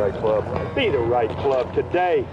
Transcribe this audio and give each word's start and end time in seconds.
right 0.00 0.14
club. 0.14 0.74
Be 0.74 0.88
the 0.88 0.98
right 0.98 1.28
club 1.28 1.74
today. 1.74 2.24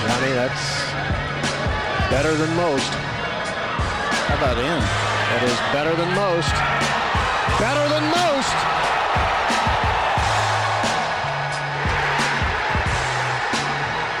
Johnny, 0.00 0.32
that's 0.32 0.90
better 2.10 2.34
than 2.34 2.56
most. 2.56 2.88
How 2.88 4.36
about 4.36 4.56
in? 4.56 4.64
That 4.64 5.42
is 5.44 5.58
better 5.76 5.94
than 5.94 6.08
most. 6.16 6.54
Better 7.60 7.86
than 7.92 8.04
most. 8.16 8.56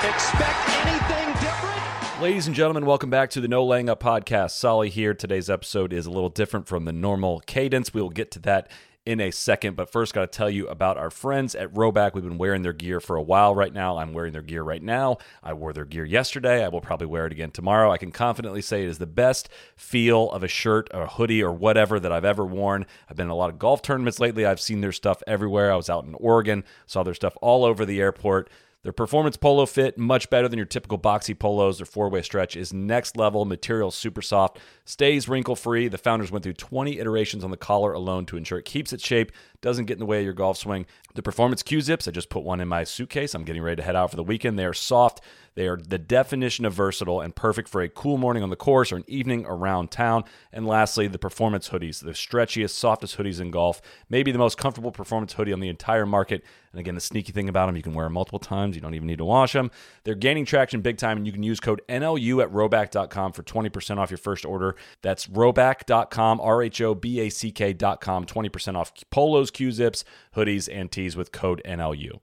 Expect 0.04 0.68
anything 0.84 1.32
different? 1.40 2.22
Ladies 2.22 2.46
and 2.46 2.54
gentlemen, 2.54 2.84
welcome 2.84 3.08
back 3.08 3.30
to 3.30 3.40
the 3.40 3.48
No 3.48 3.64
Laying 3.64 3.88
Up 3.88 4.02
podcast. 4.02 4.50
Soly 4.50 4.90
here. 4.90 5.14
Today's 5.14 5.48
episode 5.48 5.94
is 5.94 6.04
a 6.04 6.10
little 6.10 6.28
different 6.28 6.68
from 6.68 6.84
the 6.84 6.92
normal 6.92 7.40
cadence. 7.46 7.94
We 7.94 8.02
will 8.02 8.10
get 8.10 8.30
to 8.32 8.38
that 8.40 8.68
in 9.06 9.20
a 9.20 9.30
second, 9.30 9.76
but 9.76 9.90
first, 9.90 10.14
got 10.14 10.20
to 10.22 10.26
tell 10.26 10.48
you 10.48 10.66
about 10.68 10.96
our 10.96 11.10
friends 11.10 11.54
at 11.54 11.72
Rhoback. 11.74 12.14
We've 12.14 12.24
been 12.24 12.38
wearing 12.38 12.62
their 12.62 12.72
gear 12.72 13.00
for 13.00 13.16
a 13.16 13.22
while 13.22 13.54
right 13.54 13.72
now. 13.72 13.98
I'm 13.98 14.14
wearing 14.14 14.32
their 14.32 14.40
gear 14.40 14.62
right 14.62 14.82
now. 14.82 15.18
I 15.42 15.52
wore 15.52 15.74
their 15.74 15.84
gear 15.84 16.06
yesterday. 16.06 16.64
I 16.64 16.68
will 16.68 16.80
probably 16.80 17.06
wear 17.06 17.26
it 17.26 17.32
again 17.32 17.50
tomorrow. 17.50 17.92
I 17.92 17.98
can 17.98 18.12
confidently 18.12 18.62
say 18.62 18.82
it 18.82 18.88
is 18.88 18.98
the 18.98 19.06
best 19.06 19.50
feel 19.76 20.30
of 20.30 20.42
a 20.42 20.48
shirt 20.48 20.88
or 20.94 21.02
a 21.02 21.08
hoodie 21.08 21.42
or 21.42 21.52
whatever 21.52 22.00
that 22.00 22.12
I've 22.12 22.24
ever 22.24 22.46
worn. 22.46 22.86
I've 23.08 23.16
been 23.16 23.26
in 23.26 23.30
a 23.30 23.36
lot 23.36 23.50
of 23.50 23.58
golf 23.58 23.82
tournaments 23.82 24.20
lately. 24.20 24.46
I've 24.46 24.60
seen 24.60 24.80
their 24.80 24.92
stuff 24.92 25.22
everywhere. 25.26 25.70
I 25.70 25.76
was 25.76 25.90
out 25.90 26.04
in 26.04 26.14
Oregon, 26.14 26.64
saw 26.86 27.02
their 27.02 27.14
stuff 27.14 27.36
all 27.42 27.64
over 27.64 27.84
the 27.84 28.00
airport. 28.00 28.48
Their 28.84 28.92
performance 28.92 29.38
polo 29.38 29.64
fit 29.64 29.96
much 29.96 30.28
better 30.28 30.46
than 30.46 30.58
your 30.58 30.66
typical 30.66 30.98
boxy 30.98 31.36
polos. 31.36 31.78
Their 31.78 31.86
four-way 31.86 32.20
stretch 32.20 32.54
is 32.54 32.72
next 32.72 33.16
level. 33.16 33.46
Material 33.46 33.90
super 33.90 34.20
soft, 34.20 34.58
stays 34.84 35.26
wrinkle 35.26 35.56
free. 35.56 35.88
The 35.88 35.98
founders 35.98 36.30
went 36.30 36.42
through 36.42 36.52
20 36.52 36.98
iterations 36.98 37.44
on 37.44 37.50
the 37.50 37.56
collar 37.56 37.94
alone 37.94 38.26
to 38.26 38.36
ensure 38.36 38.58
it 38.58 38.66
keeps 38.66 38.92
its 38.92 39.04
shape, 39.04 39.32
doesn't 39.64 39.86
get 39.86 39.94
in 39.94 39.98
the 39.98 40.06
way 40.06 40.18
of 40.18 40.24
your 40.24 40.34
golf 40.34 40.58
swing. 40.58 40.84
The 41.14 41.22
performance 41.22 41.62
Q 41.62 41.80
zips, 41.80 42.06
I 42.06 42.10
just 42.10 42.28
put 42.28 42.44
one 42.44 42.60
in 42.60 42.68
my 42.68 42.84
suitcase. 42.84 43.34
I'm 43.34 43.44
getting 43.44 43.62
ready 43.62 43.76
to 43.76 43.82
head 43.82 43.96
out 43.96 44.10
for 44.10 44.16
the 44.16 44.22
weekend. 44.22 44.58
They 44.58 44.66
are 44.66 44.74
soft. 44.74 45.22
They 45.54 45.68
are 45.68 45.76
the 45.76 45.98
definition 45.98 46.64
of 46.64 46.74
versatile 46.74 47.20
and 47.20 47.34
perfect 47.34 47.68
for 47.68 47.80
a 47.80 47.88
cool 47.88 48.18
morning 48.18 48.42
on 48.42 48.50
the 48.50 48.56
course 48.56 48.90
or 48.92 48.96
an 48.96 49.04
evening 49.06 49.46
around 49.46 49.90
town. 49.90 50.24
And 50.52 50.66
lastly, 50.66 51.06
the 51.06 51.18
performance 51.18 51.70
hoodies, 51.70 52.02
the 52.02 52.10
stretchiest, 52.10 52.70
softest 52.70 53.16
hoodies 53.16 53.40
in 53.40 53.50
golf, 53.50 53.80
maybe 54.10 54.32
the 54.32 54.38
most 54.38 54.58
comfortable 54.58 54.90
performance 54.90 55.32
hoodie 55.32 55.52
on 55.52 55.60
the 55.60 55.68
entire 55.68 56.06
market. 56.06 56.44
And 56.72 56.80
again, 56.80 56.96
the 56.96 57.00
sneaky 57.00 57.30
thing 57.30 57.48
about 57.48 57.66
them, 57.66 57.76
you 57.76 57.82
can 57.82 57.94
wear 57.94 58.06
them 58.06 58.14
multiple 58.14 58.40
times. 58.40 58.74
You 58.74 58.82
don't 58.82 58.94
even 58.94 59.06
need 59.06 59.18
to 59.18 59.24
wash 59.24 59.52
them. 59.52 59.70
They're 60.02 60.16
gaining 60.16 60.44
traction 60.44 60.80
big 60.80 60.98
time, 60.98 61.18
and 61.18 61.26
you 61.26 61.32
can 61.32 61.44
use 61.44 61.60
code 61.60 61.80
NLU 61.88 62.42
at 62.42 62.50
rhoback.com 62.50 63.32
for 63.32 63.44
20% 63.44 63.98
off 63.98 64.10
your 64.10 64.18
first 64.18 64.44
order. 64.44 64.74
That's 65.00 65.28
rhoback.com, 65.28 66.40
R 66.40 66.62
H 66.64 66.80
O 66.80 66.96
B 66.96 67.20
A 67.20 67.28
C 67.28 67.52
K.com, 67.52 68.26
20% 68.26 68.74
off 68.74 68.92
polos, 69.10 69.52
Q 69.54 69.72
zips, 69.72 70.04
hoodies, 70.36 70.68
and 70.70 70.92
tees 70.92 71.16
with 71.16 71.32
code 71.32 71.62
NLU. 71.64 72.20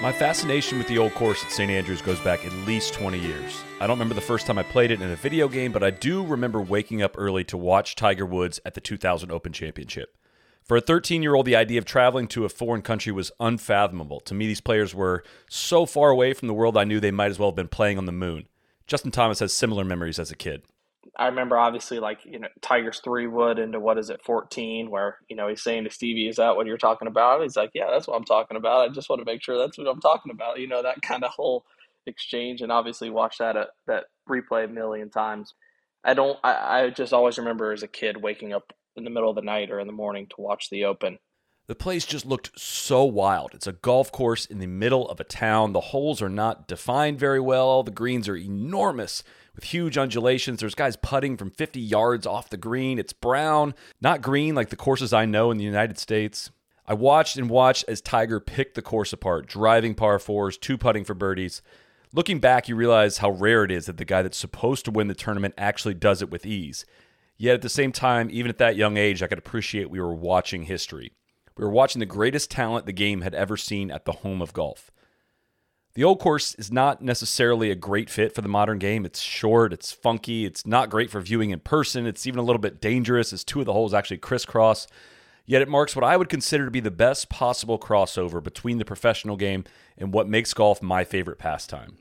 My 0.00 0.12
fascination 0.12 0.78
with 0.78 0.86
the 0.86 0.98
old 0.98 1.12
course 1.14 1.42
at 1.44 1.50
St. 1.50 1.72
Andrews 1.72 2.00
goes 2.00 2.20
back 2.20 2.46
at 2.46 2.52
least 2.68 2.94
20 2.94 3.18
years. 3.18 3.64
I 3.80 3.88
don't 3.88 3.96
remember 3.96 4.14
the 4.14 4.20
first 4.20 4.46
time 4.46 4.56
I 4.56 4.62
played 4.62 4.92
it 4.92 5.02
in 5.02 5.10
a 5.10 5.16
video 5.16 5.48
game, 5.48 5.72
but 5.72 5.82
I 5.82 5.90
do 5.90 6.24
remember 6.24 6.60
waking 6.60 7.02
up 7.02 7.16
early 7.18 7.42
to 7.44 7.56
watch 7.56 7.96
Tiger 7.96 8.24
Woods 8.24 8.60
at 8.64 8.74
the 8.74 8.80
2000 8.80 9.32
Open 9.32 9.52
Championship. 9.52 10.16
For 10.62 10.76
a 10.76 10.80
13 10.80 11.20
year 11.24 11.34
old, 11.34 11.46
the 11.46 11.56
idea 11.56 11.78
of 11.78 11.84
traveling 11.84 12.28
to 12.28 12.44
a 12.44 12.48
foreign 12.48 12.82
country 12.82 13.10
was 13.10 13.32
unfathomable. 13.40 14.20
To 14.20 14.34
me, 14.34 14.46
these 14.46 14.60
players 14.60 14.94
were 14.94 15.24
so 15.50 15.84
far 15.84 16.10
away 16.10 16.32
from 16.32 16.46
the 16.46 16.54
world, 16.54 16.76
I 16.76 16.84
knew 16.84 17.00
they 17.00 17.10
might 17.10 17.32
as 17.32 17.38
well 17.40 17.48
have 17.48 17.56
been 17.56 17.66
playing 17.66 17.98
on 17.98 18.06
the 18.06 18.12
moon. 18.12 18.46
Justin 18.88 19.10
Thomas 19.10 19.38
has 19.38 19.52
similar 19.52 19.84
memories 19.84 20.18
as 20.18 20.30
a 20.30 20.36
kid. 20.36 20.62
I 21.16 21.26
remember 21.26 21.58
obviously 21.58 22.00
like 22.00 22.24
you 22.24 22.38
know 22.38 22.48
Tiger's 22.60 23.00
three 23.00 23.26
wood 23.26 23.58
into 23.58 23.80
what 23.80 23.98
is 23.98 24.10
it 24.10 24.20
fourteen 24.24 24.90
where 24.90 25.18
you 25.28 25.36
know 25.36 25.48
he's 25.48 25.62
saying 25.62 25.84
to 25.84 25.90
Stevie 25.90 26.28
is 26.28 26.36
that 26.36 26.56
what 26.56 26.66
you're 26.66 26.76
talking 26.76 27.08
about? 27.08 27.42
He's 27.42 27.56
like 27.56 27.70
yeah 27.74 27.90
that's 27.90 28.06
what 28.06 28.16
I'm 28.16 28.24
talking 28.24 28.56
about. 28.56 28.88
I 28.88 28.92
just 28.92 29.08
want 29.08 29.20
to 29.20 29.26
make 29.26 29.42
sure 29.42 29.58
that's 29.58 29.78
what 29.78 29.88
I'm 29.88 30.00
talking 30.00 30.32
about 30.32 30.58
you 30.58 30.68
know 30.68 30.82
that 30.82 31.02
kind 31.02 31.24
of 31.24 31.30
whole 31.30 31.64
exchange. 32.06 32.62
And 32.62 32.72
obviously 32.72 33.10
watch 33.10 33.38
that 33.38 33.56
uh, 33.56 33.66
that 33.86 34.04
replay 34.28 34.64
a 34.64 34.68
million 34.68 35.10
times. 35.10 35.54
I 36.04 36.14
don't 36.14 36.38
I, 36.42 36.82
I 36.82 36.90
just 36.90 37.12
always 37.12 37.38
remember 37.38 37.72
as 37.72 37.82
a 37.82 37.88
kid 37.88 38.22
waking 38.22 38.52
up 38.52 38.72
in 38.96 39.04
the 39.04 39.10
middle 39.10 39.30
of 39.30 39.36
the 39.36 39.42
night 39.42 39.70
or 39.70 39.80
in 39.80 39.86
the 39.86 39.92
morning 39.92 40.26
to 40.30 40.40
watch 40.40 40.70
the 40.70 40.84
Open 40.84 41.18
The 41.68 41.74
place 41.74 42.06
just 42.06 42.24
looked 42.24 42.58
so 42.58 43.04
wild. 43.04 43.50
It's 43.52 43.66
a 43.66 43.74
golf 43.74 44.10
course 44.10 44.46
in 44.46 44.58
the 44.58 44.66
middle 44.66 45.06
of 45.06 45.20
a 45.20 45.24
town. 45.24 45.74
The 45.74 45.80
holes 45.80 46.22
are 46.22 46.30
not 46.30 46.66
defined 46.66 47.18
very 47.18 47.40
well. 47.40 47.82
The 47.82 47.90
greens 47.90 48.26
are 48.26 48.36
enormous 48.36 49.22
with 49.54 49.64
huge 49.64 49.98
undulations. 49.98 50.60
There's 50.60 50.74
guys 50.74 50.96
putting 50.96 51.36
from 51.36 51.50
50 51.50 51.78
yards 51.78 52.26
off 52.26 52.48
the 52.48 52.56
green. 52.56 52.98
It's 52.98 53.12
brown, 53.12 53.74
not 54.00 54.22
green 54.22 54.54
like 54.54 54.70
the 54.70 54.76
courses 54.76 55.12
I 55.12 55.26
know 55.26 55.50
in 55.50 55.58
the 55.58 55.64
United 55.64 55.98
States. 55.98 56.50
I 56.86 56.94
watched 56.94 57.36
and 57.36 57.50
watched 57.50 57.84
as 57.86 58.00
Tiger 58.00 58.40
picked 58.40 58.74
the 58.74 58.80
course 58.80 59.12
apart, 59.12 59.46
driving 59.46 59.94
par 59.94 60.18
fours, 60.18 60.56
two 60.56 60.78
putting 60.78 61.04
for 61.04 61.12
birdies. 61.12 61.60
Looking 62.14 62.38
back, 62.38 62.70
you 62.70 62.76
realize 62.76 63.18
how 63.18 63.28
rare 63.28 63.62
it 63.64 63.70
is 63.70 63.84
that 63.84 63.98
the 63.98 64.06
guy 64.06 64.22
that's 64.22 64.38
supposed 64.38 64.86
to 64.86 64.90
win 64.90 65.08
the 65.08 65.14
tournament 65.14 65.52
actually 65.58 65.92
does 65.92 66.22
it 66.22 66.30
with 66.30 66.46
ease. 66.46 66.86
Yet 67.36 67.56
at 67.56 67.62
the 67.62 67.68
same 67.68 67.92
time, 67.92 68.30
even 68.32 68.48
at 68.48 68.56
that 68.56 68.76
young 68.76 68.96
age, 68.96 69.22
I 69.22 69.26
could 69.26 69.36
appreciate 69.36 69.90
we 69.90 70.00
were 70.00 70.14
watching 70.14 70.62
history. 70.62 71.12
We 71.58 71.64
were 71.64 71.70
watching 71.70 71.98
the 71.98 72.06
greatest 72.06 72.52
talent 72.52 72.86
the 72.86 72.92
game 72.92 73.22
had 73.22 73.34
ever 73.34 73.56
seen 73.56 73.90
at 73.90 74.04
the 74.04 74.12
home 74.12 74.40
of 74.40 74.52
golf. 74.52 74.92
The 75.94 76.04
old 76.04 76.20
course 76.20 76.54
is 76.54 76.70
not 76.70 77.02
necessarily 77.02 77.72
a 77.72 77.74
great 77.74 78.08
fit 78.08 78.32
for 78.32 78.42
the 78.42 78.48
modern 78.48 78.78
game. 78.78 79.04
It's 79.04 79.20
short, 79.20 79.72
it's 79.72 79.90
funky, 79.90 80.44
it's 80.44 80.64
not 80.64 80.88
great 80.88 81.10
for 81.10 81.20
viewing 81.20 81.50
in 81.50 81.58
person. 81.58 82.06
It's 82.06 82.28
even 82.28 82.38
a 82.38 82.44
little 82.44 82.60
bit 82.60 82.80
dangerous 82.80 83.32
as 83.32 83.42
two 83.42 83.58
of 83.58 83.66
the 83.66 83.72
holes 83.72 83.92
actually 83.92 84.18
crisscross. 84.18 84.86
Yet 85.46 85.60
it 85.60 85.68
marks 85.68 85.96
what 85.96 86.04
I 86.04 86.16
would 86.16 86.28
consider 86.28 86.66
to 86.66 86.70
be 86.70 86.78
the 86.78 86.92
best 86.92 87.28
possible 87.28 87.78
crossover 87.78 88.40
between 88.40 88.78
the 88.78 88.84
professional 88.84 89.36
game 89.36 89.64
and 89.96 90.14
what 90.14 90.28
makes 90.28 90.54
golf 90.54 90.80
my 90.80 91.02
favorite 91.02 91.38
pastime. 91.38 91.96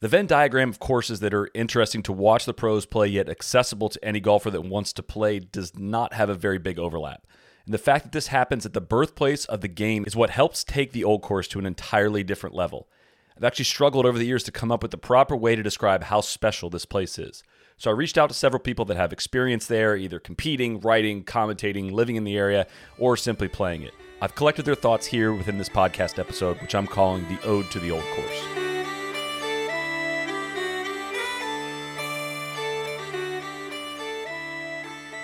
The 0.00 0.08
Venn 0.08 0.26
diagram 0.26 0.68
of 0.68 0.78
courses 0.78 1.20
that 1.20 1.32
are 1.32 1.48
interesting 1.54 2.02
to 2.02 2.12
watch 2.12 2.44
the 2.44 2.52
pros 2.52 2.84
play, 2.84 3.06
yet 3.06 3.30
accessible 3.30 3.88
to 3.88 4.04
any 4.04 4.20
golfer 4.20 4.50
that 4.50 4.60
wants 4.60 4.92
to 4.92 5.02
play, 5.02 5.38
does 5.38 5.78
not 5.78 6.12
have 6.12 6.28
a 6.28 6.34
very 6.34 6.58
big 6.58 6.78
overlap. 6.78 7.26
And 7.64 7.72
the 7.72 7.78
fact 7.78 8.04
that 8.04 8.12
this 8.12 8.26
happens 8.26 8.66
at 8.66 8.74
the 8.74 8.80
birthplace 8.80 9.44
of 9.46 9.60
the 9.60 9.68
game 9.68 10.04
is 10.06 10.14
what 10.14 10.30
helps 10.30 10.64
take 10.64 10.92
the 10.92 11.04
old 11.04 11.22
course 11.22 11.48
to 11.48 11.58
an 11.58 11.66
entirely 11.66 12.22
different 12.22 12.54
level. 12.54 12.88
I've 13.36 13.44
actually 13.44 13.64
struggled 13.64 14.06
over 14.06 14.18
the 14.18 14.26
years 14.26 14.44
to 14.44 14.52
come 14.52 14.70
up 14.70 14.82
with 14.82 14.90
the 14.90 14.98
proper 14.98 15.34
way 15.34 15.56
to 15.56 15.62
describe 15.62 16.04
how 16.04 16.20
special 16.20 16.70
this 16.70 16.84
place 16.84 17.18
is. 17.18 17.42
So 17.76 17.90
I 17.90 17.94
reached 17.94 18.16
out 18.16 18.28
to 18.28 18.34
several 18.34 18.60
people 18.60 18.84
that 18.84 18.96
have 18.96 19.12
experience 19.12 19.66
there, 19.66 19.96
either 19.96 20.20
competing, 20.20 20.78
writing, 20.80 21.24
commentating, 21.24 21.90
living 21.90 22.14
in 22.16 22.24
the 22.24 22.36
area, 22.36 22.66
or 22.98 23.16
simply 23.16 23.48
playing 23.48 23.82
it. 23.82 23.94
I've 24.20 24.36
collected 24.36 24.64
their 24.64 24.76
thoughts 24.76 25.06
here 25.06 25.32
within 25.32 25.58
this 25.58 25.68
podcast 25.68 26.18
episode, 26.18 26.60
which 26.60 26.74
I'm 26.74 26.86
calling 26.86 27.26
the 27.28 27.42
Ode 27.44 27.70
to 27.72 27.80
the 27.80 27.90
Old 27.90 28.04
Course. 28.14 28.63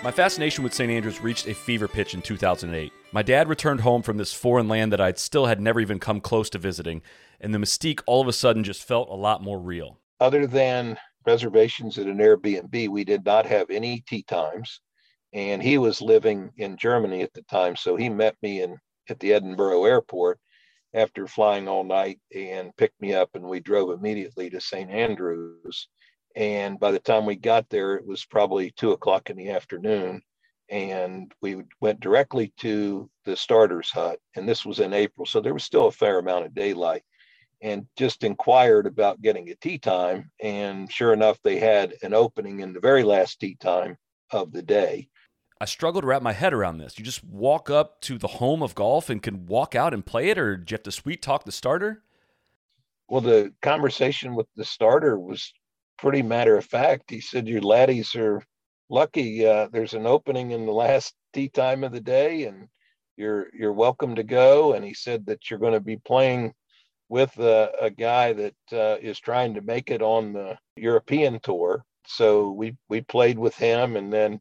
My 0.03 0.11
fascination 0.11 0.65
with 0.65 0.73
St. 0.73 0.91
Andrews 0.91 1.21
reached 1.21 1.47
a 1.47 1.53
fever 1.55 1.87
pitch 1.87 2.15
in 2.15 2.23
2008. 2.23 2.91
My 3.13 3.23
dad 3.23 3.51
returned 3.51 3.83
home 3.83 4.01
from 4.01 4.17
this 4.17 4.33
foreign 4.33 4.67
land 4.67 4.95
that 4.95 5.01
I'd 5.01 5.19
still 5.19 5.45
had 5.45 5.61
never 5.61 5.79
even 5.79 5.99
come 5.99 6.23
close 6.23 6.49
to 6.51 6.59
visiting, 6.59 7.03
and 7.39 7.53
the 7.53 7.59
mystique 7.59 8.01
all 8.07 8.23
of 8.23 8.27
a 8.27 8.33
sudden 8.33 8.65
just 8.65 8.83
felt 8.83 9.11
a 9.11 9.15
lot 9.15 9.43
more 9.43 9.61
real. 9.61 10.01
Other 10.19 10.47
than 10.47 10.97
reservations 11.27 11.99
at 11.99 12.07
an 12.07 12.17
Airbnb, 12.17 12.89
we 12.89 13.05
did 13.05 13.27
not 13.27 13.45
have 13.45 13.69
any 13.69 14.03
tee 14.09 14.23
times. 14.23 14.81
And 15.35 15.63
he 15.63 15.77
was 15.77 16.01
living 16.01 16.51
in 16.57 16.79
Germany 16.79 17.21
at 17.21 17.35
the 17.35 17.43
time. 17.43 17.77
So 17.77 17.95
he 17.97 18.09
met 18.09 18.37
me 18.41 18.63
in 18.63 18.79
at 19.11 19.21
the 19.21 19.35
Edinburgh 19.35 19.85
airport 19.85 20.41
after 20.95 21.27
flying 21.27 21.69
all 21.69 21.85
night 21.85 22.19
and 22.35 22.75
picked 22.79 23.01
me 23.03 23.13
up 23.13 23.35
and 23.35 23.45
we 23.45 23.61
drove 23.61 23.91
immediately 23.91 24.49
to 24.49 24.63
St. 24.63 24.91
Andrews. 24.91 25.89
And 26.37 26.79
by 26.79 26.93
the 26.93 26.99
time 26.99 27.27
we 27.27 27.37
got 27.37 27.69
there, 27.71 27.97
it 27.97 28.07
was 28.07 28.25
probably 28.25 28.71
two 28.73 28.93
o'clock 28.93 29.31
in 29.31 29.37
the 29.37 29.51
afternoon. 29.51 30.23
And 30.69 31.33
we 31.43 31.63
went 31.81 32.01
directly 32.01 32.53
to 32.59 33.11
the 33.25 33.37
starter's 33.37 33.91
hut. 33.91 34.21
And 34.37 34.49
this 34.49 34.65
was 34.65 34.79
in 34.79 34.93
April. 34.93 35.27
So 35.27 35.41
there 35.41 35.55
was 35.55 35.65
still 35.65 35.89
a 35.89 35.93
fair 35.93 36.19
amount 36.19 36.47
of 36.47 36.55
daylight 36.55 37.03
and 37.63 37.87
just 37.97 38.25
inquired 38.25 38.87
about 38.87 39.21
getting 39.21 39.51
a 39.51 39.55
tee 39.57 39.79
time. 39.79 40.31
And 40.41 40.91
sure 40.91 41.13
enough, 41.13 41.39
they 41.43 41.59
had 41.59 41.95
an 42.03 42.15
opening 42.15 42.61
in 42.61 42.73
the 42.73 42.81
very 42.81 43.03
last 43.03 43.41
tee 43.41 43.57
time 43.57 43.97
of 44.31 44.53
the 44.53 44.63
day. 44.63 45.09
I 45.61 45.67
struggle 45.67 46.01
to 46.01 46.07
wrap 46.07 46.23
my 46.23 46.33
head 46.33 46.55
around 46.55 46.79
this. 46.79 46.99
You 46.99 47.05
just 47.05 47.23
walk 47.23 47.69
up 47.69 48.01
to 48.03 48.17
the 48.17 48.29
home 48.29 48.63
of 48.63 48.75
golf 48.75 49.11
and 49.11 49.23
can 49.23 49.45
walk 49.45 49.75
out 49.75 49.93
and 49.93 50.07
play 50.07 50.31
it, 50.31 50.39
or 50.39 50.57
do 50.57 50.73
you 50.73 50.75
have 50.75 50.85
to 50.85 50.93
sweet 50.93 51.21
talk 51.21 51.45
the 51.45 51.53
starter? 51.53 52.03
Well, 53.09 53.21
the 53.21 53.53
conversation 53.61 54.35
with 54.35 54.47
the 54.57 54.65
starter 54.65 55.19
was 55.19 55.53
pretty 56.01 56.23
matter 56.23 56.57
of 56.57 56.65
fact. 56.65 57.11
He 57.11 57.21
said, 57.21 57.47
Your 57.49 57.61
laddies 57.61 58.15
are 58.15 58.43
lucky. 58.89 59.47
Uh, 59.47 59.69
there's 59.73 59.95
an 59.95 60.07
opening 60.07 60.51
in 60.51 60.67
the 60.67 60.73
last 60.73 61.15
tee 61.33 61.49
time 61.49 61.85
of 61.85 61.93
the 61.93 62.01
day, 62.01 62.45
and 62.45 62.69
you're 63.17 63.49
you're 63.55 63.73
welcome 63.73 64.15
to 64.17 64.23
go. 64.23 64.73
And 64.75 64.85
he 64.85 64.95
said 64.95 65.27
that 65.27 65.51
you're 65.51 65.59
going 65.59 65.75
to 65.75 65.81
be 65.81 65.99
playing 65.99 66.55
with 67.09 67.37
a, 67.39 67.73
a 67.81 67.91
guy 67.91 68.33
that 68.33 68.55
uh, 68.73 68.97
is 69.01 69.19
trying 69.21 69.55
to 69.55 69.61
make 69.61 69.91
it 69.91 70.03
on 70.03 70.33
the 70.33 70.57
European 70.77 71.41
tour. 71.41 71.85
so 72.07 72.51
we 72.51 72.77
we 72.89 73.01
played 73.03 73.39
with 73.39 73.55
him, 73.55 73.97
and 73.97 74.13
then 74.13 74.41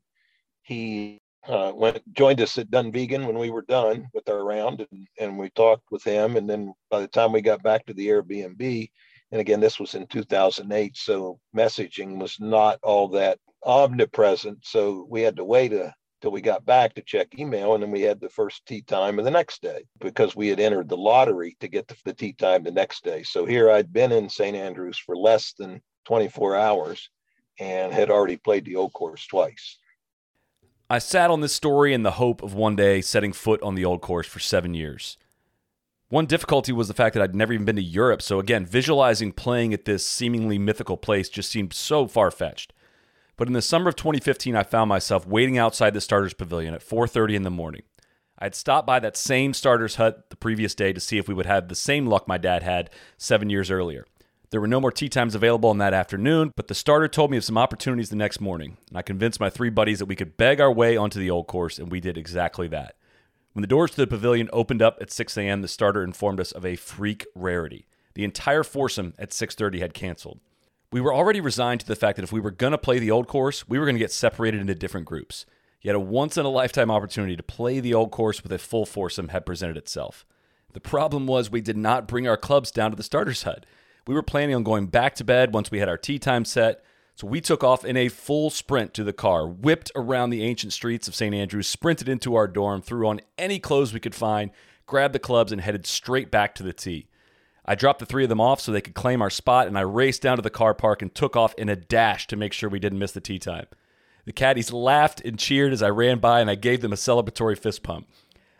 he 0.64 1.20
uh, 1.48 1.72
went 1.76 2.02
joined 2.14 2.42
us 2.42 2.58
at 2.58 2.72
Dunvegan 2.72 3.26
when 3.26 3.38
we 3.38 3.50
were 3.50 3.64
done 3.64 4.08
with 4.14 4.30
our 4.30 4.44
round, 4.44 4.86
and, 4.92 5.08
and 5.20 5.38
we 5.38 5.50
talked 5.52 5.92
with 5.92 6.04
him. 6.04 6.38
And 6.38 6.50
then 6.50 6.74
by 6.90 7.02
the 7.02 7.08
time 7.08 7.32
we 7.32 7.42
got 7.42 7.64
back 7.64 7.86
to 7.86 7.94
the 7.94 8.08
Airbnb, 8.08 8.90
and 9.32 9.42
again 9.42 9.60
this 9.60 9.80
was 9.80 9.96
in 9.96 10.08
2008, 10.08 10.98
so 10.98 11.40
messaging 11.56 12.20
was 12.20 12.38
not 12.40 12.80
all 12.84 13.08
that 13.10 13.40
omnipresent. 13.64 14.60
So 14.64 15.06
we 15.10 15.22
had 15.22 15.36
to 15.38 15.46
wait 15.46 15.74
a 15.74 15.94
till 16.22 16.32
we 16.32 16.42
got 16.42 16.66
back 16.66 16.94
to 16.94 17.02
check 17.02 17.28
email 17.38 17.74
and 17.74 17.84
then 17.84 17.92
we 17.92 18.02
had 18.02 18.20
the 18.20 18.30
first 18.30 18.66
tee 18.66 18.82
time 18.82 19.20
of 19.20 19.26
the 19.26 19.32
next 19.32 19.62
day 19.62 19.84
because 20.00 20.36
we 20.36 20.48
had 20.48 20.60
entered 20.60 20.90
the 20.90 20.98
lottery 20.98 21.56
to 21.60 21.68
get 21.68 21.88
the, 21.88 21.96
the 22.06 22.14
tee 22.14 22.34
time 22.34 22.64
the 22.64 22.72
next 22.72 23.04
day. 23.04 23.24
So 23.24 23.46
here 23.46 23.72
i'd 23.72 23.94
been 23.94 24.12
in 24.12 24.30
st 24.30 24.56
andrews 24.56 24.98
for 24.98 25.16
less 25.16 25.54
than 25.54 25.82
24 26.06 26.56
hours 26.56 27.10
and 27.60 27.94
had 27.94 28.10
already 28.10 28.38
played 28.38 28.66
the 28.66 28.76
old 28.76 28.94
course 28.94 29.26
twice. 29.28 29.78
I 30.90 31.00
sat 31.00 31.30
on 31.30 31.42
this 31.42 31.54
story 31.54 31.94
in 31.94 32.04
the 32.04 32.12
hope 32.12 32.42
of 32.42 32.54
one 32.54 32.76
day 32.76 33.02
setting 33.02 33.34
foot 33.34 33.62
on 33.62 33.76
the 33.76 33.86
old 33.86 34.02
course 34.02 34.28
for 34.28 34.40
seven 34.40 34.74
years 34.74 35.18
one 36.10 36.26
difficulty 36.26 36.72
was 36.72 36.88
the 36.88 36.94
fact 36.94 37.14
that 37.14 37.24
I'd 37.24 37.36
never 37.36 37.54
even 37.54 37.66
been 37.66 37.76
to 37.76 37.82
Europe, 37.82 38.22
so 38.22 38.40
again, 38.40 38.66
visualizing 38.66 39.32
playing 39.32 39.74
at 39.74 39.86
this 39.86 40.06
seemingly 40.06 40.58
mythical 40.58 40.98
place 40.98 41.30
just 41.30 41.52
seemed 41.52 41.72
so 41.72 42.08
far 42.08 42.32
fetched. 42.32 42.74
But 43.38 43.48
in 43.48 43.54
the 43.54 43.62
summer 43.62 43.90
of 43.90 43.96
2015, 43.96 44.56
I 44.56 44.64
found 44.64 44.90
myself 44.90 45.26
waiting 45.26 45.58
outside 45.58 45.94
the 45.94 46.02
starters 46.02 46.34
pavilion 46.34 46.74
at 46.74 46.84
4:30 46.84 47.36
in 47.36 47.44
the 47.44 47.52
morning. 47.52 47.84
I 48.38 48.46
had 48.46 48.56
stopped 48.56 48.88
by 48.88 49.00
that 49.00 49.16
same 49.16 49.54
starters 49.54 49.96
hut 49.96 50.30
the 50.30 50.36
previous 50.36 50.74
day 50.74 50.94
to 50.94 51.00
see 51.00 51.18
if 51.18 51.28
we 51.28 51.34
would 51.34 51.46
have 51.46 51.68
the 51.68 51.76
same 51.76 52.06
luck 52.06 52.28
my 52.28 52.38
dad 52.38 52.64
had 52.64 52.90
7 53.18 53.50
years 53.50 53.70
earlier. 53.70 54.06
There 54.50 54.60
were 54.60 54.68
no 54.68 54.82
more 54.82 54.92
tee 54.92 55.10
times 55.10 55.36
available 55.36 55.70
on 55.70 55.78
that 55.78 55.94
afternoon, 55.94 56.54
but 56.56 56.68
the 56.68 56.74
starter 56.74 57.08
told 57.08 57.30
me 57.30 57.38
of 57.38 57.44
some 57.44 57.58
opportunities 57.58 58.10
the 58.10 58.16
next 58.16 58.42
morning, 58.42 58.78
and 58.90 58.98
I 58.98 59.04
convinced 59.04 59.40
my 59.40 59.50
three 59.50 59.70
buddies 59.70 60.00
that 60.00 60.08
we 60.08 60.16
could 60.16 60.38
beg 60.38 60.60
our 60.60 60.72
way 60.72 60.98
onto 60.98 61.20
the 61.20 61.30
old 61.30 61.46
course, 61.46 61.78
and 61.78 61.92
we 61.92 62.00
did 62.00 62.18
exactly 62.18 62.68
that. 62.70 62.96
When 63.60 63.62
the 63.62 63.68
doors 63.68 63.92
to 63.92 63.98
the 63.98 64.08
pavilion 64.08 64.50
opened 64.54 64.82
up 64.82 65.00
at 65.02 65.12
6 65.12 65.38
a.m., 65.38 65.62
the 65.62 65.68
starter 65.68 66.02
informed 66.02 66.40
us 66.40 66.54
of 66.54 66.66
a 66.66 66.78
freak 66.78 67.28
rarity. 67.36 67.88
The 68.14 68.24
entire 68.24 68.64
foursome 68.64 69.14
at 69.20 69.32
6:30 69.32 69.82
had 69.82 69.94
canceled. 69.94 70.40
We 70.94 71.02
were 71.02 71.14
already 71.14 71.42
resigned 71.42 71.82
to 71.82 71.86
the 71.86 71.98
fact 71.98 72.16
that 72.16 72.24
if 72.24 72.32
we 72.32 72.40
were 72.40 72.52
going 72.52 72.72
to 72.72 72.78
play 72.78 73.00
the 73.00 73.12
old 73.12 73.28
course, 73.28 73.68
we 73.68 73.78
were 73.78 73.84
going 73.84 73.98
to 73.98 74.00
get 74.00 74.14
separated 74.14 74.62
into 74.62 74.76
different 74.76 75.08
groups. 75.08 75.46
Yet 75.82 75.94
a 75.94 76.00
once 76.00 76.38
in 76.38 76.46
a 76.46 76.50
lifetime 76.50 76.90
opportunity 76.90 77.36
to 77.36 77.44
play 77.44 77.82
the 77.82 77.94
old 77.94 78.12
course 78.12 78.42
with 78.42 78.54
a 78.54 78.58
full 78.58 78.86
foursome 78.86 79.28
had 79.28 79.46
presented 79.46 79.76
itself. 79.76 80.26
The 80.72 80.80
problem 80.80 81.28
was 81.28 81.52
we 81.52 81.60
did 81.60 81.76
not 81.76 82.08
bring 82.08 82.30
our 82.30 82.38
clubs 82.38 82.72
down 82.72 82.92
to 82.92 82.96
the 82.96 83.04
starter's 83.04 83.44
hut. 83.44 83.66
We 84.08 84.16
were 84.16 84.24
planning 84.24 84.56
on 84.56 84.64
going 84.64 84.88
back 84.88 85.16
to 85.16 85.26
bed 85.26 85.54
once 85.54 85.70
we 85.70 85.80
had 85.80 85.90
our 85.90 85.98
tee 85.98 86.18
time 86.18 86.46
set, 86.46 86.82
so 87.20 87.28
we 87.28 87.42
took 87.42 87.66
off 87.66 87.84
in 87.84 87.98
a 87.98 88.08
full 88.08 88.50
sprint 88.50 88.94
to 88.94 89.04
the 89.04 89.12
car, 89.12 89.46
whipped 89.46 89.92
around 89.94 90.30
the 90.30 90.42
ancient 90.42 90.72
streets 90.72 91.06
of 91.06 91.14
St. 91.14 91.36
Andrews, 91.36 91.68
sprinted 91.68 92.08
into 92.08 92.36
our 92.36 92.48
dorm, 92.48 92.82
threw 92.82 93.06
on 93.10 93.20
any 93.38 93.60
clothes 93.60 93.92
we 93.92 94.00
could 94.00 94.16
find, 94.16 94.52
grabbed 94.86 95.14
the 95.14 95.20
clubs, 95.20 95.52
and 95.52 95.60
headed 95.60 95.86
straight 95.86 96.32
back 96.32 96.56
to 96.56 96.64
the 96.64 96.72
tee. 96.72 97.10
I 97.66 97.76
dropped 97.76 98.00
the 98.00 98.06
three 98.06 98.24
of 98.24 98.30
them 98.30 98.40
off 98.40 98.62
so 98.62 98.72
they 98.72 98.80
could 98.80 98.94
claim 98.94 99.22
our 99.22 99.30
spot, 99.30 99.68
and 99.68 99.78
I 99.78 99.82
raced 99.82 100.22
down 100.22 100.38
to 100.38 100.42
the 100.42 100.50
car 100.50 100.74
park 100.74 101.02
and 101.02 101.14
took 101.14 101.36
off 101.36 101.54
in 101.56 101.68
a 101.68 101.76
dash 101.76 102.26
to 102.28 102.38
make 102.38 102.54
sure 102.54 102.70
we 102.70 102.80
didn't 102.80 103.00
miss 103.00 103.12
the 103.12 103.20
tee 103.20 103.38
time. 103.38 103.66
The 104.24 104.32
caddies 104.32 104.72
laughed 104.72 105.20
and 105.20 105.38
cheered 105.38 105.74
as 105.74 105.84
I 105.84 105.90
ran 105.90 106.20
by, 106.20 106.40
and 106.40 106.50
I 106.50 106.56
gave 106.56 106.80
them 106.80 106.94
a 106.94 106.96
celebratory 106.96 107.60
fist 107.60 107.84
pump. 107.84 108.08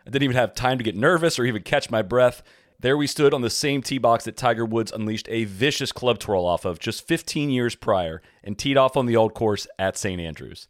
I 0.06 0.10
didn't 0.10 0.24
even 0.24 0.36
have 0.36 0.52
time 0.52 0.76
to 0.76 0.84
get 0.84 0.94
nervous 0.94 1.38
or 1.38 1.46
even 1.46 1.62
catch 1.62 1.90
my 1.90 2.02
breath. 2.02 2.42
There 2.82 2.96
we 2.96 3.06
stood 3.06 3.34
on 3.34 3.42
the 3.42 3.50
same 3.50 3.82
tee 3.82 3.98
box 3.98 4.24
that 4.24 4.38
Tiger 4.38 4.64
Woods 4.64 4.90
unleashed 4.90 5.28
a 5.28 5.44
vicious 5.44 5.92
club 5.92 6.18
twirl 6.18 6.46
off 6.46 6.64
of 6.64 6.78
just 6.78 7.06
15 7.06 7.50
years 7.50 7.74
prior 7.74 8.22
and 8.42 8.56
teed 8.56 8.78
off 8.78 8.96
on 8.96 9.04
the 9.04 9.16
old 9.16 9.34
course 9.34 9.66
at 9.78 9.98
St. 9.98 10.18
Andrews. 10.18 10.66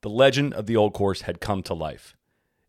The 0.00 0.08
legend 0.08 0.54
of 0.54 0.64
the 0.64 0.76
old 0.76 0.94
course 0.94 1.22
had 1.22 1.38
come 1.38 1.62
to 1.64 1.74
life. 1.74 2.16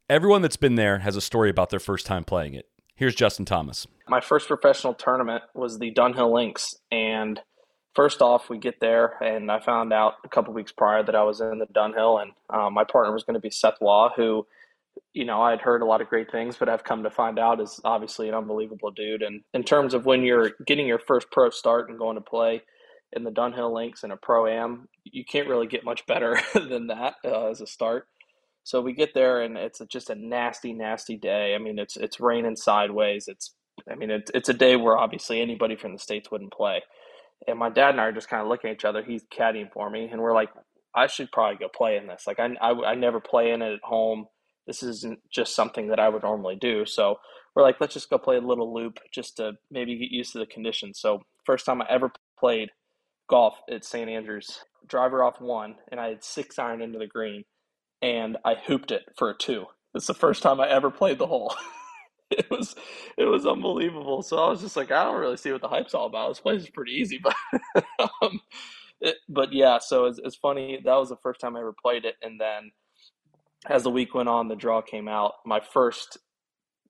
Everyone 0.09 0.41
that's 0.41 0.57
been 0.57 0.75
there 0.75 0.99
has 0.99 1.15
a 1.15 1.21
story 1.21 1.49
about 1.49 1.69
their 1.69 1.79
first 1.79 2.05
time 2.05 2.25
playing 2.25 2.53
it. 2.53 2.67
Here's 2.93 3.15
Justin 3.15 3.45
Thomas. 3.45 3.87
My 4.09 4.19
first 4.19 4.49
professional 4.49 4.93
tournament 4.93 5.45
was 5.53 5.79
the 5.79 5.93
Dunhill 5.93 6.33
Links. 6.33 6.75
And 6.91 7.39
first 7.95 8.21
off, 8.21 8.49
we 8.49 8.57
get 8.57 8.81
there, 8.81 9.13
and 9.23 9.49
I 9.49 9.61
found 9.61 9.93
out 9.93 10.15
a 10.25 10.27
couple 10.27 10.53
weeks 10.53 10.73
prior 10.73 11.01
that 11.01 11.15
I 11.15 11.23
was 11.23 11.39
in 11.39 11.59
the 11.59 11.65
Dunhill, 11.67 12.21
and 12.21 12.31
um, 12.49 12.73
my 12.73 12.83
partner 12.83 13.13
was 13.13 13.23
going 13.23 13.35
to 13.35 13.39
be 13.39 13.51
Seth 13.51 13.79
Waugh, 13.79 14.11
who, 14.17 14.45
you 15.13 15.25
know, 15.25 15.41
I'd 15.41 15.61
heard 15.61 15.81
a 15.81 15.85
lot 15.85 16.01
of 16.01 16.07
great 16.07 16.31
things, 16.31 16.55
but 16.57 16.69
I've 16.69 16.83
come 16.83 17.03
to 17.03 17.11
find 17.11 17.37
out 17.37 17.61
is 17.61 17.79
obviously 17.83 18.29
an 18.29 18.35
unbelievable 18.35 18.91
dude. 18.91 19.21
And 19.21 19.41
in 19.53 19.63
terms 19.63 19.93
of 19.93 20.05
when 20.05 20.23
you're 20.23 20.51
getting 20.65 20.87
your 20.87 20.99
first 20.99 21.27
pro 21.31 21.49
start 21.49 21.89
and 21.89 21.99
going 21.99 22.15
to 22.15 22.21
play 22.21 22.61
in 23.13 23.23
the 23.23 23.31
Dunhill 23.31 23.73
Links 23.73 24.03
and 24.03 24.13
a 24.13 24.17
pro 24.17 24.47
am, 24.47 24.87
you 25.03 25.25
can't 25.25 25.49
really 25.49 25.67
get 25.67 25.83
much 25.83 26.05
better 26.05 26.39
than 26.53 26.87
that 26.87 27.15
uh, 27.25 27.49
as 27.49 27.61
a 27.61 27.67
start. 27.67 28.07
So 28.63 28.81
we 28.81 28.93
get 28.93 29.13
there 29.13 29.41
and 29.41 29.57
it's 29.57 29.81
just 29.89 30.09
a 30.09 30.15
nasty, 30.15 30.71
nasty 30.71 31.17
day. 31.17 31.55
I 31.55 31.57
mean, 31.57 31.79
it's 31.79 31.97
it's 31.97 32.19
raining 32.19 32.55
sideways. 32.55 33.27
It's 33.27 33.55
I 33.89 33.95
mean, 33.95 34.11
it's 34.11 34.31
it's 34.33 34.49
a 34.49 34.53
day 34.53 34.75
where 34.75 34.97
obviously 34.97 35.41
anybody 35.41 35.75
from 35.75 35.93
the 35.93 35.99
states 35.99 36.29
wouldn't 36.31 36.53
play. 36.53 36.81
And 37.47 37.57
my 37.57 37.69
dad 37.69 37.91
and 37.91 38.01
I 38.01 38.05
are 38.05 38.11
just 38.11 38.29
kind 38.29 38.41
of 38.41 38.47
looking 38.47 38.69
at 38.69 38.75
each 38.75 38.85
other. 38.85 39.03
He's 39.03 39.23
caddying 39.23 39.71
for 39.73 39.89
me, 39.89 40.07
and 40.11 40.21
we're 40.21 40.35
like, 40.35 40.49
I 40.93 41.07
should 41.07 41.31
probably 41.31 41.57
go 41.57 41.69
play 41.75 41.97
in 41.97 42.05
this. 42.05 42.25
Like 42.27 42.39
I, 42.39 42.49
I, 42.61 42.91
I 42.91 42.95
never 42.95 43.19
play 43.19 43.51
in 43.51 43.61
it 43.63 43.73
at 43.73 43.83
home. 43.83 44.27
This 44.67 44.83
isn't 44.83 45.19
just 45.31 45.55
something 45.55 45.87
that 45.89 45.99
I 45.99 46.09
would 46.09 46.23
normally 46.23 46.55
do. 46.55 46.85
So 46.85 47.15
we're 47.55 47.63
like, 47.63 47.77
let's 47.81 47.93
just 47.93 48.09
go 48.09 48.17
play 48.17 48.37
a 48.37 48.41
little 48.41 48.73
loop 48.73 48.99
just 49.13 49.37
to 49.37 49.53
maybe 49.69 49.97
get 49.97 50.11
used 50.11 50.33
to 50.33 50.39
the 50.39 50.45
conditions. 50.45 50.99
So 50.99 51.21
first 51.45 51.65
time 51.65 51.81
I 51.81 51.87
ever 51.89 52.11
played 52.39 52.69
golf 53.29 53.55
at 53.69 53.85
St. 53.85 54.09
Andrews, 54.09 54.59
driver 54.87 55.23
off 55.23 55.41
one, 55.41 55.75
and 55.91 55.99
I 55.99 56.09
had 56.09 56.23
six 56.23 56.59
iron 56.59 56.81
into 56.81 56.99
the 56.99 57.07
green 57.07 57.43
and 58.01 58.37
I 58.43 58.55
hooped 58.55 58.91
it 58.91 59.03
for 59.17 59.29
a 59.29 59.37
two. 59.37 59.65
It's 59.93 60.07
the 60.07 60.13
first 60.13 60.41
time 60.43 60.59
I 60.59 60.69
ever 60.69 60.89
played 60.89 61.19
the 61.19 61.27
hole. 61.27 61.55
it 62.31 62.49
was 62.49 62.75
it 63.17 63.25
was 63.25 63.45
unbelievable. 63.45 64.21
So 64.21 64.37
I 64.37 64.49
was 64.49 64.61
just 64.61 64.77
like, 64.77 64.91
I 64.91 65.03
don't 65.03 65.19
really 65.19 65.37
see 65.37 65.51
what 65.51 65.61
the 65.61 65.67
hype's 65.67 65.93
all 65.93 66.07
about. 66.07 66.29
This 66.29 66.39
place 66.39 66.61
is 66.63 66.69
pretty 66.69 66.93
easy, 66.93 67.19
but 67.23 67.85
um, 68.21 68.39
it, 69.01 69.17
but 69.29 69.53
yeah. 69.53 69.79
So 69.79 70.05
it's, 70.05 70.19
it's 70.23 70.35
funny. 70.35 70.79
That 70.83 70.95
was 70.95 71.09
the 71.09 71.17
first 71.17 71.41
time 71.41 71.55
I 71.55 71.59
ever 71.59 71.73
played 71.79 72.05
it, 72.05 72.15
and 72.21 72.39
then 72.39 72.71
as 73.69 73.83
the 73.83 73.91
week 73.91 74.13
went 74.13 74.29
on, 74.29 74.47
the 74.47 74.55
draw 74.55 74.81
came 74.81 75.07
out. 75.07 75.33
My 75.45 75.59
first 75.59 76.17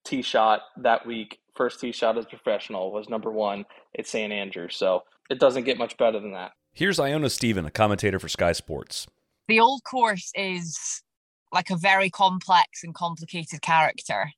tee 0.04 0.22
shot 0.22 0.62
that 0.78 1.06
week, 1.06 1.40
first 1.56 1.80
tee 1.80 1.92
shot 1.92 2.18
as 2.18 2.26
professional, 2.26 2.92
was 2.92 3.10
number 3.10 3.32
one 3.32 3.66
at 3.98 4.08
St. 4.08 4.32
Andrews. 4.32 4.76
So 4.76 5.04
it 5.30 5.40
doesn't 5.40 5.64
get 5.64 5.78
much 5.78 5.98
better 5.98 6.20
than 6.20 6.34
that. 6.34 6.52
Here's 6.74 7.00
Iona 7.00 7.30
Stephen, 7.30 7.66
a 7.66 7.72
commentator 7.72 8.20
for 8.20 8.30
Sky 8.30 8.54
Sports 8.54 9.08
the 9.52 9.60
old 9.60 9.84
course 9.84 10.32
is 10.34 11.04
like 11.52 11.70
a 11.70 11.76
very 11.76 12.10
complex 12.10 12.86
and 12.86 12.96
complicated 12.96 13.62
character. 13.62 14.32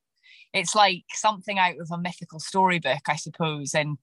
It's 0.53 0.73
like 0.73 1.03
something 1.13 1.59
out 1.59 1.79
of 1.79 1.91
a 1.91 1.99
mythical 1.99 2.39
storybook, 2.39 3.01
I 3.07 3.15
suppose. 3.15 3.75
And 3.75 3.99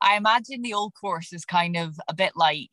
I 0.00 0.16
imagine 0.16 0.62
the 0.62 0.72
old 0.72 0.94
course 0.98 1.34
is 1.34 1.44
kind 1.44 1.76
of 1.76 2.00
a 2.08 2.14
bit 2.14 2.32
like 2.36 2.70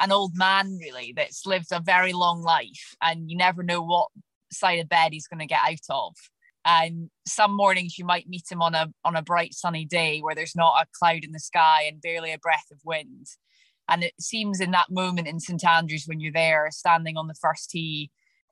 an 0.00 0.12
old 0.12 0.32
man, 0.36 0.78
really, 0.80 1.12
that's 1.16 1.46
lived 1.46 1.72
a 1.72 1.80
very 1.80 2.12
long 2.12 2.42
life, 2.42 2.94
and 3.02 3.30
you 3.30 3.36
never 3.36 3.62
know 3.62 3.82
what 3.82 4.08
side 4.52 4.78
of 4.78 4.88
bed 4.88 5.12
he's 5.12 5.26
going 5.26 5.40
to 5.40 5.46
get 5.46 5.60
out 5.64 5.78
of. 5.90 6.14
And 6.64 7.10
some 7.26 7.56
mornings 7.56 7.98
you 7.98 8.04
might 8.04 8.28
meet 8.28 8.44
him 8.50 8.60
on 8.60 8.74
a 8.74 8.88
on 9.04 9.16
a 9.16 9.22
bright 9.22 9.54
sunny 9.54 9.84
day 9.84 10.20
where 10.20 10.34
there's 10.34 10.56
not 10.56 10.82
a 10.82 10.86
cloud 10.98 11.24
in 11.24 11.32
the 11.32 11.40
sky 11.40 11.84
and 11.88 12.02
barely 12.02 12.32
a 12.32 12.38
breath 12.38 12.66
of 12.70 12.78
wind. 12.84 13.26
And 13.88 14.04
it 14.04 14.12
seems 14.20 14.60
in 14.60 14.70
that 14.72 14.90
moment 14.90 15.28
in 15.28 15.40
St 15.40 15.64
Andrews 15.64 16.04
when 16.06 16.20
you're 16.20 16.32
there 16.32 16.68
standing 16.70 17.16
on 17.16 17.26
the 17.26 17.34
first 17.34 17.70
tee, 17.70 18.10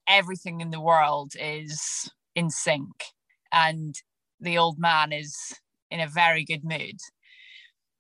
everything 0.08 0.60
in 0.60 0.70
the 0.70 0.80
world 0.80 1.32
is 1.38 2.10
in 2.34 2.48
sync. 2.48 3.04
And 3.52 3.94
the 4.40 4.56
old 4.56 4.78
man 4.78 5.12
is 5.12 5.36
in 5.90 6.00
a 6.00 6.08
very 6.08 6.44
good 6.44 6.64
mood. 6.64 6.96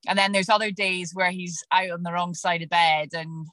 And 0.06 0.18
then 0.18 0.32
there's 0.32 0.48
other 0.48 0.70
days 0.70 1.12
where 1.14 1.30
he's 1.30 1.62
out 1.72 1.90
on 1.90 2.02
the 2.02 2.12
wrong 2.12 2.34
side 2.34 2.62
of 2.62 2.68
bed 2.68 3.08
and 3.12 3.46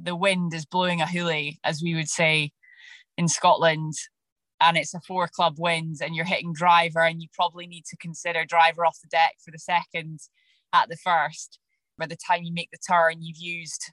the 0.00 0.16
wind 0.16 0.52
is 0.54 0.66
blowing 0.66 1.00
a 1.00 1.06
hoolie, 1.06 1.56
as 1.64 1.82
we 1.82 1.94
would 1.94 2.08
say 2.08 2.50
in 3.16 3.28
Scotland, 3.28 3.94
and 4.60 4.76
it's 4.76 4.94
a 4.94 5.00
four 5.00 5.28
club 5.28 5.56
wind 5.58 5.96
and 6.02 6.14
you're 6.14 6.24
hitting 6.24 6.52
driver 6.52 7.00
and 7.00 7.20
you 7.22 7.28
probably 7.32 7.66
need 7.66 7.84
to 7.86 7.96
consider 7.96 8.44
driver 8.44 8.84
off 8.84 8.98
the 9.02 9.08
deck 9.08 9.34
for 9.44 9.50
the 9.50 9.58
second 9.58 10.20
at 10.72 10.88
the 10.88 10.96
first 10.96 11.58
by 11.98 12.06
the 12.06 12.16
time 12.16 12.42
you 12.42 12.52
make 12.52 12.70
the 12.70 12.78
turn, 12.78 13.22
you've 13.22 13.38
used 13.38 13.92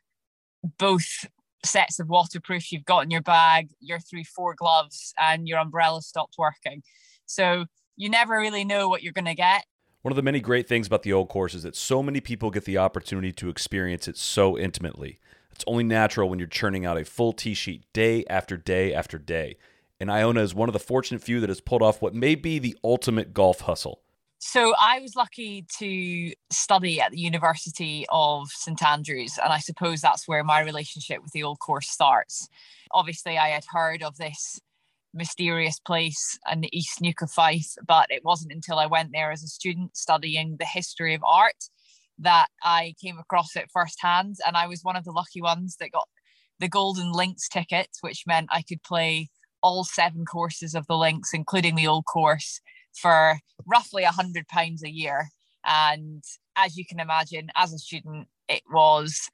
both 0.77 1.25
sets 1.65 1.99
of 1.99 2.09
waterproof 2.09 2.71
you've 2.71 2.85
got 2.85 3.03
in 3.03 3.11
your 3.11 3.21
bag, 3.21 3.69
you're 3.79 3.99
through 3.99 4.23
four 4.23 4.55
gloves, 4.55 5.13
and 5.17 5.47
your 5.47 5.59
umbrella 5.59 6.01
stopped 6.01 6.35
working. 6.37 6.83
So 7.25 7.65
you 7.95 8.09
never 8.09 8.37
really 8.37 8.65
know 8.65 8.89
what 8.89 9.03
you're 9.03 9.13
going 9.13 9.25
to 9.25 9.35
get. 9.35 9.65
One 10.03 10.11
of 10.11 10.17
the 10.17 10.21
many 10.21 10.41
great 10.41 10.67
things 10.67 10.85
about 10.85 11.03
the 11.03 11.13
old 11.13 11.29
course 11.29 11.53
is 11.53 11.63
that 11.63 11.77
so 11.77 12.03
many 12.03 12.19
people 12.19 12.51
get 12.51 12.65
the 12.65 12.77
opportunity 12.77 13.31
to 13.31 13.47
experience 13.47 14.05
it 14.09 14.17
so 14.17 14.57
intimately. 14.57 15.17
It's 15.53 15.63
only 15.65 15.85
natural 15.85 16.27
when 16.27 16.39
you're 16.39 16.47
churning 16.49 16.85
out 16.85 16.99
a 16.99 17.05
full 17.05 17.31
tee 17.31 17.53
sheet 17.53 17.85
day 17.93 18.25
after 18.29 18.57
day 18.57 18.93
after 18.93 19.17
day. 19.17 19.55
And 20.01 20.11
Iona 20.11 20.41
is 20.41 20.53
one 20.53 20.67
of 20.67 20.73
the 20.73 20.79
fortunate 20.79 21.21
few 21.21 21.39
that 21.39 21.47
has 21.47 21.61
pulled 21.61 21.81
off 21.81 22.01
what 22.01 22.13
may 22.13 22.35
be 22.35 22.59
the 22.59 22.77
ultimate 22.83 23.33
golf 23.33 23.61
hustle. 23.61 24.01
So 24.39 24.73
I 24.77 24.99
was 24.99 25.15
lucky 25.15 25.65
to 25.77 26.33
study 26.51 26.99
at 26.99 27.11
the 27.11 27.19
University 27.19 28.05
of 28.09 28.49
St 28.49 28.83
Andrews, 28.83 29.39
and 29.41 29.53
I 29.53 29.59
suppose 29.59 30.01
that's 30.01 30.27
where 30.27 30.43
my 30.43 30.59
relationship 30.59 31.23
with 31.23 31.31
the 31.31 31.43
old 31.43 31.59
course 31.59 31.87
starts. 31.87 32.49
Obviously, 32.91 33.37
I 33.37 33.47
had 33.47 33.63
heard 33.71 34.03
of 34.03 34.17
this 34.17 34.59
mysterious 35.13 35.79
place 35.79 36.37
in 36.51 36.61
the 36.61 36.77
East 36.77 37.01
Neuk 37.01 37.21
of 37.21 37.31
Fife, 37.31 37.73
but 37.87 38.07
it 38.09 38.23
wasn't 38.23 38.51
until 38.51 38.79
I 38.79 38.85
went 38.85 39.11
there 39.13 39.31
as 39.31 39.43
a 39.43 39.47
student 39.47 39.95
studying 39.95 40.57
the 40.57 40.65
history 40.65 41.13
of 41.13 41.23
art 41.23 41.55
that 42.19 42.47
I 42.63 42.95
came 43.01 43.17
across 43.17 43.55
it 43.55 43.69
firsthand. 43.71 44.37
And 44.45 44.55
I 44.55 44.67
was 44.67 44.81
one 44.83 44.95
of 44.95 45.03
the 45.03 45.11
lucky 45.11 45.41
ones 45.41 45.77
that 45.79 45.91
got 45.91 46.07
the 46.59 46.69
Golden 46.69 47.11
Links 47.11 47.47
ticket, 47.47 47.89
which 48.01 48.23
meant 48.25 48.49
I 48.51 48.61
could 48.61 48.83
play 48.83 49.29
all 49.61 49.83
seven 49.83 50.25
courses 50.25 50.75
of 50.75 50.85
the 50.87 50.97
links, 50.97 51.33
including 51.33 51.75
the 51.75 51.87
old 51.87 52.05
course, 52.05 52.59
for 52.93 53.39
roughly 53.65 54.03
a 54.03 54.11
hundred 54.11 54.47
pounds 54.47 54.83
a 54.83 54.91
year. 54.91 55.29
And 55.65 56.23
as 56.55 56.75
you 56.77 56.85
can 56.85 56.99
imagine, 56.99 57.49
as 57.55 57.73
a 57.73 57.79
student, 57.79 58.27
it 58.49 58.61
was 58.71 59.29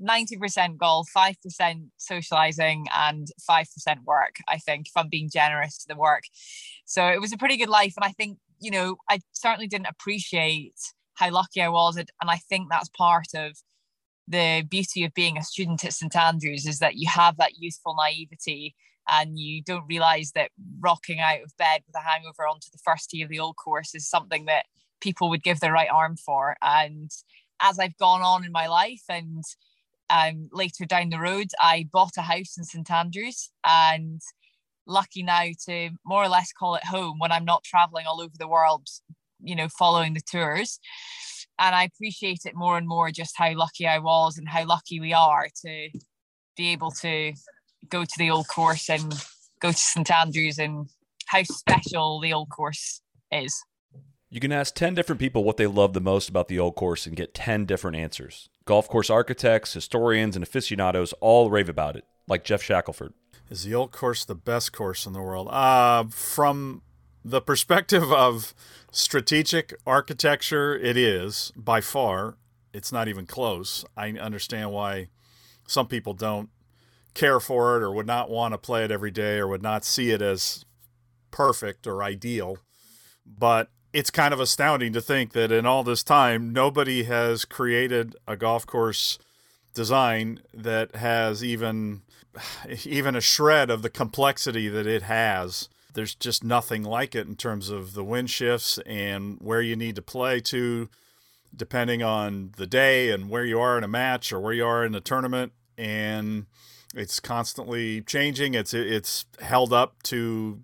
90% 0.00 0.76
golf, 0.76 1.08
5% 1.16 1.88
socializing, 1.96 2.86
and 2.94 3.28
5% 3.48 4.04
work, 4.04 4.36
I 4.48 4.58
think, 4.58 4.88
if 4.88 4.92
I'm 4.96 5.08
being 5.08 5.30
generous 5.32 5.78
to 5.78 5.88
the 5.88 5.96
work. 5.96 6.24
So 6.84 7.06
it 7.06 7.20
was 7.20 7.32
a 7.32 7.38
pretty 7.38 7.56
good 7.56 7.68
life. 7.68 7.94
And 7.96 8.04
I 8.04 8.12
think, 8.12 8.38
you 8.60 8.70
know, 8.70 8.96
I 9.10 9.20
certainly 9.32 9.66
didn't 9.66 9.88
appreciate 9.88 10.74
how 11.14 11.30
lucky 11.30 11.62
I 11.62 11.68
was. 11.68 11.96
And 11.96 12.08
I 12.22 12.36
think 12.36 12.68
that's 12.70 12.90
part 12.90 13.28
of 13.34 13.56
the 14.28 14.64
beauty 14.68 15.04
of 15.04 15.14
being 15.14 15.38
a 15.38 15.42
student 15.42 15.84
at 15.84 15.92
St 15.92 16.14
Andrews 16.16 16.66
is 16.66 16.78
that 16.80 16.96
you 16.96 17.08
have 17.08 17.36
that 17.36 17.58
youthful 17.58 17.94
naivety 17.94 18.74
and 19.08 19.38
you 19.38 19.62
don't 19.62 19.86
realize 19.88 20.32
that 20.34 20.50
rocking 20.80 21.20
out 21.20 21.42
of 21.42 21.56
bed 21.56 21.82
with 21.86 21.96
a 21.96 22.00
hangover 22.00 22.46
onto 22.46 22.68
the 22.72 22.78
first 22.84 23.08
tee 23.08 23.22
of 23.22 23.28
the 23.28 23.38
old 23.38 23.56
course 23.56 23.94
is 23.94 24.08
something 24.08 24.46
that 24.46 24.66
people 25.00 25.28
would 25.30 25.44
give 25.44 25.60
their 25.60 25.72
right 25.72 25.88
arm 25.92 26.16
for. 26.16 26.56
And 26.60 27.10
as 27.60 27.78
I've 27.78 27.96
gone 27.98 28.22
on 28.22 28.44
in 28.44 28.52
my 28.52 28.66
life 28.66 29.02
and 29.08 29.44
um, 30.10 30.48
later 30.52 30.84
down 30.84 31.10
the 31.10 31.18
road, 31.18 31.48
I 31.60 31.88
bought 31.92 32.16
a 32.16 32.22
house 32.22 32.56
in 32.56 32.64
St 32.64 32.90
Andrews 32.90 33.50
and 33.64 34.20
lucky 34.86 35.22
now 35.22 35.46
to 35.66 35.90
more 36.04 36.22
or 36.22 36.28
less 36.28 36.52
call 36.52 36.76
it 36.76 36.84
home 36.84 37.18
when 37.18 37.32
I'm 37.32 37.44
not 37.44 37.64
traveling 37.64 38.06
all 38.06 38.20
over 38.20 38.34
the 38.38 38.48
world, 38.48 38.86
you 39.42 39.56
know, 39.56 39.68
following 39.68 40.14
the 40.14 40.20
tours. 40.20 40.78
And 41.58 41.74
I 41.74 41.84
appreciate 41.84 42.40
it 42.44 42.54
more 42.54 42.76
and 42.76 42.86
more 42.86 43.10
just 43.10 43.34
how 43.36 43.54
lucky 43.54 43.86
I 43.86 43.98
was 43.98 44.38
and 44.38 44.48
how 44.48 44.64
lucky 44.66 45.00
we 45.00 45.12
are 45.12 45.48
to 45.64 45.88
be 46.56 46.72
able 46.72 46.90
to 46.90 47.32
go 47.88 48.04
to 48.04 48.14
the 48.18 48.30
old 48.30 48.48
course 48.48 48.88
and 48.90 49.12
go 49.60 49.70
to 49.70 49.76
St 49.76 50.10
Andrews 50.10 50.58
and 50.58 50.88
how 51.26 51.42
special 51.42 52.20
the 52.20 52.32
old 52.32 52.50
course 52.50 53.00
is. 53.32 53.54
You 54.30 54.40
can 54.40 54.52
ask 54.52 54.74
10 54.74 54.94
different 54.94 55.20
people 55.20 55.44
what 55.44 55.56
they 55.56 55.66
love 55.66 55.92
the 55.92 56.00
most 56.00 56.28
about 56.28 56.48
the 56.48 56.58
old 56.58 56.74
course 56.74 57.06
and 57.06 57.16
get 57.16 57.34
10 57.34 57.64
different 57.64 57.96
answers. 57.96 58.48
Golf 58.66 58.88
course 58.88 59.10
architects, 59.10 59.72
historians, 59.72 60.36
and 60.36 60.42
aficionados 60.42 61.12
all 61.20 61.50
rave 61.50 61.68
about 61.68 61.94
it, 61.94 62.04
like 62.26 62.44
Geoff 62.44 62.62
Shackelford. 62.62 63.14
Is 63.48 63.62
the 63.62 63.74
old 63.74 63.92
course 63.92 64.24
the 64.24 64.34
best 64.34 64.72
course 64.72 65.06
in 65.06 65.12
the 65.12 65.22
world? 65.22 65.46
Uh, 65.50 66.04
from 66.10 66.82
the 67.24 67.40
perspective 67.40 68.12
of 68.12 68.54
strategic 68.90 69.72
architecture, 69.86 70.76
it 70.76 70.96
is 70.96 71.52
by 71.54 71.80
far. 71.80 72.38
It's 72.72 72.90
not 72.90 73.06
even 73.06 73.24
close. 73.24 73.84
I 73.96 74.10
understand 74.10 74.72
why 74.72 75.10
some 75.68 75.86
people 75.86 76.12
don't 76.12 76.50
care 77.14 77.38
for 77.38 77.76
it 77.76 77.84
or 77.84 77.92
would 77.92 78.06
not 78.06 78.30
want 78.30 78.52
to 78.52 78.58
play 78.58 78.84
it 78.84 78.90
every 78.90 79.12
day 79.12 79.38
or 79.38 79.46
would 79.46 79.62
not 79.62 79.84
see 79.84 80.10
it 80.10 80.20
as 80.20 80.64
perfect 81.30 81.86
or 81.86 82.02
ideal. 82.02 82.58
But 83.24 83.70
it's 83.96 84.10
kind 84.10 84.34
of 84.34 84.40
astounding 84.40 84.92
to 84.92 85.00
think 85.00 85.32
that 85.32 85.50
in 85.50 85.64
all 85.64 85.82
this 85.82 86.02
time, 86.02 86.52
nobody 86.52 87.04
has 87.04 87.46
created 87.46 88.14
a 88.28 88.36
golf 88.36 88.66
course 88.66 89.18
design 89.72 90.38
that 90.52 90.96
has 90.96 91.42
even 91.42 92.02
even 92.84 93.16
a 93.16 93.22
shred 93.22 93.70
of 93.70 93.80
the 93.80 93.88
complexity 93.88 94.68
that 94.68 94.86
it 94.86 95.04
has. 95.04 95.70
There's 95.94 96.14
just 96.14 96.44
nothing 96.44 96.82
like 96.82 97.14
it 97.14 97.26
in 97.26 97.36
terms 97.36 97.70
of 97.70 97.94
the 97.94 98.04
wind 98.04 98.28
shifts 98.28 98.78
and 98.84 99.38
where 99.40 99.62
you 99.62 99.76
need 99.76 99.96
to 99.96 100.02
play 100.02 100.40
to, 100.40 100.90
depending 101.56 102.02
on 102.02 102.52
the 102.58 102.66
day 102.66 103.10
and 103.10 103.30
where 103.30 103.46
you 103.46 103.58
are 103.58 103.78
in 103.78 103.84
a 103.84 103.88
match 103.88 104.30
or 104.30 104.38
where 104.38 104.52
you 104.52 104.66
are 104.66 104.84
in 104.84 104.94
a 104.94 105.00
tournament. 105.00 105.52
And 105.78 106.44
it's 106.94 107.18
constantly 107.18 108.02
changing. 108.02 108.52
It's 108.52 108.74
it's 108.74 109.24
held 109.40 109.72
up 109.72 110.02
to 110.02 110.60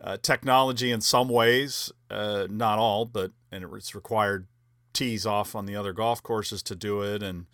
uh, 0.00 0.16
technology 0.20 0.90
in 0.90 1.00
some 1.00 1.28
ways, 1.28 1.92
uh, 2.10 2.46
not 2.50 2.78
all, 2.78 3.04
but 3.04 3.32
and 3.50 3.64
it's 3.74 3.94
required 3.94 4.46
tees 4.92 5.26
off 5.26 5.54
on 5.54 5.66
the 5.66 5.76
other 5.76 5.92
golf 5.92 6.22
courses 6.22 6.62
to 6.64 6.74
do 6.74 7.02
it, 7.02 7.22
and 7.22 7.46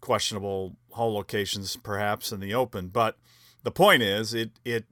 questionable 0.00 0.76
hole 0.92 1.14
locations 1.14 1.76
perhaps 1.76 2.32
in 2.32 2.40
the 2.40 2.54
open. 2.54 2.88
But 2.88 3.16
the 3.62 3.70
point 3.70 4.02
is, 4.02 4.34
it 4.34 4.52
it 4.64 4.84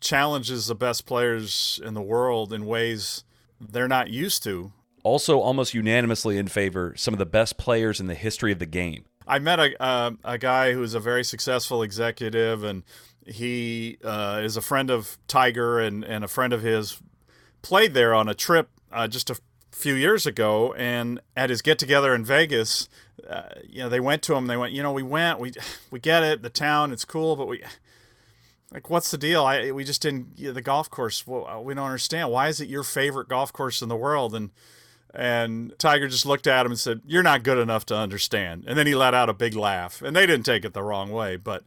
challenges 0.00 0.66
the 0.66 0.74
best 0.74 1.06
players 1.06 1.80
in 1.84 1.94
the 1.94 2.02
world 2.02 2.52
in 2.52 2.66
ways 2.66 3.24
they're 3.60 3.88
not 3.88 4.10
used 4.10 4.42
to. 4.42 4.72
Also, 5.04 5.38
almost 5.40 5.74
unanimously 5.74 6.38
in 6.38 6.46
favor, 6.46 6.94
some 6.96 7.14
of 7.14 7.18
the 7.18 7.26
best 7.26 7.56
players 7.56 8.00
in 8.00 8.06
the 8.06 8.14
history 8.14 8.52
of 8.52 8.58
the 8.58 8.66
game. 8.66 9.04
I 9.26 9.38
met 9.38 9.60
a 9.60 9.82
uh, 9.82 10.10
a 10.24 10.38
guy 10.38 10.72
who's 10.72 10.94
a 10.94 11.00
very 11.00 11.24
successful 11.24 11.82
executive, 11.82 12.62
and 12.64 12.82
he 13.26 13.98
uh, 14.04 14.40
is 14.42 14.56
a 14.56 14.62
friend 14.62 14.90
of 14.90 15.18
Tiger, 15.28 15.78
and 15.78 16.04
and 16.04 16.24
a 16.24 16.28
friend 16.28 16.52
of 16.52 16.62
his 16.62 17.00
played 17.62 17.94
there 17.94 18.14
on 18.14 18.28
a 18.28 18.34
trip 18.34 18.70
uh, 18.90 19.06
just 19.08 19.30
a 19.30 19.38
few 19.70 19.94
years 19.94 20.26
ago, 20.26 20.74
and 20.74 21.20
at 21.36 21.50
his 21.50 21.62
get 21.62 21.78
together 21.78 22.14
in 22.14 22.24
Vegas, 22.24 22.88
uh, 23.28 23.42
you 23.66 23.80
know, 23.80 23.88
they 23.88 24.00
went 24.00 24.22
to 24.22 24.34
him. 24.34 24.46
They 24.46 24.56
went, 24.56 24.72
you 24.72 24.82
know, 24.82 24.92
we 24.92 25.02
went, 25.02 25.38
we 25.38 25.52
we 25.90 26.00
get 26.00 26.22
it, 26.22 26.42
the 26.42 26.50
town, 26.50 26.92
it's 26.92 27.04
cool, 27.04 27.36
but 27.36 27.46
we. 27.46 27.62
Like, 28.72 28.88
what's 28.88 29.10
the 29.10 29.18
deal? 29.18 29.44
I 29.44 29.70
we 29.70 29.84
just 29.84 30.00
didn't 30.00 30.28
you 30.36 30.46
know, 30.46 30.54
the 30.54 30.62
golf 30.62 30.88
course. 30.88 31.26
Well, 31.26 31.62
we 31.62 31.74
don't 31.74 31.84
understand. 31.84 32.30
Why 32.30 32.48
is 32.48 32.58
it 32.58 32.70
your 32.70 32.82
favorite 32.82 33.28
golf 33.28 33.52
course 33.52 33.82
in 33.82 33.90
the 33.90 33.96
world? 33.96 34.34
And 34.34 34.48
and 35.14 35.74
Tiger 35.78 36.08
just 36.08 36.26
looked 36.26 36.46
at 36.46 36.64
him 36.64 36.72
and 36.72 36.78
said, 36.78 37.02
You're 37.06 37.22
not 37.22 37.42
good 37.42 37.58
enough 37.58 37.84
to 37.86 37.96
understand. 37.96 38.64
And 38.66 38.78
then 38.78 38.86
he 38.86 38.94
let 38.94 39.14
out 39.14 39.28
a 39.28 39.34
big 39.34 39.54
laugh. 39.54 40.00
And 40.02 40.16
they 40.16 40.26
didn't 40.26 40.46
take 40.46 40.64
it 40.64 40.72
the 40.72 40.82
wrong 40.82 41.10
way, 41.10 41.36
but 41.36 41.64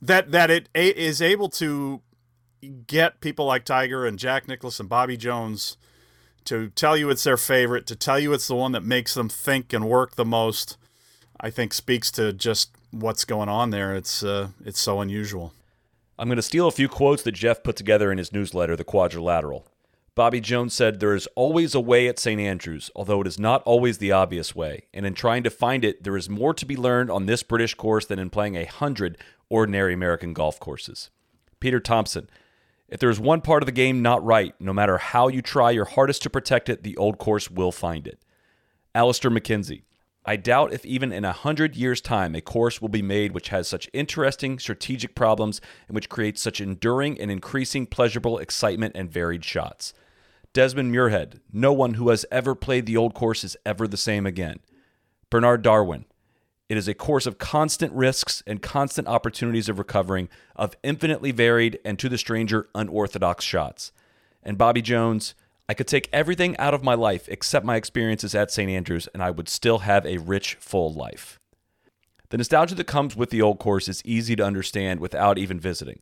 that 0.00 0.30
that 0.30 0.50
it 0.50 0.68
is 0.74 1.20
able 1.20 1.48
to 1.50 2.02
get 2.86 3.20
people 3.20 3.46
like 3.46 3.64
Tiger 3.64 4.06
and 4.06 4.18
Jack 4.18 4.48
Nicklaus 4.48 4.80
and 4.80 4.88
Bobby 4.88 5.16
Jones 5.16 5.76
to 6.44 6.70
tell 6.70 6.96
you 6.96 7.10
it's 7.10 7.24
their 7.24 7.36
favorite, 7.36 7.86
to 7.86 7.96
tell 7.96 8.18
you 8.18 8.32
it's 8.32 8.48
the 8.48 8.54
one 8.54 8.72
that 8.72 8.82
makes 8.82 9.14
them 9.14 9.28
think 9.28 9.72
and 9.72 9.88
work 9.88 10.14
the 10.14 10.24
most, 10.24 10.78
I 11.40 11.50
think 11.50 11.74
speaks 11.74 12.10
to 12.12 12.32
just 12.32 12.70
what's 12.90 13.24
going 13.24 13.48
on 13.48 13.70
there. 13.70 13.94
It's 13.94 14.22
uh, 14.22 14.48
it's 14.64 14.80
so 14.80 15.00
unusual. 15.00 15.52
I'm 16.18 16.28
going 16.28 16.36
to 16.36 16.42
steal 16.42 16.66
a 16.66 16.72
few 16.72 16.88
quotes 16.88 17.22
that 17.22 17.32
Geoff 17.32 17.62
put 17.62 17.76
together 17.76 18.10
in 18.10 18.18
his 18.18 18.32
newsletter, 18.32 18.74
The 18.74 18.82
Quadrilateral. 18.82 19.66
Bobby 20.18 20.40
Jones 20.40 20.74
said, 20.74 20.98
There 20.98 21.14
is 21.14 21.28
always 21.36 21.76
a 21.76 21.80
way 21.80 22.08
at 22.08 22.18
St. 22.18 22.40
Andrews, 22.40 22.90
although 22.96 23.20
it 23.20 23.28
is 23.28 23.38
not 23.38 23.62
always 23.62 23.98
the 23.98 24.10
obvious 24.10 24.52
way. 24.52 24.86
And 24.92 25.06
in 25.06 25.14
trying 25.14 25.44
to 25.44 25.48
find 25.48 25.84
it, 25.84 26.02
there 26.02 26.16
is 26.16 26.28
more 26.28 26.52
to 26.54 26.66
be 26.66 26.76
learned 26.76 27.08
on 27.08 27.26
this 27.26 27.44
British 27.44 27.74
course 27.74 28.04
than 28.04 28.18
in 28.18 28.28
playing 28.28 28.56
a 28.56 28.64
hundred 28.64 29.16
ordinary 29.48 29.94
American 29.94 30.32
golf 30.32 30.58
courses. 30.58 31.10
Peter 31.60 31.78
Thomson, 31.78 32.28
if 32.88 32.98
there 32.98 33.10
is 33.10 33.20
one 33.20 33.40
part 33.40 33.62
of 33.62 33.66
the 33.66 33.72
game 33.72 34.02
not 34.02 34.24
right, 34.24 34.56
no 34.58 34.72
matter 34.72 34.98
how 34.98 35.28
you 35.28 35.40
try 35.40 35.70
your 35.70 35.84
hardest 35.84 36.24
to 36.24 36.30
protect 36.30 36.68
it, 36.68 36.82
the 36.82 36.96
old 36.96 37.18
course 37.18 37.48
will 37.48 37.70
find 37.70 38.08
it. 38.08 38.18
Alister 38.96 39.30
MacKenzie, 39.30 39.84
I 40.26 40.34
doubt 40.34 40.72
if 40.72 40.84
even 40.84 41.12
in 41.12 41.24
a 41.24 41.32
hundred 41.32 41.76
years' 41.76 42.00
time 42.00 42.34
a 42.34 42.40
course 42.40 42.82
will 42.82 42.88
be 42.88 43.02
made 43.02 43.30
which 43.30 43.50
has 43.50 43.68
such 43.68 43.88
interesting 43.92 44.58
strategic 44.58 45.14
problems 45.14 45.60
and 45.86 45.94
which 45.94 46.08
creates 46.08 46.42
such 46.42 46.60
enduring 46.60 47.20
and 47.20 47.30
increasing 47.30 47.86
pleasurable 47.86 48.38
excitement 48.38 48.96
and 48.96 49.12
varied 49.12 49.44
shots. 49.44 49.94
Desmond 50.58 50.92
Muirhead, 50.92 51.38
no 51.52 51.72
one 51.72 51.94
who 51.94 52.08
has 52.08 52.26
ever 52.32 52.56
played 52.56 52.84
the 52.84 52.96
old 52.96 53.14
course 53.14 53.44
is 53.44 53.56
ever 53.64 53.86
the 53.86 53.96
same 53.96 54.26
again. 54.26 54.58
Bernard 55.30 55.62
Darwin, 55.62 56.04
it 56.68 56.76
is 56.76 56.88
a 56.88 56.94
course 56.94 57.26
of 57.26 57.38
constant 57.38 57.92
risks 57.92 58.42
and 58.44 58.60
constant 58.60 59.06
opportunities 59.06 59.68
of 59.68 59.78
recovering, 59.78 60.28
of 60.56 60.74
infinitely 60.82 61.30
varied 61.30 61.78
and 61.84 61.96
to 62.00 62.08
the 62.08 62.18
stranger 62.18 62.68
unorthodox 62.74 63.44
shots. 63.44 63.92
And 64.42 64.58
Bobby 64.58 64.82
Jones, 64.82 65.36
I 65.68 65.74
could 65.74 65.86
take 65.86 66.08
everything 66.12 66.56
out 66.56 66.74
of 66.74 66.82
my 66.82 66.94
life 66.94 67.28
except 67.28 67.64
my 67.64 67.76
experiences 67.76 68.34
at 68.34 68.50
St. 68.50 68.68
Andrews, 68.68 69.08
and 69.14 69.22
I 69.22 69.30
would 69.30 69.48
still 69.48 69.78
have 69.78 70.04
a 70.04 70.18
rich, 70.18 70.56
full 70.56 70.92
life. 70.92 71.38
The 72.30 72.36
nostalgia 72.36 72.74
that 72.74 72.88
comes 72.88 73.14
with 73.14 73.30
the 73.30 73.42
old 73.42 73.60
course 73.60 73.86
is 73.86 74.02
easy 74.04 74.34
to 74.34 74.44
understand 74.44 74.98
without 74.98 75.38
even 75.38 75.60
visiting. 75.60 76.00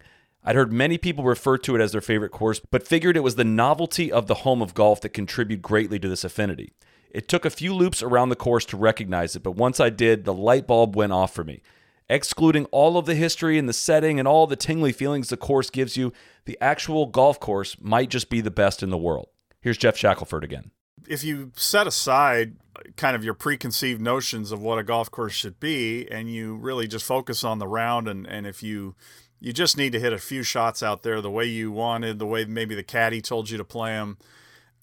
I'd 0.48 0.54
heard 0.54 0.72
many 0.72 0.96
people 0.96 1.24
refer 1.24 1.58
to 1.58 1.74
it 1.74 1.80
as 1.80 1.90
their 1.90 2.00
favorite 2.00 2.30
course, 2.30 2.60
but 2.70 2.86
figured 2.86 3.16
it 3.16 3.24
was 3.24 3.34
the 3.34 3.44
novelty 3.44 4.12
of 4.12 4.28
the 4.28 4.34
home 4.36 4.62
of 4.62 4.74
golf 4.74 5.00
that 5.00 5.08
contributed 5.08 5.60
greatly 5.60 5.98
to 5.98 6.08
this 6.08 6.22
affinity. 6.22 6.72
It 7.10 7.26
took 7.26 7.44
a 7.44 7.50
few 7.50 7.74
loops 7.74 8.00
around 8.00 8.28
the 8.28 8.36
course 8.36 8.64
to 8.66 8.76
recognize 8.76 9.34
it, 9.34 9.42
but 9.42 9.56
once 9.56 9.80
I 9.80 9.90
did, 9.90 10.24
the 10.24 10.32
light 10.32 10.68
bulb 10.68 10.94
went 10.94 11.12
off 11.12 11.34
for 11.34 11.42
me. 11.42 11.62
Excluding 12.08 12.66
all 12.66 12.96
of 12.96 13.06
the 13.06 13.16
history 13.16 13.58
and 13.58 13.68
the 13.68 13.72
setting 13.72 14.20
and 14.20 14.28
all 14.28 14.46
the 14.46 14.54
tingly 14.54 14.92
feelings 14.92 15.30
the 15.30 15.36
course 15.36 15.68
gives 15.68 15.96
you, 15.96 16.12
the 16.44 16.56
actual 16.60 17.06
golf 17.06 17.40
course 17.40 17.76
might 17.80 18.10
just 18.10 18.30
be 18.30 18.40
the 18.40 18.50
best 18.50 18.84
in 18.84 18.90
the 18.90 18.96
world. 18.96 19.26
Here's 19.60 19.76
Geoff 19.76 19.96
Shackelford 19.96 20.44
again. 20.44 20.70
If 21.08 21.24
you 21.24 21.50
set 21.56 21.88
aside 21.88 22.56
kind 22.96 23.16
of 23.16 23.24
your 23.24 23.34
preconceived 23.34 24.00
notions 24.00 24.52
of 24.52 24.60
what 24.60 24.78
a 24.78 24.84
golf 24.84 25.10
course 25.10 25.32
should 25.32 25.58
be 25.58 26.08
and 26.08 26.32
you 26.32 26.54
really 26.54 26.86
just 26.86 27.04
focus 27.04 27.42
on 27.42 27.58
the 27.58 27.66
round 27.66 28.06
and, 28.06 28.26
and 28.26 28.46
if 28.46 28.62
you 28.62 28.94
you 29.40 29.52
just 29.52 29.76
need 29.76 29.92
to 29.92 30.00
hit 30.00 30.12
a 30.12 30.18
few 30.18 30.42
shots 30.42 30.82
out 30.82 31.02
there 31.02 31.20
the 31.20 31.30
way 31.30 31.44
you 31.44 31.70
wanted, 31.70 32.18
the 32.18 32.26
way 32.26 32.44
maybe 32.44 32.74
the 32.74 32.82
caddy 32.82 33.20
told 33.20 33.50
you 33.50 33.58
to 33.58 33.64
play 33.64 33.92
them 33.92 34.18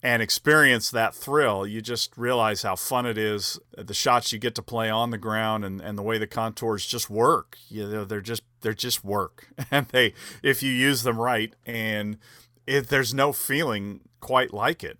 and 0.04 0.20
experience 0.20 0.90
that 0.90 1.14
thrill, 1.14 1.66
you 1.66 1.80
just 1.80 2.16
realize 2.18 2.62
how 2.62 2.76
fun 2.76 3.06
it 3.06 3.16
is. 3.16 3.58
Uh, 3.76 3.82
the 3.82 3.94
shots 3.94 4.34
you 4.34 4.38
get 4.38 4.54
to 4.54 4.62
play 4.62 4.90
on 4.90 5.10
the 5.10 5.18
ground 5.18 5.64
and, 5.64 5.80
and 5.80 5.96
the 5.96 6.02
way 6.02 6.18
the 6.18 6.26
contours 6.26 6.86
just 6.86 7.08
work. 7.08 7.56
You 7.70 7.88
know, 7.88 8.04
they're 8.04 8.20
just 8.20 8.42
they're 8.60 8.74
just 8.74 9.02
work, 9.02 9.48
and 9.70 9.88
they 9.88 10.12
if 10.42 10.62
you 10.62 10.70
use 10.70 11.02
them 11.02 11.18
right, 11.18 11.54
and 11.64 12.18
if 12.66 12.86
there's 12.86 13.14
no 13.14 13.32
feeling 13.32 14.00
quite 14.20 14.52
like 14.52 14.84
it. 14.84 14.98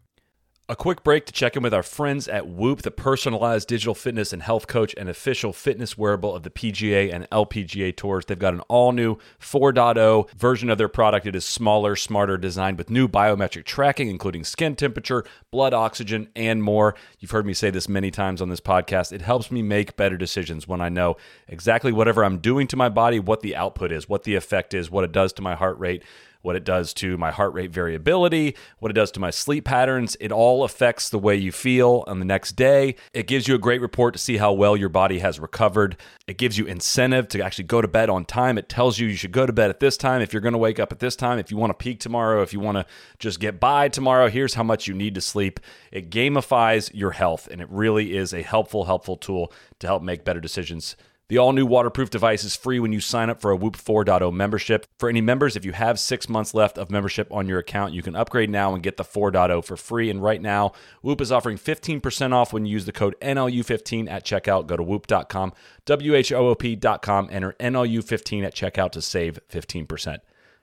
A 0.67 0.75
quick 0.75 1.05
break 1.05 1.27
to 1.27 1.33
check 1.35 1.57
in 1.57 1.63
with 1.63 1.75
our 1.75 1.83
friends 1.83 2.27
at 2.27 2.47
Whoop, 2.47 2.81
the 2.81 2.91
personalized 2.91 3.69
digital 3.69 3.95
fitness 3.95 4.33
and 4.33 4.41
health 4.41 4.67
coach 4.67 4.95
and 4.97 5.11
official 5.11 5.53
fitness 5.53 5.99
wearable 5.99 6.35
of 6.35 6.43
the 6.43 6.49
PGA 6.49 7.13
and 7.13 7.29
LPGA 7.29 7.95
tours. 7.95 8.25
They've 8.25 8.39
got 8.39 8.55
an 8.55 8.61
all 8.61 8.93
new 8.93 9.17
4.0 9.39 10.31
version 10.31 10.71
of 10.71 10.79
their 10.79 10.89
product. 10.89 11.27
It 11.27 11.37
is 11.37 11.45
smaller, 11.45 11.97
smarter, 11.97 12.39
designed 12.39 12.79
with 12.79 12.89
new 12.89 13.09
biometric 13.09 13.65
tracking, 13.65 14.09
including 14.09 14.43
skin 14.43 14.75
temperature, 14.75 15.27
blood 15.51 15.75
oxygen, 15.75 16.31
and 16.35 16.63
more. 16.63 16.95
You've 17.21 17.33
heard 17.33 17.45
me 17.45 17.53
say 17.53 17.69
this 17.69 17.87
many 17.87 18.11
times 18.11 18.41
on 18.41 18.49
this 18.49 18.61
podcast. 18.61 19.13
It 19.13 19.21
helps 19.21 19.51
me 19.51 19.61
make 19.61 19.99
better 19.99 20.17
decisions 20.17 20.67
when 20.67 20.81
I 20.81 20.89
know 20.89 21.19
exactly 21.47 21.93
whatever 21.93 22.25
I'm 22.25 22.39
doing 22.39 22.69
to 22.69 22.77
my 22.77 22.89
body, 22.89 23.21
what 23.21 23.43
the 23.43 23.55
output 23.55 23.93
is, 23.93 24.09
what 24.09 24.23
the 24.23 24.35
effect 24.35 24.73
is, 24.73 24.91
what 24.91 25.05
it 25.05 25.13
does 25.13 25.35
to 25.35 25.43
my 25.43 25.57
heart 25.57 25.79
rate 25.79 26.03
what 26.45 26.57
it 26.57 26.65
does 26.65 26.93
to 26.93 27.17
my 27.17 27.31
heart 27.31 27.55
rate 27.55 27.71
variability, 27.71 28.55
what 28.79 28.91
it 28.91 28.95
does 28.95 29.11
to 29.11 29.19
my 29.19 29.31
sleep 29.31 29.65
patterns. 29.65 30.15
It 30.21 30.31
all 30.31 30.63
affects 30.63 31.09
the 31.09 31.19
way 31.19 31.37
you 31.37 31.51
feel 31.51 32.05
on 32.07 32.19
the 32.19 32.25
next 32.25 32.53
day. 32.53 32.97
It 33.15 33.27
gives 33.27 33.49
you 33.49 33.55
a 33.55 33.59
great 33.59 33.81
report 33.81 34.13
to 34.13 34.19
see 34.19 34.37
how 34.37 34.53
well 34.53 34.77
your 34.77 34.91
body 34.91 35.21
has 35.21 35.41
recovered. 35.41 35.97
It 36.27 36.37
gives 36.37 36.59
you 36.59 36.67
incentive 36.67 37.29
to 37.29 37.43
actually 37.43 37.65
go 37.65 37.81
to 37.81 37.89
bed 37.89 38.11
on 38.11 38.27
time. 38.27 38.59
It 38.59 38.69
tells 38.69 38.99
you 38.99 39.09
you 39.09 39.17
should 39.17 39.33
go 39.33 39.47
to 39.47 39.55
bed 39.55 39.71
at 39.71 39.81
this 39.81 39.97
time 39.97 40.21
if 40.21 40.35
you're 40.35 40.43
going 40.43 40.53
to 40.53 40.59
wake 40.59 40.79
up 40.79 40.93
at 40.93 40.99
this 40.99 41.17
time. 41.17 41.39
If 41.39 41.51
you 41.51 41.57
want 41.57 41.71
to 41.71 41.83
peak 41.83 41.99
tomorrow, 41.99 42.43
if 42.43 42.53
you 42.53 42.61
want 42.61 42.77
to 42.77 42.87
just 43.19 43.41
get 43.41 43.59
by 43.59 43.89
tomorrow, 43.89 44.29
here's 44.29 44.55
how 44.55 44.63
much 44.63 44.87
you 44.87 44.93
need 44.93 45.15
to 45.15 45.23
sleep. 45.23 45.61
It 45.91 46.11
gamifies 46.11 46.91
your 46.93 47.13
health, 47.13 47.49
and 47.51 47.63
it 47.63 47.69
really 47.71 48.15
is 48.15 48.35
a 48.35 48.43
helpful, 48.43 48.85
helpful 48.85 49.17
tool 49.17 49.51
to 49.79 49.87
help 49.87 50.03
make 50.03 50.25
better 50.25 50.41
decisions 50.41 50.95
the 51.29 51.39
all 51.39 51.53
new 51.53 51.65
waterproof 51.65 52.11
device 52.11 52.45
is 52.45 52.55
free 52.55 52.79
when 52.79 52.93
you 52.93 53.01
sign 53.01 53.31
up 53.31 53.41
for 53.41 53.51
a 53.51 53.57
Whoop 53.57 53.77
4.0 53.77 54.33
membership. 54.33 54.87
For 54.99 55.09
any 55.09 55.21
members, 55.21 55.57
if 55.57 55.65
you 55.65 55.73
have 55.73 55.99
six 55.99 56.29
months 56.29 56.55
left 56.55 56.77
of 56.77 56.91
membership 56.91 57.33
on 57.33 57.49
your 57.49 57.59
account, 57.59 57.95
you 57.95 58.03
can 58.03 58.15
upgrade 58.15 58.51
now 58.51 58.75
and 58.75 58.83
get 58.83 58.97
the 58.97 59.05
4.0 59.05 59.65
for 59.65 59.77
free. 59.77 60.11
And 60.11 60.23
right 60.23 60.43
now, 60.43 60.73
Whoop 61.03 61.21
is 61.21 61.33
offering 61.33 61.57
15% 61.57 62.33
off 62.33 62.53
when 62.53 62.67
you 62.67 62.73
use 62.73 62.85
the 62.85 62.93
code 62.93 63.17
NLU15 63.23 64.11
at 64.11 64.25
checkout. 64.25 64.67
Go 64.67 64.77
to 64.77 64.83
whoop.com, 64.83 65.53
W 65.87 66.15
H 66.15 66.33
O 66.33 66.49
O 66.49 66.55
P.com, 66.55 67.29
enter 67.31 67.55
NLU15 67.59 68.45
at 68.45 68.55
checkout 68.55 68.93
to 68.93 69.03
save 69.03 69.39
15%. 69.51 70.19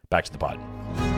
Back 0.09 0.25
to 0.25 0.31
the 0.31 0.37
pod. 0.37 1.10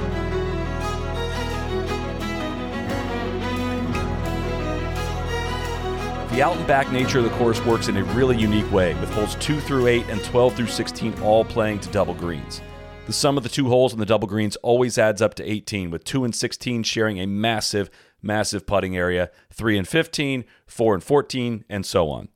The 6.34 6.42
out 6.42 6.58
and 6.58 6.66
back 6.66 6.92
nature 6.92 7.20
of 7.20 7.26
the 7.26 7.30
course 7.38 7.64
works 7.64 7.90
in 7.90 7.98
a 7.98 8.04
really 8.16 8.36
unique 8.36 8.72
way, 8.72 8.96
with 8.96 9.12
holes 9.12 9.36
2 9.36 9.60
through 9.60 9.86
8 9.86 10.08
and 10.08 10.24
12 10.24 10.56
through 10.56 10.66
16 10.66 11.22
all 11.22 11.46
playing 11.46 11.80
to 11.82 11.90
double 11.90 12.16
greens. 12.16 12.60
The 13.06 13.14
sum 13.14 13.38
of 13.38 13.44
the 13.44 13.50
two 13.50 13.68
holes 13.68 13.94
in 13.94 14.00
the 14.00 14.06
double 14.08 14.28
greens 14.28 14.56
always 14.64 14.98
adds 14.98 15.22
up 15.22 15.36
to 15.36 15.48
18, 15.48 15.92
with 15.92 16.04
2 16.06 16.24
and 16.24 16.36
16 16.36 16.82
sharing 16.82 17.20
a 17.20 17.28
massive, 17.28 17.92
massive 18.24 18.66
putting 18.66 18.98
area, 18.98 19.30
3 19.52 19.78
and 19.78 19.88
15, 19.88 20.44
4 20.66 20.94
and 20.96 21.04
14, 21.04 21.66
and 21.70 21.86
so 21.86 22.10
on. 22.10 22.30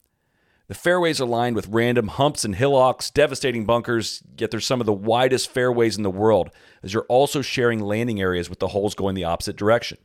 The 0.67 0.75
fairways 0.75 1.19
are 1.19 1.25
lined 1.25 1.55
with 1.55 1.67
random 1.67 2.09
humps 2.09 2.45
and 2.45 2.53
hillocks, 2.53 3.09
devastating 3.09 3.65
bunkers, 3.65 4.21
yet 4.37 4.51
they're 4.51 4.59
some 4.59 4.79
of 4.79 4.85
the 4.85 4.93
widest 4.93 5.49
fairways 5.49 5.97
in 5.97 6.03
the 6.03 6.11
world, 6.11 6.51
as 6.83 6.93
you're 6.93 7.07
also 7.09 7.41
sharing 7.41 7.79
landing 7.79 8.21
areas 8.21 8.47
with 8.47 8.59
the 8.59 8.67
holes 8.67 8.93
going 8.93 9.15
the 9.15 9.23
opposite 9.23 9.55
direction. 9.55 9.97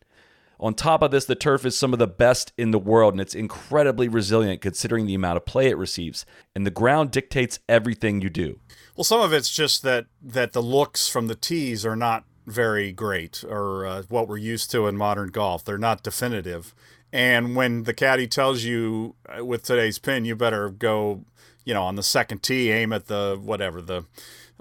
On 0.62 0.74
top 0.74 1.02
of 1.02 1.10
this, 1.10 1.24
the 1.24 1.34
turf 1.34 1.66
is 1.66 1.76
some 1.76 1.92
of 1.92 1.98
the 1.98 2.06
best 2.06 2.52
in 2.56 2.70
the 2.70 2.78
world 2.78 3.14
and 3.14 3.20
it's 3.20 3.34
incredibly 3.34 4.06
resilient 4.06 4.60
considering 4.60 5.06
the 5.06 5.14
amount 5.14 5.36
of 5.36 5.44
play 5.44 5.66
it 5.66 5.76
receives. 5.76 6.24
And 6.54 6.64
the 6.64 6.70
ground 6.70 7.10
dictates 7.10 7.58
everything 7.68 8.20
you 8.20 8.30
do. 8.30 8.60
Well, 8.96 9.02
some 9.02 9.20
of 9.20 9.32
it's 9.32 9.50
just 9.50 9.82
that 9.82 10.06
that 10.22 10.52
the 10.52 10.62
looks 10.62 11.08
from 11.08 11.26
the 11.26 11.34
tees 11.34 11.84
are 11.84 11.96
not 11.96 12.24
very 12.46 12.92
great 12.92 13.42
or 13.48 13.84
uh, 13.84 14.02
what 14.08 14.28
we're 14.28 14.36
used 14.36 14.70
to 14.70 14.86
in 14.86 14.96
modern 14.96 15.30
golf. 15.30 15.64
They're 15.64 15.78
not 15.78 16.04
definitive. 16.04 16.76
And 17.12 17.56
when 17.56 17.82
the 17.82 17.92
caddy 17.92 18.28
tells 18.28 18.62
you 18.62 19.16
uh, 19.28 19.44
with 19.44 19.64
today's 19.64 19.98
pin, 19.98 20.24
you 20.24 20.36
better 20.36 20.70
go, 20.70 21.24
you 21.64 21.74
know, 21.74 21.82
on 21.82 21.96
the 21.96 22.04
second 22.04 22.44
tee, 22.44 22.70
aim 22.70 22.92
at 22.92 23.06
the 23.06 23.36
whatever, 23.42 23.82
the 23.82 24.04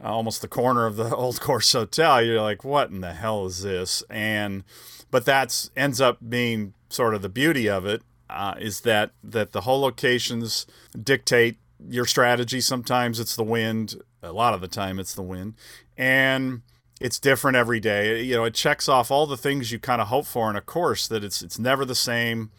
uh, 0.04 0.08
almost 0.08 0.42
the 0.42 0.48
corner 0.48 0.86
of 0.86 0.96
the 0.96 1.16
old 1.16 1.40
course 1.40 1.72
hotel, 1.74 2.22
you're 2.22 2.42
like, 2.42 2.64
what 2.64 2.90
in 2.90 3.02
the 3.02 3.14
hell 3.14 3.46
is 3.46 3.64
this? 3.64 4.04
And 4.10 4.64
but 5.10 5.26
that's 5.26 5.72
ends 5.76 6.00
up 6.00 6.18
being 6.28 6.74
sort 6.90 7.14
of 7.14 7.22
the 7.22 7.30
beauty 7.30 7.70
of 7.70 7.86
it 7.86 8.02
uh, 8.30 8.56
is 8.60 8.82
that 8.82 9.12
that 9.24 9.52
the 9.52 9.62
hole 9.62 9.82
locations 9.82 10.66
dictate 11.02 11.58
your 11.90 12.06
strategy. 12.06 12.62
Sometimes 12.62 13.20
it's 13.20 13.36
the 13.36 13.44
wind. 13.44 13.96
A 14.24 14.32
lot 14.32 14.54
of 14.54 14.62
the 14.62 14.68
time 14.68 15.00
it's 15.00 15.16
the 15.16 15.22
wind, 15.22 15.56
and 15.98 16.62
it's 17.00 17.20
different 17.20 17.58
every 17.58 17.80
day. 17.80 18.22
You 18.22 18.36
know, 18.36 18.44
it 18.46 18.54
checks 18.54 18.88
off 18.88 19.12
all 19.12 19.26
the 19.26 19.38
things 19.38 19.72
you 19.72 19.80
kind 19.80 20.02
of 20.02 20.08
hope 20.08 20.26
for 20.26 20.50
in 20.50 20.56
a 20.56 20.62
course. 20.62 21.08
That 21.08 21.24
it's 21.24 21.42
it's 21.42 21.60
never 21.60 21.84
the 21.84 21.96
same. 21.96 22.52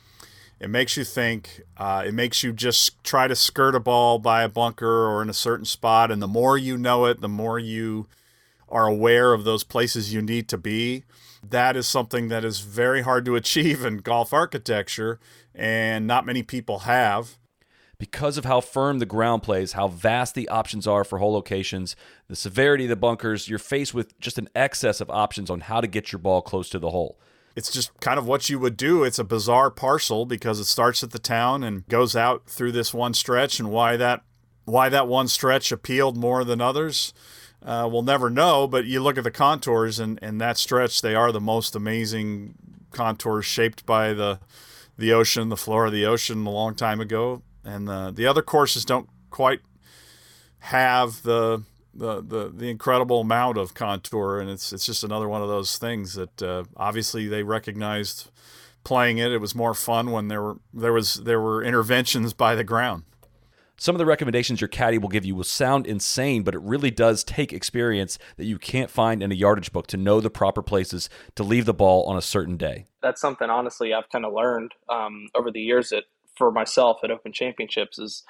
It 0.63 0.71
makes 0.71 0.97
you 0.97 1.05
think. 1.05 1.63
Uh, 1.77 2.05
it 2.07 2.15
makes 2.15 2.43
you 2.43 2.53
just 2.53 3.03
try 3.03 3.27
to 3.27 3.35
skirt 3.35 3.75
a 3.75 3.81
ball 3.81 4.19
by 4.19 4.43
a 4.43 4.49
bunker 4.49 5.07
or 5.09 5.21
in 5.21 5.29
a 5.29 5.35
certain 5.35 5.67
spot, 5.67 6.11
and 6.11 6.23
the 6.23 6.29
more 6.29 6.57
you 6.57 6.79
know 6.79 7.07
it, 7.07 7.21
the 7.21 7.29
more 7.29 7.59
you 7.59 8.07
are 8.69 8.87
aware 8.87 9.33
of 9.33 9.45
those 9.45 9.65
places 9.65 10.15
you 10.15 10.23
need 10.23 10.49
to 10.49 10.57
be 10.57 11.05
that 11.43 11.77
is 11.77 11.87
something 11.87 12.29
that 12.29 12.45
is 12.45 12.61
very 12.61 13.03
hard 13.03 13.25
to 13.25 13.37
achieve 13.37 13.85
in 13.85 13.99
golf 13.99 14.33
architecture, 14.33 15.19
and 15.55 16.07
not 16.07 16.27
many 16.27 16.43
people 16.43 16.81
have. 16.81 17.39
Because 17.99 18.37
of 18.37 18.45
how 18.45 18.61
firm 18.61 18.99
the 18.99 19.07
ground 19.07 19.45
plays, 19.45 19.73
how 19.73 19.87
vast 19.87 20.35
the 20.35 20.49
options 20.49 20.89
are 20.89 21.05
for 21.05 21.19
hole 21.19 21.33
locations, 21.33 21.95
the 22.27 22.35
severity 22.35 22.85
of 22.85 22.91
the 22.91 22.97
bunkers, 22.97 23.49
you're 23.49 23.61
faced 23.61 23.95
with 23.95 24.19
just 24.19 24.39
an 24.39 24.49
excess 24.57 25.01
of 25.01 25.09
options 25.09 25.49
on 25.49 25.61
how 25.61 25.81
to 25.81 25.87
get 25.87 26.11
your 26.11 26.19
ball 26.19 26.43
close 26.43 26.69
to 26.71 26.81
the 26.81 26.91
hole. 26.91 27.17
It's 27.55 27.71
just 27.71 27.99
kind 28.01 28.19
of 28.19 28.27
what 28.27 28.49
you 28.49 28.59
would 28.59 28.77
do. 28.77 29.05
It's 29.05 29.19
a 29.19 29.25
bizarre 29.25 29.71
parcel 29.71 30.25
because 30.27 30.59
it 30.59 30.65
starts 30.65 31.03
at 31.03 31.11
the 31.11 31.19
town 31.19 31.63
and 31.63 31.87
goes 31.89 32.17
out 32.17 32.47
through 32.47 32.73
this 32.73 32.95
one 32.95 33.15
stretch, 33.15 33.59
and 33.59 33.71
why 33.71 33.97
that 33.97 34.23
why 34.65 34.89
that 34.89 35.09
one 35.09 35.29
stretch 35.29 35.73
appealed 35.73 36.17
more 36.17 36.45
than 36.45 36.61
others 36.61 37.13
uh, 37.65 37.89
we'll 37.91 38.03
never 38.03 38.29
know, 38.29 38.67
but 38.67 38.87
you 38.87 39.01
look 39.01 39.17
at 39.17 39.25
the 39.25 39.31
contours 39.31 40.01
and, 40.01 40.19
and 40.21 40.41
that 40.41 40.59
stretch, 40.59 41.01
they 41.01 41.15
are 41.15 41.31
the 41.31 41.41
most 41.41 41.77
amazing 41.77 42.55
contours 42.91 43.47
shaped 43.47 43.87
by 43.87 44.13
the 44.13 44.41
the 44.99 45.13
ocean, 45.13 45.49
the 45.49 45.57
floor 45.57 45.87
of 45.87 45.93
the 45.93 46.05
ocean 46.05 46.47
a 46.47 46.51
long 46.51 46.75
time 46.75 47.01
ago. 47.01 47.43
And 47.65 47.89
the, 47.89 48.13
the 48.15 48.27
other 48.27 48.43
courses 48.43 48.85
don't 48.85 49.09
quite 49.31 49.61
have 50.59 51.23
the, 51.23 51.63
the, 51.95 52.23
the, 52.23 52.53
the 52.55 52.69
incredible 52.71 53.21
amount 53.21 53.59
of 53.59 53.75
contour. 53.75 54.41
And 54.41 54.51
it's, 54.51 54.73
it's 54.73 54.87
just 54.87 55.05
another 55.05 55.29
one 55.29 55.43
of 55.43 55.49
those 55.49 55.79
things 55.79 56.15
that 56.15 56.43
uh, 56.43 56.65
obviously 56.77 57.29
they 57.29 57.43
recognized 57.43 58.31
playing 58.85 59.19
it. 59.19 59.33
It 59.33 59.39
was 59.39 59.55
more 59.55 59.75
fun 59.75 60.11
when 60.11 60.29
there 60.29 60.43
were, 60.43 60.57
there 60.73 60.93
was, 60.93 61.15
there 61.15 61.41
were 61.41 61.63
interventions 61.63 62.33
by 62.33 62.55
the 62.55 62.65
ground. 62.65 63.05
Some 63.77 63.97
of 63.97 63.99
the 63.99 64.07
recommendations 64.07 64.61
your 64.61 64.69
caddy 64.69 64.99
will 64.99 65.09
give 65.09 65.25
you 65.25 65.35
will 65.35 65.43
sound 65.43 65.89
insane, 65.89 66.45
but 66.45 66.55
it 66.55 66.61
really 66.61 66.91
does 66.93 67.25
take 67.25 67.53
experience 67.53 68.17
that 68.37 68.45
you 68.45 68.57
can't 68.57 68.91
find 68.91 69.23
in 69.23 69.33
a 69.33 69.35
yardage 69.35 69.73
book 69.73 69.89
to 69.89 69.97
know 69.97 70.21
the 70.21 70.31
proper 70.31 70.63
places 70.63 71.11
to 71.35 71.43
leave 71.43 71.65
the 71.65 71.75
ball 71.75 72.05
on 72.05 72.17
a 72.17 72.23
certain 72.23 72.57
day. 72.57 72.85
That's 73.03 73.21
something, 73.21 73.51
honestly, 73.51 73.93
I've 73.93 74.09
kind 74.09 74.25
of 74.25 74.35
learned 74.35 74.73
um, 74.89 75.29
over 75.35 75.51
the 75.51 75.61
years 75.61 75.89
that 75.89 76.05
for 76.37 76.53
myself 76.53 77.01
at 77.03 77.11
Open 77.11 77.33
Championships 77.33 77.99
is, 77.99 78.23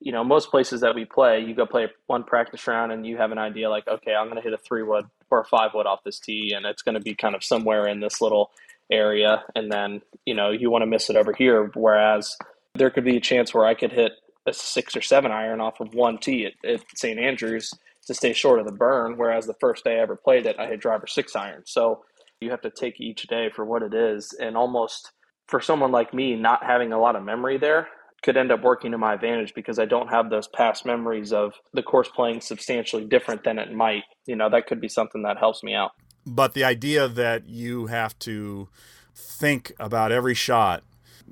you 0.00 0.12
know, 0.12 0.24
most 0.24 0.50
places 0.50 0.80
that 0.80 0.94
we 0.94 1.04
play, 1.04 1.40
you 1.40 1.54
go 1.54 1.66
play 1.66 1.88
one 2.06 2.24
practice 2.24 2.66
round 2.66 2.90
and 2.90 3.06
you 3.06 3.18
have 3.18 3.32
an 3.32 3.38
idea 3.38 3.68
like, 3.68 3.86
okay, 3.86 4.14
I'm 4.14 4.26
going 4.26 4.36
to 4.36 4.42
hit 4.42 4.54
a 4.54 4.58
three 4.58 4.82
wood 4.82 5.04
or 5.30 5.40
a 5.40 5.44
five 5.44 5.72
wood 5.74 5.86
off 5.86 6.02
this 6.04 6.18
tee, 6.18 6.52
and 6.56 6.64
it's 6.66 6.82
going 6.82 6.94
to 6.94 7.00
be 7.00 7.14
kind 7.14 7.34
of 7.34 7.44
somewhere 7.44 7.86
in 7.86 8.00
this 8.00 8.20
little 8.20 8.50
area. 8.90 9.44
And 9.54 9.70
then, 9.70 10.00
you 10.24 10.34
know, 10.34 10.50
you 10.50 10.70
want 10.70 10.82
to 10.82 10.86
miss 10.86 11.10
it 11.10 11.16
over 11.16 11.32
here. 11.32 11.70
Whereas 11.74 12.36
there 12.74 12.90
could 12.90 13.04
be 13.04 13.16
a 13.16 13.20
chance 13.20 13.52
where 13.52 13.66
I 13.66 13.74
could 13.74 13.92
hit 13.92 14.12
a 14.46 14.54
six 14.54 14.96
or 14.96 15.02
seven 15.02 15.30
iron 15.30 15.60
off 15.60 15.80
of 15.80 15.94
one 15.94 16.18
tee 16.18 16.46
at, 16.46 16.68
at 16.68 16.80
St. 16.96 17.20
Andrews 17.20 17.72
to 18.06 18.14
stay 18.14 18.32
short 18.32 18.58
of 18.58 18.66
the 18.66 18.72
burn. 18.72 19.18
Whereas 19.18 19.46
the 19.46 19.54
first 19.60 19.84
day 19.84 19.98
I 19.98 20.02
ever 20.02 20.16
played 20.16 20.46
it, 20.46 20.56
I 20.58 20.66
hit 20.66 20.80
driver 20.80 21.06
six 21.06 21.36
iron. 21.36 21.62
So 21.66 22.04
you 22.40 22.50
have 22.50 22.62
to 22.62 22.70
take 22.70 23.00
each 23.00 23.24
day 23.24 23.50
for 23.54 23.66
what 23.66 23.82
it 23.82 23.92
is. 23.92 24.32
And 24.40 24.56
almost 24.56 25.12
for 25.46 25.60
someone 25.60 25.92
like 25.92 26.14
me, 26.14 26.36
not 26.36 26.64
having 26.64 26.92
a 26.92 26.98
lot 26.98 27.16
of 27.16 27.22
memory 27.22 27.58
there 27.58 27.88
could 28.22 28.36
end 28.36 28.52
up 28.52 28.62
working 28.62 28.92
to 28.92 28.98
my 28.98 29.14
advantage 29.14 29.54
because 29.54 29.78
I 29.78 29.86
don't 29.86 30.08
have 30.08 30.30
those 30.30 30.48
past 30.48 30.84
memories 30.84 31.32
of 31.32 31.54
the 31.72 31.82
course 31.82 32.08
playing 32.08 32.40
substantially 32.40 33.04
different 33.04 33.44
than 33.44 33.58
it 33.58 33.72
might. 33.72 34.04
You 34.26 34.36
know, 34.36 34.50
that 34.50 34.66
could 34.66 34.80
be 34.80 34.88
something 34.88 35.22
that 35.22 35.38
helps 35.38 35.62
me 35.62 35.74
out. 35.74 35.92
But 36.26 36.54
the 36.54 36.64
idea 36.64 37.08
that 37.08 37.48
you 37.48 37.86
have 37.86 38.18
to 38.20 38.68
think 39.14 39.72
about 39.78 40.12
every 40.12 40.34
shot 40.34 40.82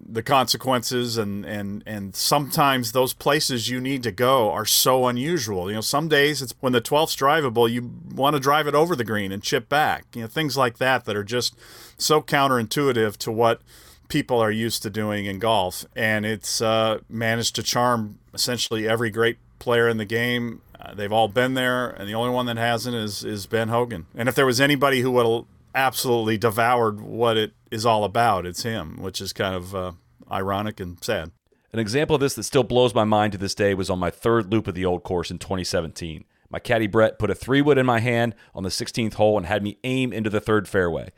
the 0.06 0.22
consequences 0.22 1.18
and 1.18 1.44
and 1.44 1.82
and 1.84 2.14
sometimes 2.14 2.92
those 2.92 3.12
places 3.12 3.68
you 3.68 3.80
need 3.80 4.02
to 4.02 4.12
go 4.12 4.50
are 4.50 4.64
so 4.64 5.06
unusual 5.06 5.68
you 5.68 5.74
know 5.74 5.80
some 5.80 6.08
days 6.08 6.40
it's 6.40 6.54
when 6.60 6.72
the 6.72 6.80
12th's 6.80 7.16
drivable 7.16 7.68
you 7.70 7.90
want 8.14 8.34
to 8.34 8.40
drive 8.40 8.66
it 8.66 8.74
over 8.74 8.94
the 8.94 9.04
green 9.04 9.32
and 9.32 9.42
chip 9.42 9.68
back 9.68 10.04
you 10.14 10.20
know 10.20 10.28
things 10.28 10.56
like 10.56 10.78
that 10.78 11.04
that 11.04 11.16
are 11.16 11.24
just 11.24 11.56
so 11.96 12.22
counterintuitive 12.22 13.16
to 13.16 13.32
what 13.32 13.60
people 14.08 14.38
are 14.40 14.50
used 14.50 14.82
to 14.82 14.90
doing 14.90 15.26
in 15.26 15.38
golf 15.38 15.84
and 15.94 16.24
it's 16.26 16.60
uh, 16.60 16.98
managed 17.08 17.54
to 17.54 17.62
charm 17.62 18.18
essentially 18.34 18.88
every 18.88 19.10
great 19.10 19.38
player 19.58 19.88
in 19.88 19.96
the 19.98 20.04
game 20.04 20.62
uh, 20.80 20.94
they've 20.94 21.12
all 21.12 21.28
been 21.28 21.54
there 21.54 21.88
and 21.90 22.08
the 22.08 22.14
only 22.14 22.32
one 22.32 22.46
that 22.46 22.56
hasn't 22.56 22.94
is 22.94 23.24
is 23.24 23.46
Ben 23.46 23.68
Hogan 23.68 24.06
and 24.14 24.28
if 24.28 24.34
there 24.34 24.46
was 24.46 24.60
anybody 24.60 25.00
who 25.00 25.10
would 25.10 25.44
absolutely 25.74 26.36
devoured 26.36 27.00
what 27.00 27.36
it 27.36 27.52
is 27.70 27.86
all 27.86 28.04
about. 28.04 28.46
It's 28.46 28.62
him, 28.62 29.00
which 29.00 29.20
is 29.20 29.32
kind 29.32 29.54
of 29.54 29.74
uh, 29.74 29.92
ironic 30.30 30.80
and 30.80 31.02
sad. 31.02 31.30
An 31.72 31.78
example 31.78 32.14
of 32.14 32.20
this 32.20 32.34
that 32.34 32.44
still 32.44 32.64
blows 32.64 32.94
my 32.94 33.04
mind 33.04 33.32
to 33.32 33.38
this 33.38 33.54
day 33.54 33.74
was 33.74 33.90
on 33.90 33.98
my 33.98 34.10
third 34.10 34.50
loop 34.50 34.66
of 34.66 34.74
the 34.74 34.84
old 34.84 35.02
course 35.02 35.30
in 35.30 35.38
2017. 35.38 36.24
My 36.50 36.58
caddy 36.58 36.86
Brett 36.86 37.18
put 37.18 37.30
a 37.30 37.34
three 37.34 37.60
wood 37.60 37.76
in 37.76 37.84
my 37.84 38.00
hand 38.00 38.34
on 38.54 38.62
the 38.62 38.70
16th 38.70 39.14
hole 39.14 39.36
and 39.36 39.46
had 39.46 39.62
me 39.62 39.78
aim 39.84 40.12
into 40.12 40.30
the 40.30 40.40
third 40.40 40.66
fairway. 40.66 41.10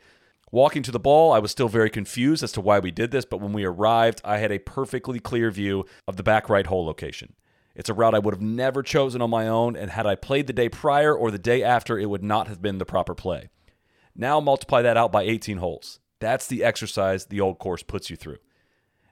Walking 0.53 0.83
to 0.83 0.91
the 0.91 0.99
ball, 0.99 1.31
I 1.31 1.39
was 1.39 1.49
still 1.49 1.69
very 1.69 1.89
confused 1.89 2.43
as 2.43 2.51
to 2.51 2.61
why 2.61 2.79
we 2.79 2.91
did 2.91 3.11
this, 3.11 3.23
but 3.23 3.39
when 3.39 3.53
we 3.53 3.63
arrived, 3.63 4.19
I 4.25 4.39
had 4.39 4.51
a 4.51 4.59
perfectly 4.59 5.17
clear 5.17 5.49
view 5.49 5.85
of 6.09 6.17
the 6.17 6.23
back 6.23 6.49
right 6.49 6.67
hole 6.67 6.85
location. 6.85 7.35
It's 7.73 7.87
a 7.89 7.93
route 7.93 8.13
I 8.13 8.19
would 8.19 8.33
have 8.33 8.41
never 8.41 8.83
chosen 8.83 9.21
on 9.21 9.29
my 9.29 9.47
own, 9.47 9.77
and 9.77 9.91
had 9.91 10.05
I 10.05 10.15
played 10.15 10.47
the 10.47 10.53
day 10.53 10.67
prior 10.67 11.15
or 11.15 11.31
the 11.31 11.37
day 11.37 11.63
after, 11.63 11.97
it 11.97 12.09
would 12.09 12.21
not 12.21 12.49
have 12.49 12.61
been 12.61 12.79
the 12.79 12.85
proper 12.85 13.15
play. 13.15 13.49
Now 14.13 14.41
multiply 14.41 14.81
that 14.81 14.97
out 14.97 15.09
by 15.09 15.23
18 15.23 15.57
holes. 15.57 16.01
That's 16.19 16.47
the 16.47 16.65
exercise 16.65 17.27
the 17.27 17.39
old 17.39 17.57
course 17.57 17.81
puts 17.81 18.09
you 18.09 18.17
through. 18.17 18.39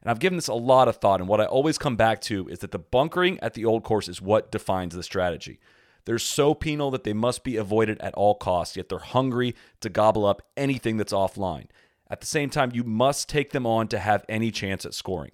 And 0.02 0.12
I've 0.12 0.20
given 0.20 0.36
this 0.36 0.50
a 0.50 0.54
lot 0.54 0.90
of 0.90 0.98
thought, 0.98 1.22
and 1.22 1.30
what 1.30 1.40
I 1.40 1.46
always 1.46 1.78
come 1.78 1.96
back 1.96 2.20
to 2.24 2.50
is 2.50 2.60
that 2.60 2.72
the 2.72 2.80
bunkering 2.80 3.40
at 3.42 3.54
the 3.54 3.64
old 3.64 3.84
course 3.84 4.10
is 4.10 4.22
what 4.22 4.52
defines 4.52 4.94
the 4.94 5.04
strategy. 5.04 5.62
They're 6.06 6.20
so 6.20 6.54
penal 6.54 6.92
that 6.92 7.04
they 7.04 7.14
must 7.14 7.44
be 7.44 7.58
avoided 7.58 8.00
at 8.00 8.14
all 8.16 8.36
costs, 8.36 8.76
yet 8.76 8.90
they're 8.90 9.00
hungry 9.00 9.56
to 9.82 9.90
gobble 9.90 10.26
up 10.26 10.42
anything 10.58 10.98
that's 10.98 11.14
offline. 11.14 11.68
At 12.10 12.22
the 12.22 12.28
same 12.28 12.50
time, 12.50 12.72
you 12.74 12.84
must 12.84 13.30
take 13.30 13.52
them 13.52 13.66
on 13.66 13.88
to 13.90 14.00
have 14.00 14.26
any 14.28 14.52
chance 14.52 14.86
at 14.86 14.94
scoring. 14.94 15.32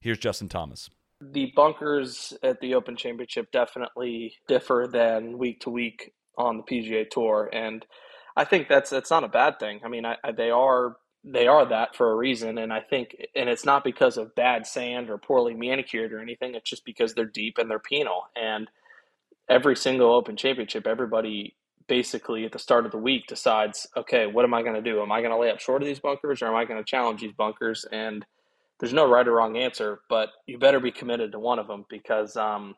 Here's 0.00 0.18
Justin 0.18 0.48
Thomas. 0.48 0.90
The 1.20 1.52
bunkers 1.54 2.34
at 2.42 2.60
the 2.60 2.74
Open 2.74 2.96
Championship 2.96 3.50
definitely 3.52 4.34
differ 4.48 4.88
than 4.90 5.38
week 5.38 5.60
to 5.60 5.70
week 5.70 6.12
on 6.36 6.58
the 6.58 6.62
PGA 6.62 7.08
Tour, 7.08 7.48
and 7.52 7.86
I 8.36 8.44
think 8.44 8.68
that's 8.68 8.90
that's 8.90 9.10
not 9.10 9.24
a 9.24 9.28
bad 9.28 9.58
thing. 9.58 9.80
I 9.84 9.88
mean, 9.88 10.04
I, 10.04 10.16
I, 10.22 10.32
they 10.32 10.50
are 10.50 10.96
they 11.24 11.48
are 11.48 11.66
that 11.66 11.96
for 11.96 12.12
a 12.12 12.14
reason, 12.14 12.58
and 12.58 12.72
I 12.72 12.80
think, 12.80 13.16
and 13.34 13.48
it's 13.48 13.64
not 13.64 13.82
because 13.82 14.16
of 14.16 14.34
bad 14.34 14.66
sand 14.66 15.10
or 15.10 15.18
poorly 15.18 15.54
manicured 15.54 16.12
or 16.12 16.20
anything. 16.20 16.54
It's 16.54 16.70
just 16.70 16.84
because 16.84 17.14
they're 17.14 17.24
deep 17.24 17.58
and 17.58 17.68
they're 17.68 17.80
penal. 17.80 18.28
And 18.36 18.68
every 19.48 19.76
single 19.76 20.12
Open 20.12 20.36
Championship, 20.36 20.86
everybody 20.86 21.54
basically 21.88 22.44
at 22.44 22.52
the 22.52 22.58
start 22.58 22.84
of 22.84 22.92
the 22.92 22.98
week 22.98 23.26
decides, 23.26 23.86
okay, 23.96 24.26
what 24.26 24.44
am 24.44 24.54
I 24.54 24.62
going 24.62 24.74
to 24.74 24.82
do? 24.82 25.00
Am 25.00 25.12
I 25.12 25.20
going 25.20 25.30
to 25.30 25.38
lay 25.38 25.50
up 25.50 25.60
short 25.60 25.82
of 25.82 25.86
these 25.86 26.00
bunkers, 26.00 26.42
or 26.42 26.46
am 26.46 26.56
I 26.56 26.64
going 26.64 26.82
to 26.82 26.84
challenge 26.84 27.20
these 27.20 27.32
bunkers? 27.32 27.84
And 27.92 28.24
there's 28.80 28.92
no 28.92 29.08
right 29.08 29.26
or 29.26 29.32
wrong 29.32 29.56
answer, 29.56 30.00
but 30.08 30.30
you 30.46 30.58
better 30.58 30.80
be 30.80 30.90
committed 30.90 31.32
to 31.32 31.38
one 31.38 31.58
of 31.58 31.68
them 31.68 31.84
because 31.88 32.36
um, 32.36 32.74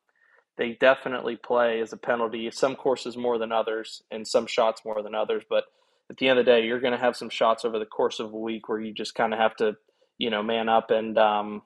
they 0.57 0.77
definitely 0.81 1.37
play 1.37 1.81
as 1.81 1.93
a 1.93 1.97
penalty. 1.97 2.51
Some 2.51 2.77
courses 2.77 3.17
more 3.17 3.39
than 3.39 3.53
others, 3.53 4.03
and 4.11 4.27
some 4.27 4.47
shots 4.47 4.83
more 4.85 5.03
than 5.03 5.15
others. 5.15 5.43
But 5.49 5.65
at 6.11 6.19
the 6.19 6.29
end 6.29 6.39
of 6.39 6.45
the 6.45 6.53
day, 6.53 6.67
you're 6.67 6.81
going 6.81 6.93
to 6.93 7.01
have 7.01 7.17
some 7.17 7.31
shots 7.31 7.65
over 7.65 7.79
the 7.79 7.87
course 7.87 8.21
of 8.21 8.33
a 8.33 8.39
week 8.39 8.69
where 8.69 8.81
you 8.81 8.93
just 8.93 9.15
kind 9.15 9.33
of 9.33 9.41
have 9.41 9.57
to, 9.57 9.77
you 10.19 10.31
know, 10.31 10.43
man 10.43 10.69
up 10.69 10.91
and 10.91 11.19
um, 11.19 11.63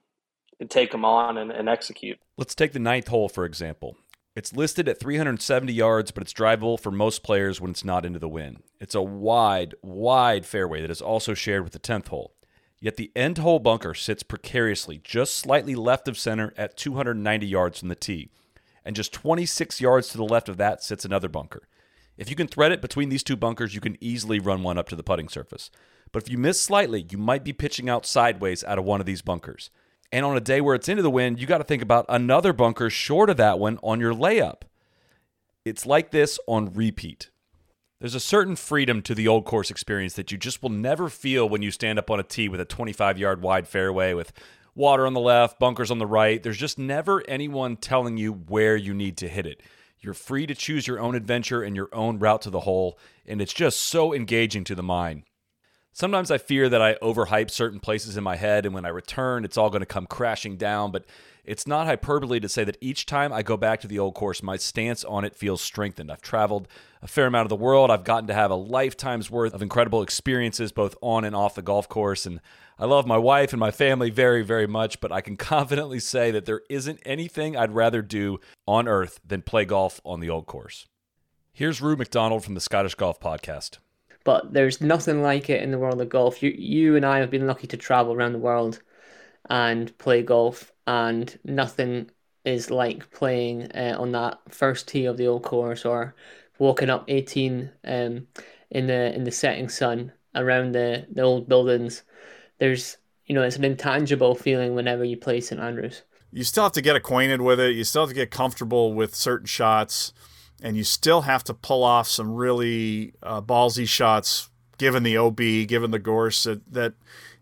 and 0.60 0.70
take 0.70 0.92
them 0.92 1.04
on 1.04 1.36
and, 1.36 1.50
and 1.50 1.68
execute. 1.68 2.18
Let's 2.38 2.54
take 2.54 2.72
the 2.72 2.78
ninth 2.78 3.08
hole 3.08 3.28
for 3.28 3.44
example. 3.44 3.96
It's 4.34 4.54
listed 4.54 4.88
at 4.88 4.98
370 4.98 5.72
yards, 5.72 6.10
but 6.10 6.22
it's 6.22 6.32
drivable 6.32 6.80
for 6.80 6.90
most 6.90 7.22
players 7.22 7.60
when 7.60 7.70
it's 7.70 7.84
not 7.84 8.06
into 8.06 8.18
the 8.18 8.28
wind. 8.28 8.62
It's 8.80 8.94
a 8.94 9.02
wide, 9.02 9.74
wide 9.82 10.46
fairway 10.46 10.80
that 10.80 10.90
is 10.90 11.02
also 11.02 11.34
shared 11.34 11.64
with 11.64 11.74
the 11.74 11.78
10th 11.78 12.08
hole. 12.08 12.34
Yet 12.80 12.96
the 12.96 13.12
end 13.14 13.38
hole 13.38 13.58
bunker 13.58 13.94
sits 13.94 14.22
precariously 14.22 15.00
just 15.04 15.34
slightly 15.34 15.74
left 15.74 16.08
of 16.08 16.18
center 16.18 16.54
at 16.56 16.76
290 16.78 17.46
yards 17.46 17.78
from 17.78 17.88
the 17.88 17.94
tee 17.94 18.30
and 18.84 18.96
just 18.96 19.12
26 19.12 19.80
yards 19.80 20.08
to 20.08 20.16
the 20.16 20.24
left 20.24 20.48
of 20.48 20.56
that 20.56 20.82
sits 20.82 21.04
another 21.04 21.28
bunker. 21.28 21.68
If 22.16 22.28
you 22.28 22.36
can 22.36 22.48
thread 22.48 22.72
it 22.72 22.82
between 22.82 23.08
these 23.08 23.22
two 23.22 23.36
bunkers, 23.36 23.74
you 23.74 23.80
can 23.80 23.96
easily 24.00 24.38
run 24.38 24.62
one 24.62 24.78
up 24.78 24.88
to 24.88 24.96
the 24.96 25.02
putting 25.02 25.28
surface. 25.28 25.70
But 26.10 26.22
if 26.22 26.30
you 26.30 26.38
miss 26.38 26.60
slightly, 26.60 27.06
you 27.10 27.18
might 27.18 27.44
be 27.44 27.52
pitching 27.52 27.88
out 27.88 28.06
sideways 28.06 28.64
out 28.64 28.78
of 28.78 28.84
one 28.84 29.00
of 29.00 29.06
these 29.06 29.22
bunkers. 29.22 29.70
And 30.12 30.26
on 30.26 30.36
a 30.36 30.40
day 30.40 30.60
where 30.60 30.74
it's 30.74 30.88
into 30.88 31.02
the 31.02 31.10
wind, 31.10 31.40
you 31.40 31.46
got 31.46 31.58
to 31.58 31.64
think 31.64 31.82
about 31.82 32.04
another 32.08 32.52
bunker 32.52 32.90
short 32.90 33.30
of 33.30 33.38
that 33.38 33.58
one 33.58 33.78
on 33.82 33.98
your 33.98 34.12
layup. 34.12 34.62
It's 35.64 35.86
like 35.86 36.10
this 36.10 36.38
on 36.46 36.74
repeat. 36.74 37.30
There's 37.98 38.14
a 38.14 38.20
certain 38.20 38.56
freedom 38.56 39.00
to 39.02 39.14
the 39.14 39.28
old 39.28 39.44
course 39.44 39.70
experience 39.70 40.14
that 40.14 40.32
you 40.32 40.36
just 40.36 40.62
will 40.62 40.70
never 40.70 41.08
feel 41.08 41.48
when 41.48 41.62
you 41.62 41.70
stand 41.70 41.98
up 41.98 42.10
on 42.10 42.20
a 42.20 42.24
tee 42.24 42.48
with 42.48 42.60
a 42.60 42.64
25 42.64 43.16
yard 43.16 43.42
wide 43.42 43.66
fairway 43.66 44.12
with 44.12 44.32
water 44.74 45.06
on 45.06 45.14
the 45.14 45.20
left, 45.20 45.58
bunkers 45.58 45.90
on 45.90 45.98
the 45.98 46.06
right. 46.06 46.42
There's 46.42 46.58
just 46.58 46.78
never 46.78 47.22
anyone 47.28 47.76
telling 47.76 48.16
you 48.16 48.32
where 48.32 48.76
you 48.76 48.92
need 48.92 49.16
to 49.18 49.28
hit 49.28 49.46
it. 49.46 49.62
You're 50.00 50.14
free 50.14 50.46
to 50.46 50.54
choose 50.54 50.86
your 50.86 50.98
own 50.98 51.14
adventure 51.14 51.62
and 51.62 51.76
your 51.76 51.88
own 51.92 52.18
route 52.18 52.42
to 52.42 52.50
the 52.50 52.60
hole, 52.60 52.98
and 53.24 53.40
it's 53.40 53.52
just 53.52 53.80
so 53.80 54.12
engaging 54.12 54.64
to 54.64 54.74
the 54.74 54.82
mind. 54.82 55.22
Sometimes 55.94 56.30
I 56.30 56.38
fear 56.38 56.70
that 56.70 56.80
I 56.80 56.94
overhype 56.94 57.50
certain 57.50 57.78
places 57.78 58.16
in 58.16 58.24
my 58.24 58.36
head, 58.36 58.64
and 58.64 58.74
when 58.74 58.86
I 58.86 58.88
return, 58.88 59.44
it's 59.44 59.58
all 59.58 59.68
going 59.68 59.80
to 59.80 59.86
come 59.86 60.06
crashing 60.06 60.56
down. 60.56 60.90
But 60.90 61.04
it's 61.44 61.66
not 61.66 61.86
hyperbole 61.86 62.40
to 62.40 62.48
say 62.48 62.64
that 62.64 62.78
each 62.80 63.04
time 63.04 63.30
I 63.30 63.42
go 63.42 63.58
back 63.58 63.80
to 63.82 63.86
the 63.86 63.98
old 63.98 64.14
course, 64.14 64.42
my 64.42 64.56
stance 64.56 65.04
on 65.04 65.22
it 65.24 65.36
feels 65.36 65.60
strengthened. 65.60 66.10
I've 66.10 66.22
traveled 66.22 66.66
a 67.02 67.06
fair 67.06 67.26
amount 67.26 67.44
of 67.44 67.50
the 67.50 67.56
world. 67.56 67.90
I've 67.90 68.04
gotten 68.04 68.26
to 68.28 68.34
have 68.34 68.50
a 68.50 68.54
lifetime's 68.54 69.30
worth 69.30 69.52
of 69.52 69.60
incredible 69.60 70.00
experiences, 70.00 70.72
both 70.72 70.96
on 71.02 71.24
and 71.24 71.36
off 71.36 71.56
the 71.56 71.62
golf 71.62 71.90
course. 71.90 72.24
And 72.24 72.40
I 72.78 72.86
love 72.86 73.06
my 73.06 73.18
wife 73.18 73.52
and 73.52 73.60
my 73.60 73.70
family 73.70 74.08
very, 74.08 74.42
very 74.42 74.66
much, 74.66 74.98
but 74.98 75.12
I 75.12 75.20
can 75.20 75.36
confidently 75.52 76.00
say 76.00 76.30
that 76.30 76.46
there 76.46 76.62
isn't 76.70 77.00
anything 77.04 77.54
I'd 77.54 77.74
rather 77.74 78.00
do 78.00 78.40
on 78.66 78.88
earth 78.88 79.20
than 79.26 79.42
play 79.42 79.66
golf 79.66 80.00
on 80.06 80.20
the 80.20 80.30
old 80.30 80.46
course. 80.46 80.86
Here's 81.52 81.82
Ru 81.82 81.96
Macdonald 81.96 82.44
from 82.44 82.54
the 82.54 82.62
Scottish 82.62 82.94
Golf 82.94 83.20
Podcast 83.20 83.76
but 84.24 84.52
there's 84.52 84.80
nothing 84.80 85.22
like 85.22 85.50
it 85.50 85.62
in 85.62 85.70
the 85.70 85.78
world 85.78 86.00
of 86.00 86.08
golf. 86.08 86.42
You 86.42 86.50
you 86.50 86.96
and 86.96 87.04
I 87.04 87.18
have 87.18 87.30
been 87.30 87.46
lucky 87.46 87.66
to 87.68 87.76
travel 87.76 88.12
around 88.12 88.32
the 88.32 88.38
world 88.38 88.80
and 89.48 89.96
play 89.98 90.22
golf, 90.22 90.72
and 90.86 91.38
nothing 91.44 92.10
is 92.44 92.70
like 92.70 93.10
playing 93.10 93.70
uh, 93.72 93.96
on 93.98 94.12
that 94.12 94.40
first 94.48 94.88
tee 94.88 95.04
of 95.04 95.16
the 95.16 95.26
old 95.26 95.42
course 95.42 95.84
or 95.84 96.14
walking 96.58 96.90
up 96.90 97.04
18 97.08 97.70
um, 97.84 98.26
in 98.70 98.86
the 98.86 99.14
in 99.14 99.24
the 99.24 99.30
setting 99.30 99.68
sun 99.68 100.12
around 100.34 100.72
the, 100.72 101.06
the 101.10 101.22
old 101.22 101.48
buildings. 101.48 102.02
There's 102.58 102.96
you 103.26 103.34
know 103.34 103.42
it's 103.42 103.56
an 103.56 103.64
intangible 103.64 104.34
feeling 104.34 104.74
whenever 104.74 105.04
you 105.04 105.16
play 105.16 105.40
St 105.40 105.60
Andrews. 105.60 106.02
You 106.34 106.44
still 106.44 106.62
have 106.62 106.72
to 106.72 106.80
get 106.80 106.96
acquainted 106.96 107.42
with 107.42 107.60
it. 107.60 107.74
You 107.74 107.84
still 107.84 108.02
have 108.02 108.08
to 108.08 108.14
get 108.14 108.30
comfortable 108.30 108.94
with 108.94 109.14
certain 109.14 109.46
shots 109.46 110.14
and 110.62 110.76
you 110.76 110.84
still 110.84 111.22
have 111.22 111.42
to 111.44 111.52
pull 111.52 111.82
off 111.82 112.06
some 112.06 112.32
really 112.32 113.12
uh, 113.22 113.42
ballsy 113.42 113.86
shots 113.86 114.48
given 114.78 115.02
the 115.02 115.16
OB, 115.16 115.36
given 115.66 115.90
the 115.90 115.98
gorse 115.98 116.44
that, 116.44 116.72
that 116.72 116.94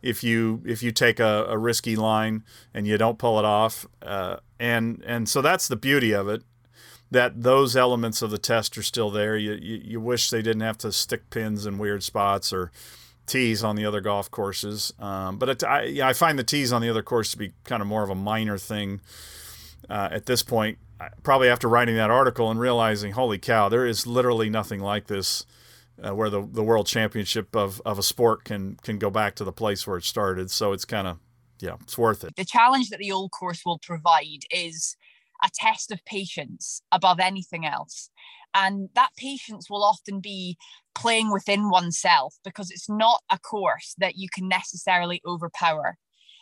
if 0.02 0.24
you 0.24 0.62
if 0.64 0.82
you 0.82 0.90
take 0.90 1.20
a, 1.20 1.44
a, 1.48 1.58
risky 1.58 1.94
line 1.94 2.42
and 2.72 2.86
you 2.86 2.96
don't 2.96 3.18
pull 3.18 3.38
it 3.38 3.44
off, 3.44 3.86
uh, 4.02 4.36
and 4.58 5.02
and 5.06 5.28
so 5.28 5.42
that's 5.42 5.68
the 5.68 5.76
beauty 5.76 6.12
of 6.12 6.26
it. 6.26 6.42
That 7.10 7.42
those 7.42 7.76
elements 7.76 8.22
of 8.22 8.30
the 8.30 8.38
test 8.38 8.78
are 8.78 8.82
still 8.82 9.10
there. 9.10 9.36
You, 9.36 9.52
you 9.52 9.80
you 9.84 10.00
wish 10.00 10.30
they 10.30 10.42
didn't 10.42 10.62
have 10.62 10.78
to 10.78 10.90
stick 10.90 11.28
pins 11.28 11.66
in 11.66 11.76
weird 11.76 12.02
spots 12.02 12.52
or 12.52 12.72
tees 13.26 13.62
on 13.62 13.76
the 13.76 13.84
other 13.84 14.00
golf 14.00 14.30
courses. 14.30 14.94
Um, 14.98 15.36
but 15.36 15.48
it, 15.50 15.64
I, 15.64 16.00
I 16.02 16.12
find 16.14 16.38
the 16.38 16.44
tees 16.44 16.72
on 16.72 16.80
the 16.80 16.88
other 16.88 17.02
course 17.02 17.30
to 17.32 17.38
be 17.38 17.52
kind 17.64 17.82
of 17.82 17.88
more 17.88 18.02
of 18.02 18.10
a 18.10 18.14
minor 18.14 18.58
thing 18.58 19.00
uh, 19.88 20.08
at 20.10 20.26
this 20.26 20.42
point 20.42 20.78
probably 21.22 21.48
after 21.48 21.68
writing 21.68 21.96
that 21.96 22.10
article 22.10 22.50
and 22.50 22.60
realizing, 22.60 23.12
holy 23.12 23.38
cow, 23.38 23.68
there 23.68 23.86
is 23.86 24.06
literally 24.06 24.50
nothing 24.50 24.80
like 24.80 25.06
this, 25.06 25.46
uh, 26.02 26.14
where 26.14 26.30
the 26.30 26.46
the 26.50 26.62
world 26.62 26.86
championship 26.86 27.54
of, 27.54 27.80
of 27.84 27.98
a 27.98 28.02
sport 28.02 28.44
can 28.44 28.76
can 28.82 28.98
go 28.98 29.10
back 29.10 29.34
to 29.36 29.44
the 29.44 29.52
place 29.52 29.86
where 29.86 29.96
it 29.96 30.04
started. 30.04 30.50
So 30.50 30.72
it's 30.72 30.84
kind 30.84 31.06
of 31.06 31.18
yeah, 31.60 31.76
it's 31.82 31.98
worth 31.98 32.24
it. 32.24 32.34
The 32.36 32.44
challenge 32.44 32.88
that 32.90 32.98
the 32.98 33.12
old 33.12 33.30
course 33.32 33.62
will 33.64 33.78
provide 33.78 34.44
is 34.50 34.96
a 35.42 35.48
test 35.54 35.90
of 35.90 36.04
patience 36.04 36.82
above 36.92 37.20
anything 37.20 37.66
else. 37.66 38.10
And 38.54 38.88
that 38.94 39.10
patience 39.16 39.70
will 39.70 39.84
often 39.84 40.20
be 40.20 40.56
playing 40.94 41.30
within 41.30 41.70
oneself 41.70 42.34
because 42.44 42.70
it's 42.70 42.88
not 42.88 43.22
a 43.30 43.38
course 43.38 43.94
that 43.98 44.16
you 44.16 44.28
can 44.32 44.48
necessarily 44.48 45.22
overpower 45.26 45.96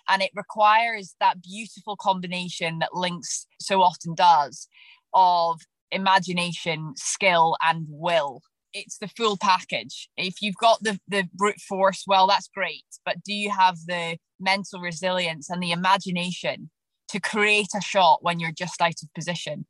and 0.08 0.22
it 0.22 0.30
requires 0.34 1.14
that 1.20 1.42
beautiful 1.42 1.96
combination 1.96 2.78
that 2.78 2.94
links 2.94 3.46
so 3.60 3.82
often 3.82 4.14
does 4.14 4.68
of 5.14 5.60
imagination 5.90 6.92
skill 6.96 7.56
and 7.62 7.86
will 7.88 8.42
it's 8.74 8.98
the 8.98 9.08
full 9.08 9.36
package. 9.36 10.08
If 10.16 10.40
you've 10.40 10.56
got 10.56 10.82
the 10.82 11.00
the 11.08 11.24
brute 11.34 11.60
force, 11.60 12.04
well, 12.06 12.26
that's 12.26 12.48
great. 12.48 12.84
But 13.04 13.22
do 13.24 13.32
you 13.32 13.50
have 13.50 13.76
the 13.86 14.18
mental 14.40 14.80
resilience 14.80 15.50
and 15.50 15.62
the 15.62 15.72
imagination 15.72 16.70
to 17.08 17.20
create 17.20 17.68
a 17.76 17.80
shot 17.80 18.18
when 18.22 18.38
you're 18.38 18.52
just 18.52 18.80
out 18.80 19.02
of 19.02 19.14
position? 19.14 19.66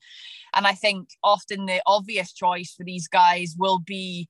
And 0.55 0.66
I 0.66 0.74
think 0.74 1.09
often 1.22 1.66
the 1.66 1.83
obvious 1.87 2.33
choice 2.33 2.74
for 2.77 2.85
these 2.85 3.09
guys 3.09 3.55
will 3.57 3.79
be, 3.79 4.29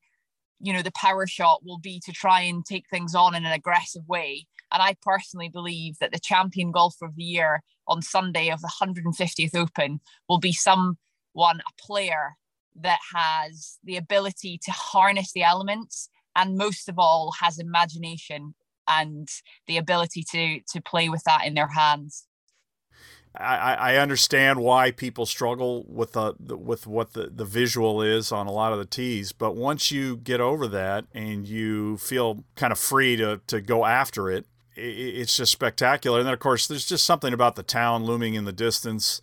you 0.61 0.73
know, 0.73 0.83
the 0.83 0.93
power 0.93 1.27
shot 1.27 1.65
will 1.65 1.79
be 1.79 2.01
to 2.05 2.13
try 2.13 2.43
and 2.43 2.65
take 2.65 2.85
things 2.91 3.15
on 3.15 3.35
in 3.35 3.45
an 3.45 3.53
aggressive 3.53 4.03
way. 4.07 4.47
And 4.73 4.83
I 4.83 4.97
personally 5.03 5.49
believe 5.49 5.99
that 6.01 6.13
the 6.13 6.19
champion 6.19 6.71
golfer 6.71 7.07
of 7.07 7.17
the 7.17 7.25
year 7.25 7.63
on 7.87 8.03
Sunday 8.03 8.51
of 8.51 8.61
the 8.61 8.73
150th 8.81 9.55
Open 9.55 10.01
will 10.29 10.39
be 10.39 10.53
someone, 10.53 10.97
a 11.37 11.83
player 11.83 12.37
that 12.81 12.99
has 13.15 13.79
the 13.83 13.97
ability 13.97 14.59
to 14.65 14.71
harness 14.71 15.33
the 15.33 15.43
elements 15.43 16.11
and 16.37 16.57
most 16.57 16.89
of 16.89 16.99
all 16.99 17.33
has 17.41 17.59
imagination 17.59 18.55
and 18.87 19.29
the 19.67 19.77
ability 19.77 20.25
to 20.31 20.61
to 20.69 20.81
play 20.81 21.09
with 21.09 21.23
that 21.25 21.45
in 21.45 21.55
their 21.55 21.69
hands. 21.69 22.27
I, 23.37 23.75
I 23.75 23.97
understand 23.97 24.59
why 24.59 24.91
people 24.91 25.27
struggle 25.27 25.85
with 25.87 26.13
the, 26.13 26.35
with 26.41 26.87
what 26.87 27.13
the, 27.13 27.31
the 27.33 27.45
visual 27.45 28.03
is 28.03 28.33
on 28.33 28.47
a 28.47 28.51
lot 28.51 28.73
of 28.73 28.79
the 28.79 28.85
tees, 28.87 29.33
but 29.33 29.55
once 29.55 29.93
you 29.93 30.17
get 30.17 30.41
over 30.41 30.67
that 30.69 31.05
and 31.13 31.47
you 31.47 31.99
feel 31.99 32.45
kind 32.57 32.73
of 32.73 32.79
free 32.79 33.17
to, 33.17 33.41
to 33.47 33.61
go 33.61 33.85
after 33.85 34.31
it, 34.31 34.47
it's 34.79 35.37
just 35.37 35.53
spectacular. 35.53 36.19
And 36.19 36.27
then 36.27 36.35
of 36.35 36.41
course 36.41 36.67
there's 36.67 36.87
just 36.87 37.05
something 37.05 37.33
about 37.33 37.57
the 37.57 37.63
town 37.63 38.05
looming 38.05 38.35
in 38.35 38.45
the 38.45 38.53
distance 38.53 39.21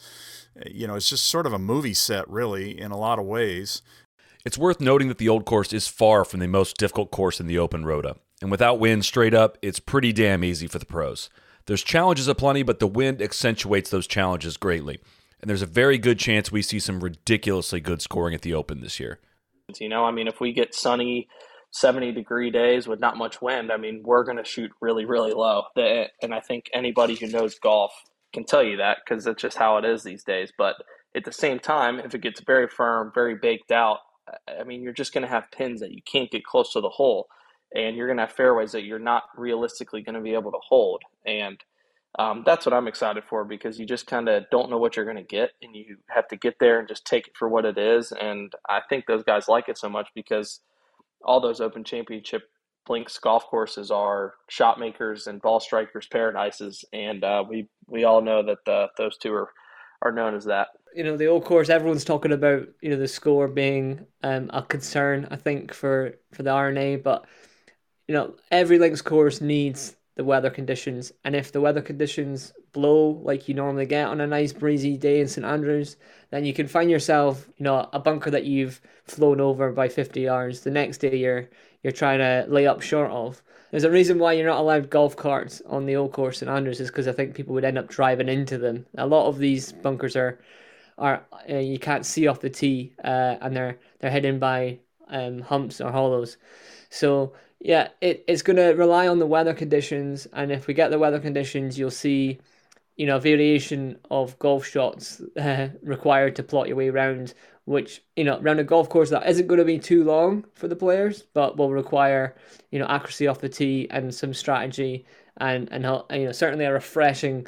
you 0.65 0.87
know, 0.87 0.95
it's 0.95 1.09
just 1.09 1.25
sort 1.25 1.45
of 1.45 1.53
a 1.53 1.59
movie 1.59 1.93
set, 1.93 2.29
really, 2.29 2.79
in 2.79 2.91
a 2.91 2.97
lot 2.97 3.19
of 3.19 3.25
ways. 3.25 3.81
It's 4.45 4.57
worth 4.57 4.79
noting 4.79 5.07
that 5.07 5.17
the 5.17 5.29
old 5.29 5.45
course 5.45 5.73
is 5.73 5.87
far 5.87 6.23
from 6.23 6.39
the 6.39 6.47
most 6.47 6.77
difficult 6.77 7.11
course 7.11 7.39
in 7.39 7.47
the 7.47 7.57
Open 7.57 7.85
Rota. 7.85 8.15
And 8.41 8.51
without 8.51 8.79
wind 8.79 9.05
straight 9.05 9.33
up, 9.33 9.57
it's 9.61 9.79
pretty 9.79 10.13
damn 10.13 10.43
easy 10.43 10.67
for 10.67 10.79
the 10.79 10.85
pros. 10.85 11.29
There's 11.65 11.83
challenges 11.83 12.27
aplenty, 12.27 12.63
but 12.63 12.79
the 12.79 12.87
wind 12.87 13.21
accentuates 13.21 13.89
those 13.89 14.07
challenges 14.07 14.55
greatly. 14.55 14.99
And 15.41 15.49
there's 15.49 15.63
a 15.63 15.67
very 15.67 15.97
good 15.97 16.19
chance 16.19 16.51
we 16.51 16.61
see 16.61 16.79
some 16.79 17.03
ridiculously 17.03 17.79
good 17.79 18.01
scoring 18.01 18.35
at 18.35 18.41
the 18.41 18.53
Open 18.53 18.81
this 18.81 18.99
year. 18.99 19.19
You 19.79 19.89
know, 19.89 20.05
I 20.05 20.11
mean, 20.11 20.27
if 20.27 20.39
we 20.39 20.53
get 20.53 20.75
sunny, 20.75 21.27
70 21.71 22.11
degree 22.11 22.51
days 22.51 22.87
with 22.87 22.99
not 22.99 23.17
much 23.17 23.41
wind, 23.41 23.71
I 23.71 23.77
mean, 23.77 24.01
we're 24.03 24.23
going 24.23 24.37
to 24.37 24.45
shoot 24.45 24.71
really, 24.81 25.05
really 25.05 25.33
low. 25.33 25.63
And 26.21 26.33
I 26.33 26.39
think 26.39 26.69
anybody 26.73 27.15
who 27.15 27.27
knows 27.27 27.59
golf 27.59 27.91
can 28.33 28.45
tell 28.45 28.63
you 28.63 28.77
that 28.77 28.97
because 29.03 29.23
that's 29.23 29.41
just 29.41 29.57
how 29.57 29.77
it 29.77 29.85
is 29.85 30.03
these 30.03 30.23
days. 30.23 30.51
But 30.57 30.75
at 31.15 31.23
the 31.23 31.31
same 31.31 31.59
time, 31.59 31.99
if 31.99 32.13
it 32.13 32.21
gets 32.21 32.41
very 32.41 32.67
firm, 32.67 33.11
very 33.13 33.35
baked 33.35 33.71
out, 33.71 33.99
I 34.47 34.63
mean, 34.63 34.81
you're 34.81 34.93
just 34.93 35.13
going 35.13 35.23
to 35.23 35.29
have 35.29 35.51
pins 35.51 35.81
that 35.81 35.91
you 35.91 36.01
can't 36.01 36.31
get 36.31 36.43
close 36.43 36.73
to 36.73 36.81
the 36.81 36.89
hole, 36.89 37.27
and 37.73 37.95
you're 37.95 38.07
going 38.07 38.17
to 38.17 38.25
have 38.25 38.33
fairways 38.33 38.71
that 38.73 38.83
you're 38.83 38.99
not 38.99 39.23
realistically 39.37 40.01
going 40.01 40.15
to 40.15 40.21
be 40.21 40.33
able 40.33 40.51
to 40.51 40.59
hold. 40.67 41.03
And 41.25 41.63
um, 42.17 42.43
that's 42.45 42.65
what 42.65 42.73
I'm 42.73 42.87
excited 42.87 43.23
for 43.29 43.43
because 43.43 43.79
you 43.79 43.85
just 43.85 44.07
kind 44.07 44.29
of 44.29 44.45
don't 44.49 44.69
know 44.69 44.77
what 44.77 44.95
you're 44.95 45.05
going 45.05 45.17
to 45.17 45.23
get, 45.23 45.51
and 45.61 45.75
you 45.75 45.97
have 46.09 46.27
to 46.29 46.35
get 46.35 46.59
there 46.59 46.79
and 46.79 46.87
just 46.87 47.05
take 47.05 47.27
it 47.27 47.37
for 47.37 47.47
what 47.47 47.65
it 47.65 47.77
is. 47.77 48.11
And 48.11 48.53
I 48.67 48.81
think 48.89 49.05
those 49.05 49.23
guys 49.23 49.47
like 49.47 49.69
it 49.69 49.77
so 49.77 49.89
much 49.89 50.09
because 50.15 50.61
all 51.25 51.41
those 51.41 51.61
Open 51.61 51.83
Championship 51.83 52.43
Links 52.87 53.17
golf 53.17 53.47
courses 53.47 53.89
are 53.89 54.35
shot 54.47 54.79
makers 54.79 55.25
and 55.25 55.41
ball 55.41 55.59
strikers 55.59 56.07
paradises, 56.07 56.85
and 56.93 57.23
uh, 57.23 57.43
we 57.47 57.67
we 57.87 58.03
all 58.03 58.21
know 58.21 58.43
that 58.43 58.71
uh, 58.71 58.87
those 58.97 59.17
two 59.17 59.33
are 59.33 59.49
are 60.03 60.11
known 60.11 60.35
as 60.35 60.45
that. 60.45 60.67
You 60.93 61.03
know, 61.03 61.17
the 61.17 61.27
old 61.27 61.45
course. 61.45 61.69
Everyone's 61.69 62.05
talking 62.05 62.31
about 62.31 62.67
you 62.81 62.91
know 62.91 62.97
the 62.97 63.07
score 63.07 63.47
being 63.47 64.05
um, 64.21 64.51
a 64.53 64.61
concern. 64.61 65.27
I 65.31 65.35
think 65.35 65.73
for 65.73 66.13
for 66.31 66.43
the 66.43 66.51
R&A, 66.51 66.97
but 66.97 67.25
you 68.07 68.13
know 68.13 68.35
every 68.51 68.77
links 68.77 69.01
course 69.01 69.41
needs 69.41 69.95
the 70.15 70.23
weather 70.23 70.49
conditions, 70.49 71.11
and 71.23 71.35
if 71.35 71.51
the 71.51 71.61
weather 71.61 71.81
conditions 71.81 72.53
blow 72.71 73.21
like 73.23 73.47
you 73.47 73.53
normally 73.53 73.85
get 73.85 74.07
on 74.07 74.21
a 74.21 74.27
nice 74.27 74.53
breezy 74.53 74.97
day 74.97 75.19
in 75.19 75.27
St 75.27 75.45
Andrews, 75.45 75.97
then 76.31 76.45
you 76.45 76.53
can 76.53 76.67
find 76.67 76.89
yourself 76.89 77.47
you 77.57 77.63
know 77.63 77.89
a 77.93 77.99
bunker 77.99 78.31
that 78.31 78.45
you've 78.45 78.81
flown 79.03 79.41
over 79.41 79.71
by 79.71 79.87
fifty 79.89 80.21
yards. 80.21 80.61
The 80.61 80.71
next 80.71 80.99
day 80.99 81.15
you're 81.15 81.49
you're 81.83 81.91
trying 81.91 82.19
to 82.19 82.45
lay 82.49 82.65
up 82.65 82.81
short 82.81 83.11
of. 83.11 83.41
There's 83.71 83.83
a 83.83 83.91
reason 83.91 84.19
why 84.19 84.33
you're 84.33 84.47
not 84.47 84.59
allowed 84.59 84.89
golf 84.89 85.15
carts 85.17 85.61
on 85.67 85.85
the 85.85 85.97
old 85.97 86.13
course 86.13 86.41
in 86.41 86.47
Andrews 86.47 86.79
is 86.79 86.89
because 86.89 87.07
I 87.07 87.11
think 87.11 87.35
people 87.35 87.53
would 87.53 87.65
end 87.65 87.77
up 87.77 87.89
driving 87.89 88.29
into 88.29 88.57
them. 88.57 88.85
A 88.97 89.05
lot 89.05 89.27
of 89.27 89.37
these 89.37 89.73
bunkers 89.73 90.15
are 90.15 90.39
are 90.97 91.25
uh, 91.49 91.57
you 91.57 91.77
can't 91.77 92.05
see 92.05 92.27
off 92.27 92.39
the 92.39 92.49
tee 92.49 92.93
uh, 93.03 93.35
and 93.41 93.55
they're 93.55 93.77
they're 93.99 94.11
hidden 94.11 94.39
by 94.39 94.79
um, 95.09 95.41
humps 95.41 95.81
or 95.81 95.91
hollows. 95.91 96.37
So 96.89 97.33
yeah, 97.65 97.87
it, 97.99 98.23
it's 98.27 98.43
going 98.43 98.57
to 98.57 98.73
rely 98.73 99.07
on 99.07 99.17
the 99.17 99.25
weather 99.25 99.55
conditions, 99.55 100.27
and 100.33 100.51
if 100.51 100.67
we 100.67 100.75
get 100.75 100.91
the 100.91 100.99
weather 100.99 101.19
conditions, 101.19 101.79
you'll 101.79 101.89
see, 101.89 102.39
you 102.95 103.07
know, 103.07 103.17
variation 103.17 103.97
of 104.11 104.37
golf 104.37 104.67
shots 104.67 105.19
uh, 105.35 105.69
required 105.81 106.35
to 106.35 106.43
plot 106.43 106.67
your 106.67 106.77
way 106.77 106.89
around 106.89 107.33
which 107.65 108.03
you 108.15 108.23
know 108.23 108.37
around 108.37 108.59
a 108.59 108.63
golf 108.63 108.87
course 108.89 109.09
that 109.09 109.27
isn't 109.27 109.47
going 109.47 109.57
to 109.57 109.65
be 109.65 109.79
too 109.79 110.03
long 110.03 110.45
for 110.53 110.67
the 110.67 110.75
players, 110.75 111.23
but 111.33 111.57
will 111.57 111.71
require 111.71 112.35
you 112.69 112.77
know 112.77 112.85
accuracy 112.85 113.25
off 113.25 113.41
the 113.41 113.49
tee 113.49 113.87
and 113.89 114.13
some 114.13 114.33
strategy 114.33 115.03
and 115.37 115.67
and 115.71 115.83
you 116.11 116.25
know 116.25 116.31
certainly 116.31 116.65
a 116.65 116.71
refreshing 116.71 117.47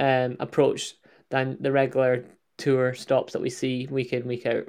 um, 0.00 0.36
approach 0.40 0.94
than 1.28 1.58
the 1.60 1.70
regular 1.70 2.24
tour 2.56 2.94
stops 2.94 3.34
that 3.34 3.42
we 3.42 3.50
see 3.50 3.86
week 3.90 4.14
in 4.14 4.26
week 4.26 4.46
out. 4.46 4.66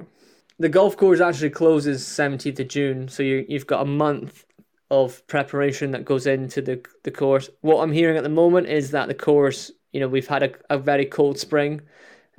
The 0.60 0.68
golf 0.68 0.98
course 0.98 1.22
actually 1.22 1.52
closes 1.52 2.04
17th 2.04 2.60
of 2.60 2.68
June, 2.68 3.08
so 3.08 3.24
you 3.24 3.46
you've 3.48 3.66
got 3.66 3.82
a 3.82 3.86
month 3.86 4.44
of 4.92 5.26
preparation 5.28 5.92
that 5.92 6.06
goes 6.06 6.26
into 6.28 6.62
the 6.62 6.84
the 7.04 7.12
course. 7.12 7.50
What 7.62 7.82
I'm 7.82 7.92
hearing 7.92 8.18
at 8.18 8.24
the 8.24 8.30
moment 8.30 8.68
is 8.68 8.92
that 8.92 9.08
the 9.08 9.14
course, 9.14 9.72
you 9.92 10.00
know, 10.00 10.08
we've 10.08 10.28
had 10.28 10.44
a, 10.44 10.52
a 10.70 10.78
very 10.78 11.06
cold 11.06 11.38
spring 11.38 11.82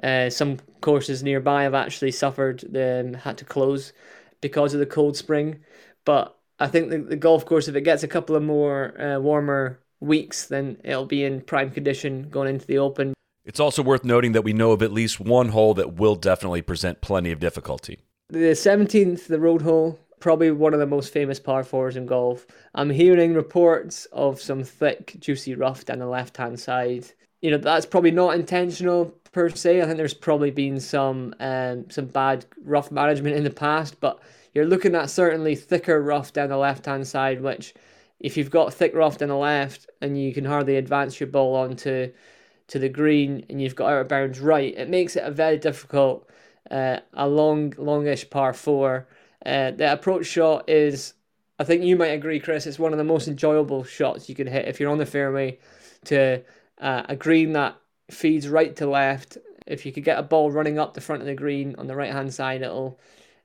uh, 0.02 0.30
some 0.30 0.58
courses 0.80 1.22
nearby 1.22 1.64
have 1.64 1.74
actually 1.74 2.10
suffered, 2.10 2.64
um, 2.76 3.14
had 3.14 3.36
to 3.38 3.44
close 3.44 3.92
because 4.40 4.72
of 4.72 4.80
the 4.80 4.86
cold 4.86 5.16
spring. 5.16 5.60
But 6.04 6.36
I 6.58 6.68
think 6.68 6.90
the, 6.90 6.98
the 6.98 7.16
golf 7.16 7.44
course, 7.44 7.68
if 7.68 7.76
it 7.76 7.82
gets 7.82 8.02
a 8.02 8.08
couple 8.08 8.34
of 8.34 8.42
more 8.42 8.98
uh, 9.00 9.18
warmer 9.18 9.80
weeks, 10.00 10.46
then 10.46 10.78
it'll 10.84 11.06
be 11.06 11.24
in 11.24 11.42
prime 11.42 11.70
condition 11.70 12.30
going 12.30 12.48
into 12.48 12.66
the 12.66 12.78
Open. 12.78 13.12
It's 13.44 13.60
also 13.60 13.82
worth 13.82 14.04
noting 14.04 14.32
that 14.32 14.42
we 14.42 14.52
know 14.52 14.72
of 14.72 14.82
at 14.82 14.92
least 14.92 15.20
one 15.20 15.50
hole 15.50 15.74
that 15.74 15.94
will 15.94 16.14
definitely 16.14 16.62
present 16.62 17.00
plenty 17.00 17.30
of 17.30 17.40
difficulty. 17.40 18.00
The 18.28 18.52
17th, 18.52 19.26
the 19.26 19.40
road 19.40 19.62
hole, 19.62 19.98
probably 20.20 20.50
one 20.50 20.74
of 20.74 20.80
the 20.80 20.86
most 20.86 21.12
famous 21.12 21.40
par 21.40 21.64
fours 21.64 21.96
in 21.96 22.06
golf. 22.06 22.46
I'm 22.74 22.90
hearing 22.90 23.34
reports 23.34 24.06
of 24.12 24.40
some 24.40 24.62
thick, 24.62 25.16
juicy 25.18 25.54
rough 25.54 25.84
down 25.84 25.98
the 25.98 26.06
left 26.06 26.36
hand 26.36 26.60
side. 26.60 27.06
You 27.40 27.50
know, 27.50 27.58
that's 27.58 27.86
probably 27.86 28.10
not 28.10 28.34
intentional 28.34 29.06
per 29.32 29.48
se. 29.48 29.80
I 29.80 29.86
think 29.86 29.96
there's 29.96 30.14
probably 30.14 30.50
been 30.50 30.78
some 30.78 31.34
um, 31.40 31.90
some 31.90 32.06
bad 32.06 32.46
rough 32.62 32.90
management 32.90 33.36
in 33.36 33.44
the 33.44 33.50
past, 33.50 34.00
but 34.00 34.20
you're 34.54 34.66
looking 34.66 34.94
at 34.94 35.10
certainly 35.10 35.54
thicker 35.54 36.02
rough 36.02 36.32
down 36.32 36.50
the 36.50 36.56
left 36.56 36.86
hand 36.86 37.06
side, 37.06 37.40
which 37.40 37.74
if 38.18 38.36
you've 38.36 38.50
got 38.50 38.74
thick 38.74 38.94
rough 38.94 39.18
down 39.18 39.30
the 39.30 39.36
left 39.36 39.88
and 40.00 40.20
you 40.20 40.32
can 40.34 40.44
hardly 40.44 40.76
advance 40.76 41.18
your 41.18 41.28
ball 41.28 41.56
onto 41.56 42.12
to 42.68 42.78
the 42.78 42.88
green 42.88 43.44
and 43.48 43.60
you've 43.60 43.74
got 43.74 43.92
out 43.92 44.02
of 44.02 44.08
bounds 44.08 44.40
right, 44.40 44.74
it 44.76 44.88
makes 44.88 45.16
it 45.16 45.24
a 45.24 45.30
very 45.30 45.56
difficult, 45.56 46.28
uh, 46.70 46.98
a 47.14 47.26
long, 47.26 47.72
longish 47.78 48.28
par 48.28 48.52
four. 48.52 49.08
Uh, 49.44 49.70
the 49.70 49.92
approach 49.92 50.26
shot 50.26 50.68
is, 50.68 51.14
I 51.58 51.64
think 51.64 51.82
you 51.82 51.96
might 51.96 52.08
agree, 52.08 52.40
Chris, 52.40 52.66
it's 52.66 52.78
one 52.78 52.92
of 52.92 52.98
the 52.98 53.04
most 53.04 53.28
enjoyable 53.28 53.84
shots 53.84 54.28
you 54.28 54.34
can 54.34 54.46
hit 54.46 54.68
if 54.68 54.80
you're 54.80 54.90
on 54.90 54.98
the 54.98 55.06
fairway 55.06 55.58
to 56.06 56.42
uh, 56.80 57.02
a 57.08 57.16
green 57.16 57.52
that 57.52 57.76
feeds 58.10 58.48
right 58.48 58.74
to 58.76 58.86
left. 58.86 59.38
If 59.66 59.86
you 59.86 59.92
could 59.92 60.04
get 60.04 60.18
a 60.18 60.22
ball 60.22 60.50
running 60.50 60.78
up 60.78 60.94
the 60.94 61.00
front 61.00 61.22
of 61.22 61.26
the 61.26 61.34
green 61.34 61.74
on 61.78 61.86
the 61.86 61.96
right 61.96 62.12
hand 62.12 62.32
side, 62.34 62.62
it'll 62.62 62.98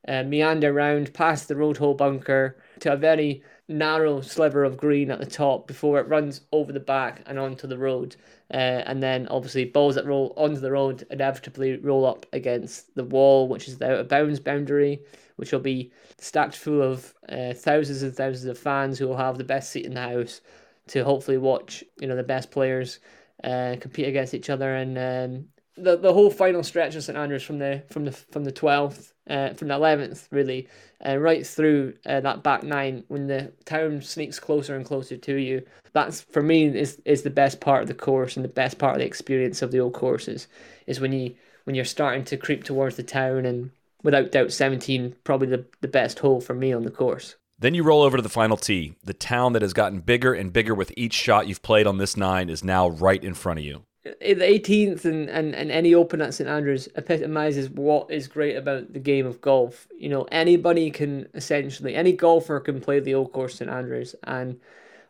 uh, 0.08 0.24
meander 0.24 0.72
around 0.72 1.14
past 1.14 1.48
the 1.48 1.56
road 1.56 1.78
hole 1.78 1.94
bunker 1.94 2.58
to 2.80 2.94
a 2.94 2.98
very 2.98 3.44
narrow 3.68 4.22
sliver 4.22 4.64
of 4.64 4.78
green 4.78 5.10
at 5.10 5.20
the 5.20 5.26
top 5.26 5.68
before 5.68 6.00
it 6.00 6.08
runs 6.08 6.42
over 6.52 6.72
the 6.72 6.80
back 6.80 7.24
and 7.26 7.40
onto 7.40 7.68
the 7.68 7.78
road. 7.78 8.16
Uh, 8.54 8.84
and 8.86 9.02
then 9.02 9.28
obviously 9.30 9.66
balls 9.66 9.96
that 9.96 10.06
roll 10.06 10.34
onto 10.38 10.60
the 10.60 10.72
road 10.72 11.06
inevitably 11.10 11.78
roll 11.78 12.06
up 12.06 12.26
against 12.34 12.94
the 12.96 13.04
wall, 13.04 13.48
which 13.48 13.68
is 13.68 13.78
the 13.78 13.92
out 13.92 14.00
of 14.00 14.08
bounds 14.08 14.40
boundary, 14.40 15.02
which 15.36 15.52
will 15.52 15.60
be 15.60 15.92
stacked 16.18 16.56
full 16.56 16.82
of 16.82 17.14
uh, 17.30 17.54
thousands 17.54 18.04
and 18.04 18.16
thousands 18.16 18.46
of 18.46 18.58
fans 18.58 18.98
who 18.98 19.08
will 19.08 19.18
have 19.18 19.38
the 19.38 19.44
best 19.44 19.72
seat 19.72 19.86
in 19.86 19.94
the 19.94 20.02
house 20.02 20.42
to 20.88 21.04
hopefully 21.04 21.38
watch 21.38 21.84
you 22.00 22.08
know 22.08 22.16
the 22.16 22.24
best 22.24 22.52
players 22.52 23.00
uh, 23.44 23.76
compete 23.80 24.08
against 24.08 24.34
each 24.34 24.50
other, 24.50 24.76
and 24.76 24.98
um, 24.98 25.46
the 25.76 25.98
the 25.98 26.14
whole 26.14 26.30
final 26.30 26.64
stretch 26.64 26.96
of 26.96 27.04
St 27.04 27.18
Andrews 27.18 27.44
from 27.44 27.60
the 27.60 27.84
from 27.90 28.06
the 28.06 28.12
from 28.12 28.44
the 28.46 28.52
twelfth, 28.52 29.14
uh, 29.30 29.54
from 29.54 29.68
the 29.68 29.76
eleventh 29.76 30.28
really, 30.32 30.68
uh, 31.06 31.18
right 31.18 31.46
through 31.46 31.94
uh, 32.06 32.22
that 32.22 32.44
back 32.44 32.64
nine 32.64 33.04
when 33.08 33.28
the 33.28 33.52
town 33.66 34.02
sneaks 34.02 34.40
closer 34.40 34.76
and 34.76 34.86
closer 34.86 35.18
to 35.18 35.36
you. 35.36 35.66
That's 35.94 36.22
for 36.22 36.42
me 36.42 36.66
is 36.66 37.02
is 37.06 37.24
the 37.24 37.30
best 37.30 37.60
part 37.60 37.82
of 37.82 37.88
the 37.88 37.94
course 37.94 38.36
and 38.36 38.44
the 38.44 38.50
best 38.50 38.78
part 38.78 38.94
of 38.96 39.00
the 39.00 39.06
experience 39.06 39.62
of 39.62 39.72
the 39.72 39.80
old 39.80 39.94
courses 39.94 40.48
is 40.88 41.00
when 41.00 41.12
you 41.12 41.36
when 41.66 41.76
you're 41.76 41.86
starting 41.86 42.24
to 42.26 42.38
creep 42.38 42.64
towards 42.64 42.96
the 42.96 43.04
town 43.04 43.46
and 43.46 43.72
without 44.04 44.32
doubt 44.32 44.52
17 44.52 45.16
probably 45.24 45.48
the, 45.48 45.66
the 45.82 45.88
best 45.88 46.20
hole 46.20 46.42
for 46.42 46.54
me 46.54 46.74
on 46.74 46.84
the 46.84 46.92
course. 46.92 47.36
Then 47.58 47.74
you 47.74 47.84
roll 47.84 48.02
over 48.02 48.18
to 48.18 48.24
the 48.24 48.30
final 48.30 48.58
tee. 48.58 48.96
The 49.04 49.14
town 49.14 49.54
that 49.54 49.62
has 49.62 49.74
gotten 49.74 50.02
bigger 50.02 50.34
and 50.34 50.52
bigger 50.52 50.76
with 50.76 50.92
each 50.98 51.14
shot 51.14 51.48
you've 51.48 51.62
played 51.62 51.88
on 51.88 51.98
this 51.98 52.18
nine 52.18 52.50
is 52.50 52.64
now 52.64 52.90
right 52.90 53.24
in 53.24 53.34
front 53.34 53.60
of 53.60 53.66
you. 53.66 53.84
Uh, 54.06 54.12
the 54.22 54.36
18th 54.36 55.06
and, 55.06 55.30
and, 55.30 55.56
and 55.56 55.72
any 55.72 55.96
open 55.96 56.22
at 56.22 56.34
St 56.34 56.50
Andrews 56.50 56.90
epitomizes 56.96 57.70
what 57.70 58.12
is 58.12 58.28
great 58.28 58.56
about 58.56 58.92
the 58.94 59.00
game 59.00 59.26
of 59.26 59.42
golf. 59.42 59.88
You 59.98 60.10
know, 60.10 60.28
anybody 60.32 60.92
can 60.92 61.28
essentially, 61.34 61.96
any 61.96 62.12
golfer 62.12 62.60
can 62.60 62.82
play 62.82 63.00
the 63.00 63.16
old 63.16 63.32
course 63.32 63.56
St 63.56 63.70
Andrews. 63.70 64.16
And 64.24 64.60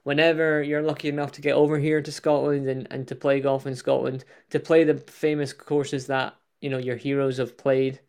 whenever 0.03 0.61
you're 0.61 0.83
lucky 0.83 1.09
enough 1.09 1.31
to 1.33 1.41
get 1.41 1.55
over 1.55 1.79
here 1.79 2.01
to 2.01 2.11
Scotland 2.11 2.69
and, 2.69 2.87
and 2.91 3.07
to 3.07 3.15
play 3.15 3.39
golf 3.39 3.65
in 3.65 3.75
Scotland, 3.75 4.23
to 4.51 4.59
play 4.59 4.83
the 4.83 4.97
famous 4.97 5.51
courses 5.51 6.07
that, 6.07 6.35
you 6.61 6.69
know, 6.69 6.77
your 6.77 6.95
heroes 6.95 7.37
have 7.37 7.57
played, 7.57 7.99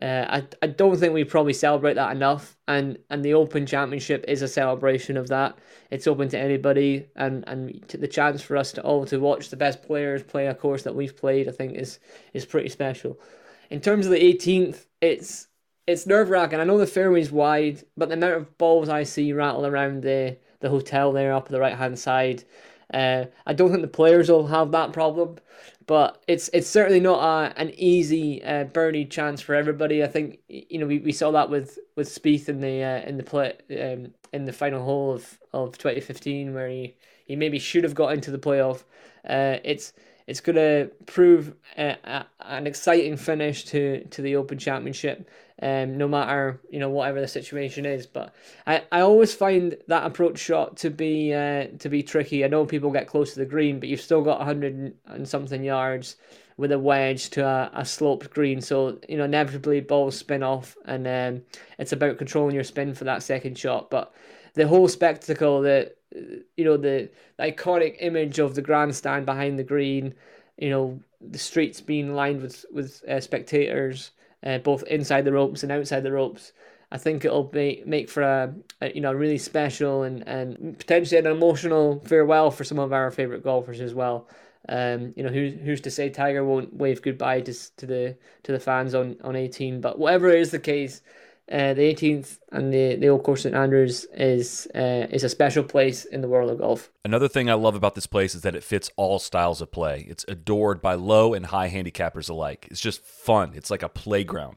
uh, 0.00 0.24
I, 0.28 0.46
I 0.62 0.66
don't 0.68 0.96
think 0.96 1.12
we 1.12 1.24
probably 1.24 1.52
celebrate 1.52 1.94
that 1.94 2.12
enough, 2.12 2.56
and, 2.68 2.98
and 3.10 3.24
the 3.24 3.34
Open 3.34 3.66
Championship 3.66 4.24
is 4.28 4.42
a 4.42 4.48
celebration 4.48 5.16
of 5.16 5.28
that. 5.28 5.58
It's 5.90 6.06
open 6.06 6.28
to 6.28 6.38
anybody, 6.38 7.06
and, 7.16 7.42
and 7.48 7.82
the 7.88 8.06
chance 8.06 8.40
for 8.40 8.56
us 8.56 8.72
to 8.72 8.82
all 8.82 9.06
to 9.06 9.18
watch 9.18 9.48
the 9.50 9.56
best 9.56 9.82
players 9.82 10.22
play 10.22 10.46
a 10.46 10.54
course 10.54 10.84
that 10.84 10.94
we've 10.94 11.16
played, 11.16 11.48
I 11.48 11.52
think 11.52 11.74
is 11.74 11.98
is 12.32 12.46
pretty 12.46 12.68
special. 12.68 13.18
In 13.70 13.80
terms 13.80 14.06
of 14.06 14.12
the 14.12 14.20
18th, 14.20 14.86
it's 15.00 15.48
it's 15.86 16.06
nerve 16.06 16.30
wracking. 16.30 16.60
I 16.60 16.64
know 16.64 16.78
the 16.78 16.86
fairway's 16.86 17.32
wide, 17.32 17.82
but 17.96 18.08
the 18.08 18.14
amount 18.14 18.34
of 18.34 18.58
balls 18.58 18.88
I 18.88 19.02
see 19.02 19.32
rattle 19.32 19.66
around 19.66 20.02
the 20.02 20.36
the 20.60 20.70
hotel 20.70 21.12
there 21.12 21.32
up 21.32 21.46
on 21.46 21.52
the 21.52 21.60
right 21.60 21.76
hand 21.76 21.98
side, 21.98 22.44
uh, 22.94 23.24
I 23.46 23.52
don't 23.52 23.70
think 23.70 23.82
the 23.82 23.88
players 23.88 24.30
will 24.30 24.46
have 24.46 24.70
that 24.72 24.92
problem 24.92 25.38
but 25.88 26.22
it's 26.28 26.50
it's 26.52 26.68
certainly 26.68 27.00
not 27.00 27.20
a, 27.20 27.58
an 27.58 27.72
easy 27.74 28.44
uh, 28.44 28.64
birdie 28.64 29.06
chance 29.06 29.40
for 29.40 29.54
everybody. 29.54 30.04
I 30.04 30.06
think 30.06 30.38
you 30.46 30.78
know 30.78 30.86
we, 30.86 30.98
we 30.98 31.12
saw 31.12 31.30
that 31.32 31.48
with 31.48 31.78
with 31.96 32.08
Spieth 32.08 32.48
in 32.48 32.60
the 32.60 32.84
uh, 32.84 33.08
in 33.08 33.16
the 33.16 33.22
play 33.24 33.54
um, 33.80 34.12
in 34.32 34.44
the 34.44 34.52
final 34.52 34.84
hole 34.84 35.12
of, 35.14 35.38
of 35.54 35.78
twenty 35.78 36.00
fifteen 36.00 36.52
where 36.54 36.68
he, 36.68 36.94
he 37.24 37.36
maybe 37.36 37.58
should 37.58 37.84
have 37.84 37.94
got 37.94 38.12
into 38.12 38.30
the 38.30 38.38
playoff. 38.38 38.84
Uh, 39.26 39.56
it's 39.64 39.94
it's 40.28 40.42
going 40.42 40.56
to 40.56 40.90
prove 41.06 41.54
a, 41.78 42.26
an 42.40 42.66
exciting 42.66 43.16
finish 43.16 43.64
to, 43.64 44.04
to 44.04 44.20
the 44.20 44.36
Open 44.36 44.58
Championship, 44.58 45.26
um, 45.62 45.96
no 45.96 46.06
matter 46.06 46.60
you 46.68 46.78
know 46.78 46.90
whatever 46.90 47.18
the 47.18 47.26
situation 47.26 47.86
is. 47.86 48.06
But 48.06 48.34
I, 48.66 48.84
I 48.92 49.00
always 49.00 49.34
find 49.34 49.78
that 49.86 50.04
approach 50.04 50.38
shot 50.38 50.76
to 50.78 50.90
be 50.90 51.32
uh, 51.32 51.68
to 51.78 51.88
be 51.88 52.02
tricky. 52.02 52.44
I 52.44 52.48
know 52.48 52.66
people 52.66 52.90
get 52.90 53.06
close 53.06 53.32
to 53.32 53.38
the 53.38 53.46
green, 53.46 53.80
but 53.80 53.88
you've 53.88 54.02
still 54.02 54.20
got 54.20 54.42
hundred 54.42 54.92
and 55.06 55.26
something 55.26 55.64
yards 55.64 56.16
with 56.58 56.72
a 56.72 56.78
wedge 56.78 57.30
to 57.30 57.46
a, 57.46 57.70
a 57.72 57.84
sloped 57.86 58.28
green. 58.28 58.60
So 58.60 58.98
you 59.08 59.16
know 59.16 59.24
inevitably 59.24 59.80
balls 59.80 60.18
spin 60.18 60.42
off, 60.42 60.76
and 60.84 61.08
um, 61.08 61.42
it's 61.78 61.92
about 61.92 62.18
controlling 62.18 62.54
your 62.54 62.64
spin 62.64 62.94
for 62.94 63.04
that 63.04 63.22
second 63.22 63.58
shot. 63.58 63.88
But 63.88 64.12
the 64.52 64.68
whole 64.68 64.88
spectacle, 64.88 65.62
the 65.62 65.94
you 66.12 66.64
know 66.64 66.76
the, 66.76 67.10
the 67.36 67.42
iconic 67.42 67.96
image 68.00 68.38
of 68.38 68.54
the 68.54 68.62
grandstand 68.62 69.26
behind 69.26 69.58
the 69.58 69.64
green, 69.64 70.14
you 70.56 70.70
know 70.70 71.00
the 71.20 71.38
streets 71.38 71.80
being 71.80 72.14
lined 72.14 72.42
with 72.42 72.64
with 72.72 73.02
uh, 73.08 73.20
spectators, 73.20 74.12
uh, 74.44 74.58
both 74.58 74.82
inside 74.84 75.24
the 75.24 75.32
ropes 75.32 75.62
and 75.62 75.72
outside 75.72 76.02
the 76.02 76.12
ropes. 76.12 76.52
I 76.90 76.96
think 76.96 77.24
it'll 77.24 77.50
make 77.52 77.86
make 77.86 78.08
for 78.08 78.22
a, 78.22 78.54
a, 78.80 78.92
you 78.94 79.00
know 79.00 79.12
really 79.12 79.38
special 79.38 80.02
and, 80.02 80.26
and 80.26 80.78
potentially 80.78 81.18
an 81.18 81.26
emotional 81.26 82.00
farewell 82.00 82.50
for 82.50 82.64
some 82.64 82.78
of 82.78 82.92
our 82.92 83.10
favorite 83.10 83.44
golfers 83.44 83.80
as 83.80 83.94
well. 83.94 84.28
Um, 84.68 85.12
you 85.16 85.22
know 85.22 85.30
who's 85.30 85.54
who's 85.54 85.80
to 85.82 85.90
say 85.90 86.10
Tiger 86.10 86.44
won't 86.44 86.74
wave 86.74 87.02
goodbye 87.02 87.42
to 87.42 87.54
to 87.76 87.86
the 87.86 88.16
to 88.44 88.52
the 88.52 88.60
fans 88.60 88.94
on 88.94 89.16
on 89.22 89.36
eighteen, 89.36 89.80
but 89.80 89.98
whatever 89.98 90.28
is 90.28 90.50
the 90.50 90.58
case, 90.58 91.02
uh, 91.50 91.72
the 91.72 91.94
18th 91.94 92.38
and 92.52 92.72
the, 92.72 92.96
the 92.96 93.08
Old 93.08 93.22
Course 93.22 93.42
St 93.42 93.54
Andrews 93.54 94.06
is 94.12 94.68
uh, 94.74 95.06
is 95.10 95.24
a 95.24 95.28
special 95.28 95.64
place 95.64 96.04
in 96.04 96.20
the 96.20 96.28
world 96.28 96.50
of 96.50 96.58
golf. 96.58 96.90
Another 97.04 97.28
thing 97.28 97.48
I 97.48 97.54
love 97.54 97.74
about 97.74 97.94
this 97.94 98.06
place 98.06 98.34
is 98.34 98.42
that 98.42 98.54
it 98.54 98.62
fits 98.62 98.90
all 98.96 99.18
styles 99.18 99.62
of 99.62 99.70
play. 99.70 100.06
It's 100.08 100.24
adored 100.28 100.82
by 100.82 100.94
low 100.94 101.32
and 101.32 101.46
high 101.46 101.70
handicappers 101.70 102.28
alike. 102.28 102.68
It's 102.70 102.80
just 102.80 103.02
fun. 103.02 103.52
It's 103.54 103.70
like 103.70 103.82
a 103.82 103.88
playground. 103.88 104.56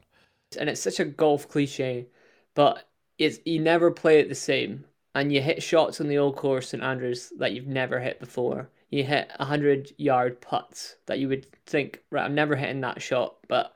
And 0.58 0.68
it's 0.68 0.82
such 0.82 1.00
a 1.00 1.06
golf 1.06 1.48
cliche, 1.48 2.08
but 2.54 2.86
it's 3.18 3.38
you 3.46 3.58
never 3.58 3.90
play 3.90 4.20
it 4.20 4.28
the 4.28 4.34
same. 4.34 4.84
And 5.14 5.32
you 5.32 5.42
hit 5.42 5.62
shots 5.62 6.00
on 6.00 6.08
the 6.08 6.18
Old 6.18 6.36
Course 6.36 6.70
St 6.70 6.82
Andrews 6.82 7.32
that 7.38 7.52
you've 7.52 7.66
never 7.66 8.00
hit 8.00 8.20
before. 8.20 8.70
You 8.90 9.04
hit 9.04 9.30
a 9.38 9.44
hundred 9.46 9.92
yard 9.96 10.42
putts 10.42 10.96
that 11.06 11.18
you 11.18 11.28
would 11.28 11.46
think, 11.64 12.00
right, 12.10 12.24
I'm 12.24 12.34
never 12.34 12.56
hitting 12.56 12.82
that 12.82 13.00
shot, 13.00 13.36
but 13.48 13.74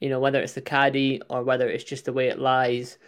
you 0.00 0.08
know, 0.08 0.20
whether 0.20 0.40
it's 0.40 0.54
the 0.54 0.60
caddy 0.60 1.20
or 1.28 1.42
whether 1.42 1.68
it's 1.68 1.84
just 1.84 2.04
the 2.04 2.12
way 2.12 2.28
it 2.28 2.38
lies, 2.38 2.98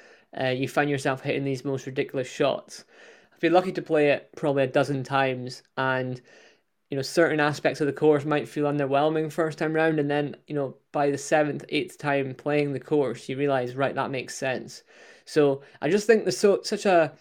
uh, 0.41 0.49
you 0.49 0.69
find 0.69 0.91
yourself 0.91 1.23
hitting 1.23 1.45
these 1.45 1.65
most 1.65 1.87
ridiculous 1.87 2.29
shots. 2.29 2.85
I've 3.33 3.41
been 3.41 3.53
lucky 3.53 3.73
to 3.73 3.83
play 3.83 4.11
it 4.11 4.31
probably 4.37 4.65
a 4.65 4.69
dozen 4.69 5.03
times, 5.03 5.63
and 5.77 6.21
you 6.91 6.97
know, 6.97 7.03
certain 7.03 7.41
aspects 7.41 7.81
of 7.81 7.87
the 7.87 7.93
course 7.93 8.25
might 8.25 8.49
feel 8.49 8.67
underwhelming 8.67 9.33
first 9.33 9.59
time 9.59 9.73
round, 9.73 9.99
and 10.01 10.11
then 10.11 10.37
you 10.47 10.55
know, 10.55 10.77
by 10.93 11.11
the 11.11 11.19
seventh, 11.19 11.65
eighth 11.69 11.99
time 11.99 12.35
playing 12.35 12.73
the 12.73 12.81
course, 12.81 13.29
you 13.29 13.37
realize, 13.37 13.77
right, 13.77 13.95
that 13.95 14.11
makes 14.11 14.35
sense. 14.37 14.83
So 15.25 15.63
I 15.81 15.89
just 15.89 16.07
think 16.07 16.25
there's 16.25 16.39
so 16.39 16.61
such 16.63 16.87
a 16.87 17.13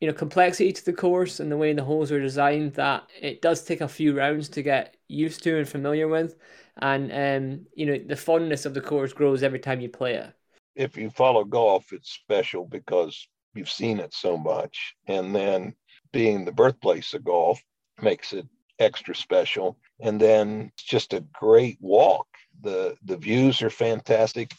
you 0.00 0.06
know 0.06 0.14
complexity 0.14 0.72
to 0.72 0.84
the 0.84 0.92
course 0.92 1.40
and 1.40 1.50
the 1.50 1.56
way 1.56 1.72
the 1.72 1.84
holes 1.84 2.12
are 2.12 2.20
designed 2.20 2.74
that 2.74 3.08
it 3.20 3.42
does 3.42 3.64
take 3.64 3.80
a 3.80 3.88
few 3.88 4.16
rounds 4.16 4.48
to 4.50 4.62
get 4.62 4.96
used 5.08 5.42
to 5.42 5.58
and 5.58 5.68
familiar 5.68 6.08
with 6.08 6.36
and 6.80 7.12
um, 7.12 7.66
you 7.74 7.86
know 7.86 7.98
the 8.06 8.16
fondness 8.16 8.66
of 8.66 8.74
the 8.74 8.80
course 8.80 9.12
grows 9.12 9.42
every 9.42 9.58
time 9.58 9.80
you 9.80 9.88
play 9.88 10.14
it. 10.14 10.32
If 10.74 10.96
you 10.96 11.10
follow 11.10 11.44
golf, 11.44 11.92
it's 11.92 12.10
special 12.12 12.64
because 12.64 13.28
you've 13.54 13.70
seen 13.70 13.98
it 13.98 14.14
so 14.14 14.36
much, 14.36 14.94
and 15.06 15.34
then 15.34 15.74
being 16.12 16.44
the 16.44 16.52
birthplace 16.52 17.14
of 17.14 17.24
golf 17.24 17.60
makes 18.00 18.32
it 18.32 18.46
extra 18.78 19.14
special. 19.14 19.78
And 20.00 20.20
then 20.20 20.70
it's 20.74 20.84
just 20.84 21.12
a 21.12 21.24
great 21.32 21.78
walk. 21.80 22.28
the 22.62 22.96
The 23.04 23.16
views 23.16 23.62
are 23.62 23.70
fantastic, 23.70 24.54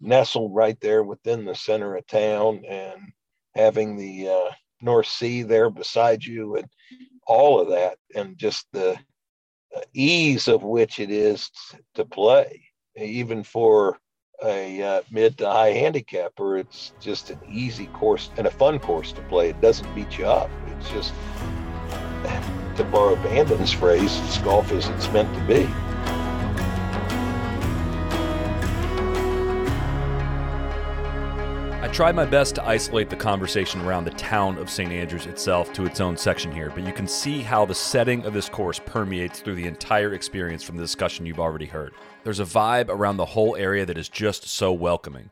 nestled 0.00 0.54
right 0.54 0.78
there 0.80 1.04
within 1.04 1.44
the 1.44 1.54
center 1.54 1.94
of 1.94 2.06
town, 2.06 2.64
and 2.68 3.12
having 3.54 3.96
the 3.96 4.28
uh, 4.28 4.50
North 4.80 5.06
Sea 5.06 5.42
there 5.42 5.70
beside 5.70 6.24
you, 6.24 6.56
and 6.56 6.68
all 7.26 7.60
of 7.60 7.68
that, 7.68 7.98
and 8.14 8.36
just 8.36 8.66
the 8.72 8.98
ease 9.94 10.48
of 10.48 10.62
which 10.62 10.98
it 11.00 11.10
is 11.10 11.50
to 11.94 12.04
play, 12.04 12.64
even 12.96 13.42
for 13.42 13.98
a 14.44 14.82
uh, 14.82 15.02
mid 15.10 15.38
to 15.38 15.48
high 15.48 15.72
handicapper. 15.72 16.58
It's 16.58 16.92
just 17.00 17.30
an 17.30 17.38
easy 17.48 17.86
course 17.86 18.30
and 18.36 18.46
a 18.46 18.50
fun 18.50 18.78
course 18.78 19.12
to 19.12 19.22
play. 19.22 19.50
It 19.50 19.60
doesn't 19.60 19.94
beat 19.94 20.18
you 20.18 20.26
up. 20.26 20.50
It's 20.66 20.90
just, 20.90 21.14
to 22.76 22.84
borrow 22.90 23.16
Bandon's 23.16 23.72
phrase, 23.72 24.18
it's 24.24 24.38
golf 24.38 24.72
as 24.72 24.88
it's 24.88 25.10
meant 25.12 25.32
to 25.34 25.44
be. 25.46 25.91
Tried 31.92 32.16
my 32.16 32.24
best 32.24 32.54
to 32.54 32.66
isolate 32.66 33.10
the 33.10 33.16
conversation 33.16 33.82
around 33.82 34.04
the 34.04 34.10
town 34.12 34.56
of 34.56 34.70
St. 34.70 34.90
Andrews 34.90 35.26
itself 35.26 35.74
to 35.74 35.84
its 35.84 36.00
own 36.00 36.16
section 36.16 36.50
here, 36.50 36.70
but 36.70 36.84
you 36.84 36.92
can 36.92 37.06
see 37.06 37.42
how 37.42 37.66
the 37.66 37.74
setting 37.74 38.24
of 38.24 38.32
this 38.32 38.48
course 38.48 38.80
permeates 38.86 39.40
through 39.40 39.56
the 39.56 39.66
entire 39.66 40.14
experience 40.14 40.62
from 40.62 40.78
the 40.78 40.82
discussion 40.82 41.26
you've 41.26 41.38
already 41.38 41.66
heard. 41.66 41.92
There's 42.24 42.40
a 42.40 42.44
vibe 42.44 42.88
around 42.88 43.18
the 43.18 43.26
whole 43.26 43.56
area 43.56 43.84
that 43.84 43.98
is 43.98 44.08
just 44.08 44.48
so 44.48 44.72
welcoming. 44.72 45.28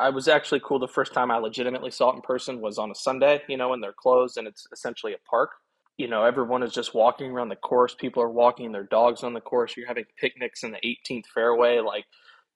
I 0.00 0.10
was 0.10 0.26
actually 0.26 0.60
cool 0.64 0.80
the 0.80 0.88
first 0.88 1.14
time 1.14 1.30
I 1.30 1.36
legitimately 1.36 1.92
saw 1.92 2.10
it 2.10 2.16
in 2.16 2.22
person 2.22 2.60
was 2.60 2.76
on 2.76 2.90
a 2.90 2.94
Sunday, 2.94 3.42
you 3.46 3.56
know, 3.56 3.72
and 3.72 3.80
they're 3.80 3.94
closed 3.96 4.36
and 4.36 4.48
it's 4.48 4.66
essentially 4.72 5.12
a 5.12 5.28
park. 5.30 5.50
You 5.96 6.08
know, 6.08 6.24
everyone 6.24 6.64
is 6.64 6.72
just 6.72 6.92
walking 6.92 7.30
around 7.30 7.50
the 7.50 7.56
course. 7.56 7.94
People 7.94 8.20
are 8.20 8.30
walking 8.30 8.72
their 8.72 8.82
dogs 8.82 9.22
on 9.22 9.32
the 9.32 9.40
course. 9.40 9.76
You're 9.76 9.86
having 9.86 10.06
picnics 10.18 10.64
in 10.64 10.72
the 10.72 10.80
18th 11.08 11.26
fairway, 11.32 11.78
like 11.78 12.04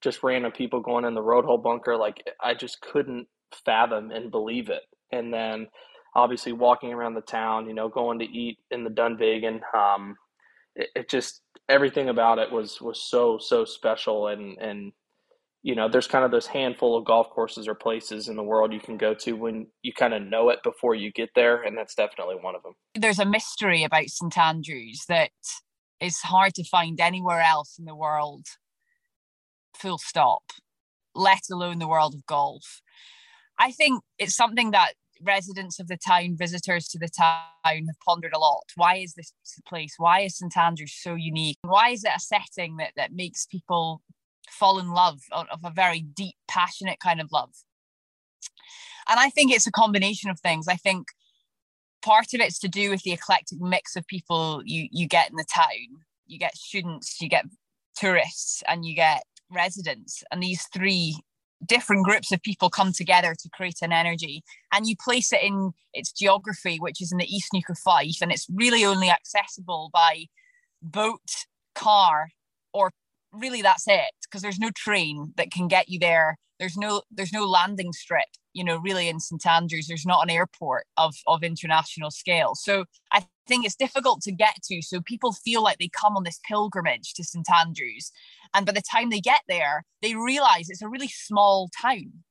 just 0.01 0.25
random 0.25 0.51
people 0.51 0.81
going 0.81 1.05
in 1.05 1.15
the 1.15 1.23
road 1.23 1.45
hole 1.45 1.57
bunker. 1.57 1.97
Like 1.97 2.29
I 2.43 2.55
just 2.55 2.81
couldn't 2.81 3.29
fathom 3.55 4.11
and 4.11 4.31
believe 4.31 4.69
it. 4.69 4.83
And 5.13 5.33
then 5.33 5.69
obviously 6.15 6.53
walking 6.53 6.93
around 6.93 7.15
the 7.15 7.21
town, 7.21 7.69
you 7.69 7.75
know, 7.75 7.89
going 7.89 8.19
to 8.21 8.25
eat 8.25 8.59
in 8.71 8.85
the 8.85 8.91
Dunvegan, 8.91 9.61
um, 9.75 10.17
it, 10.75 10.89
it, 10.95 11.09
just 11.09 11.43
everything 11.69 12.09
about 12.09 12.39
it 12.39 12.51
was 12.51 12.81
was 12.81 13.01
so 13.01 13.39
so 13.39 13.65
special. 13.65 14.29
And 14.29 14.59
and 14.59 14.93
you 15.63 15.75
know 15.75 15.89
there's 15.89 16.07
kind 16.07 16.25
of 16.25 16.31
this 16.31 16.47
handful 16.47 16.97
of 16.97 17.05
golf 17.05 17.31
courses 17.31 17.67
or 17.67 17.75
places 17.75 18.29
in 18.29 18.37
the 18.37 18.43
world 18.43 18.73
you 18.73 18.81
can 18.81 18.97
go 18.97 19.15
to 19.15 19.33
when 19.33 19.67
you 19.83 19.93
kind 19.93 20.15
of 20.15 20.23
know 20.23 20.51
it 20.51 20.59
before 20.63 20.95
you 20.95 21.11
get 21.11 21.31
there 21.35 21.63
and 21.63 21.77
that's 21.77 21.95
definitely 21.95 22.37
one 22.41 22.55
of 22.55 22.63
them. 22.63 22.75
There's 22.95 23.19
a 23.19 23.25
mystery 23.25 23.83
about 23.83 24.09
st 24.09 24.37
andrews 24.39 25.05
that 25.09 25.31
is 26.01 26.19
hard 26.19 26.55
to 26.55 26.65
find 26.65 27.01
anywhere 27.01 27.41
else 27.41 27.77
in 27.79 27.87
the 27.87 27.97
world 27.97 28.47
full 29.75 29.99
stop 29.99 30.53
let 31.15 31.43
alone 31.51 31.79
the 31.79 31.89
world 31.89 32.15
of 32.15 32.27
golf 32.27 32.83
I 33.59 33.71
think 33.71 34.03
it's 34.19 34.35
something 34.35 34.73
that 34.73 34.95
residents 35.23 35.79
of 35.79 35.89
the 35.89 35.97
town, 35.97 36.37
visitors 36.37 36.89
to 36.89 36.99
the 36.99 37.09
town 37.09 37.43
have 37.65 38.01
pondered 38.05 38.33
a 38.35 38.39
lot. 38.39 38.65
Why 38.77 38.97
is 38.97 39.15
this 39.15 39.33
place? 39.67 39.95
Why 39.97 40.21
is 40.21 40.39
St 40.39 40.57
Andrews 40.57 40.95
so 41.01 41.15
unique? 41.15 41.59
Why 41.63 41.91
is 41.91 42.05
it 42.05 42.13
a 42.15 42.21
setting 42.21 42.77
that, 42.77 42.93
that 42.97 43.13
makes 43.13 43.47
people 43.47 44.03
fall 44.51 44.79
in 44.79 44.93
love 44.93 45.21
of, 45.33 45.47
a 45.65 45.71
very 45.71 46.01
deep, 46.01 46.37
passionate 46.49 47.01
kind 47.01 47.21
of 47.21 47.31
love. 47.33 47.51
And 49.09 49.21
I 49.21 49.31
think 49.31 49.53
it's 49.53 49.67
a 49.67 49.73
combination 49.73 50.31
of 50.31 50.41
things. 50.41 50.69
I 50.69 50.77
think 50.77 51.09
part 52.03 52.33
of 52.35 52.41
it's 52.41 52.59
to 52.61 52.69
do 52.69 52.91
with 52.91 53.03
the 53.03 53.13
eclectic 53.13 53.61
mix 53.61 53.97
of 53.97 54.07
people 54.07 54.63
you 54.65 54.89
you 54.91 55.07
get 55.07 55.31
in 55.31 55.37
the 55.37 55.45
town. 55.45 56.01
You 56.27 56.39
get 56.39 56.57
students, 56.57 57.21
you 57.21 57.29
get 57.29 57.45
tourists, 57.97 58.63
and 58.67 58.85
you 58.85 58.95
get 58.95 59.25
residents. 59.51 60.23
And 60.31 60.43
these 60.43 60.67
three 60.73 61.17
different 61.67 62.05
groups 62.05 62.33
of 62.33 62.43
people 62.43 62.71
come 62.71 62.93
together 62.93 63.35
to 63.39 63.49
create 63.51 63.79
an 63.83 63.93
energy. 63.93 64.43
And 64.73 64.87
you 64.87 64.97
place 65.03 65.33
it 65.33 65.43
in 65.43 65.73
its 65.93 66.13
geography 66.13 66.79
which 66.79 67.01
is 67.01 67.13
in 67.13 67.19
the 67.19 67.33
East 67.33 67.53
Neuk 67.53 67.69
of 67.69 67.79
Fife 67.79 68.21
and 68.21 68.33
it's 68.33 68.47
really 68.53 68.85
only 68.85 69.11
accessible 69.11 69.91
by 69.93 70.27
boat 70.83 71.47
car 71.75 72.29
or 72.73 72.91
really 73.33 73.63
that's 73.63 73.89
it 73.89 74.13
because 74.25 74.43
there's 74.43 74.59
no 74.59 74.71
train 74.75 75.33
that 75.37 75.51
can 75.51 75.69
get 75.69 75.89
you 75.89 75.99
there. 75.99 76.39
There's 76.59 76.77
no 76.77 77.03
there's 77.11 77.33
no 77.33 77.45
landing 77.45 77.93
strip 77.93 78.29
you 78.55 78.65
know 78.65 78.79
really 78.79 79.09
in 79.09 79.21
st 79.21 79.47
andrews 79.47 79.87
there's 79.87 80.07
not 80.07 80.23
an 80.23 80.31
airport 80.31 80.87
of 80.97 81.15
of 81.27 81.43
international 81.43 82.11
scale. 82.11 82.55
So 82.55 82.85
i 83.13 83.27
think 83.47 83.67
it's 83.67 83.77
difficult 83.77 84.23
to 84.23 84.33
get 84.33 84.57
to. 84.65 84.81
So 84.81 85.03
people 85.03 85.33
feel 85.33 85.63
like 85.63 85.79
they 85.79 85.91
come 85.91 86.17
on 86.17 86.25
this 86.25 86.41
pilgrimage 86.49 87.13
to 87.15 87.25
st 87.25 87.47
andrews 87.51 88.11
and 88.55 88.65
by 88.65 88.73
the 88.73 88.83
time 88.83 89.11
they 89.11 89.21
get 89.21 89.43
there 89.49 89.85
they 90.03 90.15
realize 90.15 90.71
it's 90.71 90.83
a 90.83 90.89
really 90.89 91.09
small 91.09 91.69
town 91.81 92.25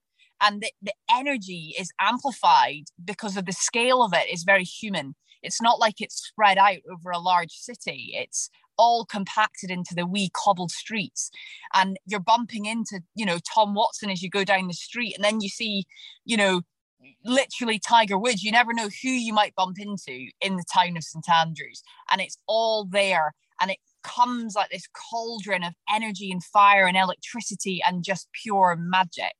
and 0.44 0.62
the, 0.62 0.72
the 0.82 0.94
energy 1.10 1.74
is 1.80 1.92
amplified 2.00 2.84
because 3.04 3.38
of 3.38 3.46
the 3.46 3.54
scale 3.54 4.04
of 4.04 4.14
it 4.14 4.32
is 4.32 4.44
very 4.44 4.66
human. 4.66 5.16
It's 5.42 5.62
not 5.62 5.80
like 5.80 6.02
it's 6.02 6.28
spread 6.28 6.58
out 6.58 6.78
over 6.92 7.12
a 7.12 7.20
large 7.20 7.52
city. 7.52 8.12
It's 8.14 8.50
all 8.78 9.06
compacted 9.06 9.70
into 9.70 9.94
the 9.96 10.06
wee 10.06 10.30
cobbled 10.34 10.72
streets 10.72 11.30
and 11.74 11.98
you're 12.06 12.20
bumping 12.20 12.66
into 12.66 13.02
you 13.16 13.26
know 13.26 13.38
tom 13.54 13.74
watson 13.74 14.10
as 14.10 14.22
you 14.22 14.30
go 14.30 14.44
down 14.44 14.68
the 14.68 14.74
street 14.74 15.14
and 15.16 15.24
then 15.24 15.42
you 15.42 15.50
see 15.50 15.86
you 16.26 16.38
know 16.38 16.62
literally 17.26 17.80
tiger 17.80 18.18
woods. 18.18 18.44
You 18.44 18.52
never 18.52 18.74
know 18.74 18.90
who 19.02 19.10
you 19.10 19.34
might 19.34 19.56
bump 19.56 19.78
into 19.80 20.28
in 20.42 20.56
the 20.56 20.66
town 20.74 20.98
of 20.98 21.04
st 21.04 21.26
andrews 21.30 21.84
and 22.12 22.22
it's 22.22 22.38
all 22.48 22.86
there 22.86 23.34
and 23.62 23.72
it 23.72 23.78
comes 24.04 24.56
like 24.56 24.70
this 24.70 24.88
cauldron 24.94 25.64
of 25.64 25.74
energy 25.94 26.32
and 26.32 26.44
fire 26.44 26.86
and 26.86 26.98
electricity 26.98 27.82
and 27.86 28.04
just 28.04 28.28
pure 28.44 28.76
magic 28.78 29.34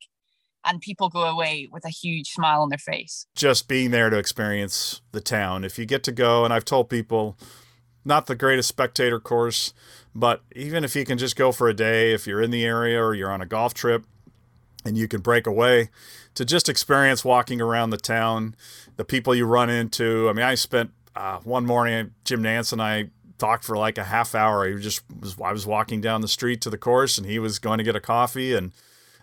and 0.64 0.80
people 0.80 1.10
go 1.10 1.24
away 1.24 1.68
with 1.70 1.84
a 1.84 1.90
huge 1.90 2.30
smile 2.30 2.62
on 2.62 2.70
their 2.70 2.78
face. 2.78 3.26
Just 3.36 3.68
being 3.68 3.90
there 3.90 4.08
to 4.08 4.16
experience 4.16 5.02
the 5.12 5.20
town. 5.20 5.62
If 5.62 5.78
you 5.78 5.84
get 5.84 6.02
to 6.04 6.12
go 6.12 6.44
and 6.44 6.54
i've 6.54 6.64
told 6.64 6.88
people 6.88 7.36
not 8.04 8.26
the 8.26 8.34
greatest 8.34 8.68
spectator 8.68 9.18
course, 9.18 9.72
but 10.14 10.42
even 10.54 10.84
if 10.84 10.94
you 10.94 11.04
can 11.04 11.18
just 11.18 11.36
go 11.36 11.52
for 11.52 11.68
a 11.68 11.74
day, 11.74 12.12
if 12.12 12.26
you're 12.26 12.42
in 12.42 12.50
the 12.50 12.64
area 12.64 13.02
or 13.02 13.14
you're 13.14 13.30
on 13.30 13.40
a 13.40 13.46
golf 13.46 13.74
trip 13.74 14.04
and 14.84 14.96
you 14.96 15.08
can 15.08 15.20
break 15.20 15.46
away 15.46 15.90
to 16.34 16.44
just 16.44 16.68
experience 16.68 17.24
walking 17.24 17.60
around 17.60 17.90
the 17.90 17.96
town, 17.96 18.54
the 18.96 19.04
people 19.04 19.34
you 19.34 19.46
run 19.46 19.70
into. 19.70 20.28
I 20.28 20.32
mean, 20.32 20.44
I 20.44 20.54
spent 20.54 20.90
uh, 21.16 21.38
one 21.40 21.64
morning, 21.64 22.12
Jim 22.24 22.42
Nantz 22.42 22.72
and 22.72 22.82
I 22.82 23.10
talked 23.38 23.64
for 23.64 23.76
like 23.76 23.98
a 23.98 24.04
half 24.04 24.34
hour. 24.34 24.68
He 24.68 24.80
just 24.80 25.02
was, 25.20 25.36
I 25.40 25.52
was 25.52 25.66
walking 25.66 26.00
down 26.00 26.20
the 26.20 26.28
street 26.28 26.60
to 26.62 26.70
the 26.70 26.78
course 26.78 27.18
and 27.18 27.26
he 27.26 27.38
was 27.38 27.58
going 27.58 27.78
to 27.78 27.84
get 27.84 27.96
a 27.96 28.00
coffee 28.00 28.54
and 28.54 28.72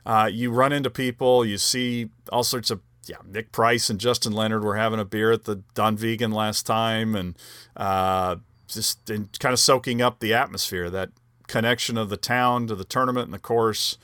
uh, 0.05 0.29
you 0.31 0.51
run 0.51 0.73
into 0.73 0.89
people, 0.89 1.45
you 1.45 1.57
see 1.57 2.09
all 2.31 2.43
sorts 2.43 2.71
of 2.71 2.81
yeah, 3.05 3.17
Nick 3.25 3.51
Price 3.51 3.89
and 3.89 3.99
Justin 3.99 4.31
Leonard 4.31 4.63
were 4.63 4.77
having 4.77 4.99
a 4.99 5.05
beer 5.05 5.31
at 5.31 5.45
the 5.45 5.57
Dunvegan 5.75 6.33
last 6.33 6.65
time, 6.65 7.15
and 7.15 7.35
uh, 7.75 8.37
just 8.73 9.09
in 9.09 9.29
kind 9.39 9.53
of 9.53 9.59
soaking 9.59 10.01
up 10.01 10.19
the 10.19 10.33
atmosphere, 10.33 10.89
that 10.89 11.09
connection 11.47 11.97
of 11.97 12.09
the 12.09 12.17
town 12.17 12.67
to 12.67 12.75
the 12.75 12.85
tournament 12.85 13.25
and 13.25 13.33
the 13.33 13.39
course. 13.39 13.97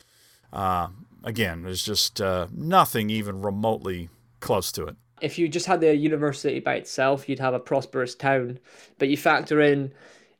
Uh, 0.51 0.89
again, 1.23 1.63
there's 1.63 1.83
just 1.83 2.21
uh, 2.21 2.47
nothing 2.51 3.09
even 3.09 3.41
remotely 3.41 4.09
close 4.39 4.71
to 4.73 4.85
it. 4.85 4.95
If 5.21 5.39
you 5.39 5.47
just 5.47 5.65
had 5.65 5.81
the 5.81 5.95
university 5.95 6.59
by 6.59 6.75
itself, 6.75 7.27
you'd 7.27 7.39
have 7.39 7.53
a 7.53 7.59
prosperous 7.59 8.13
town. 8.15 8.59
But 8.99 9.09
you 9.09 9.17
factor 9.17 9.61
in, 9.61 9.91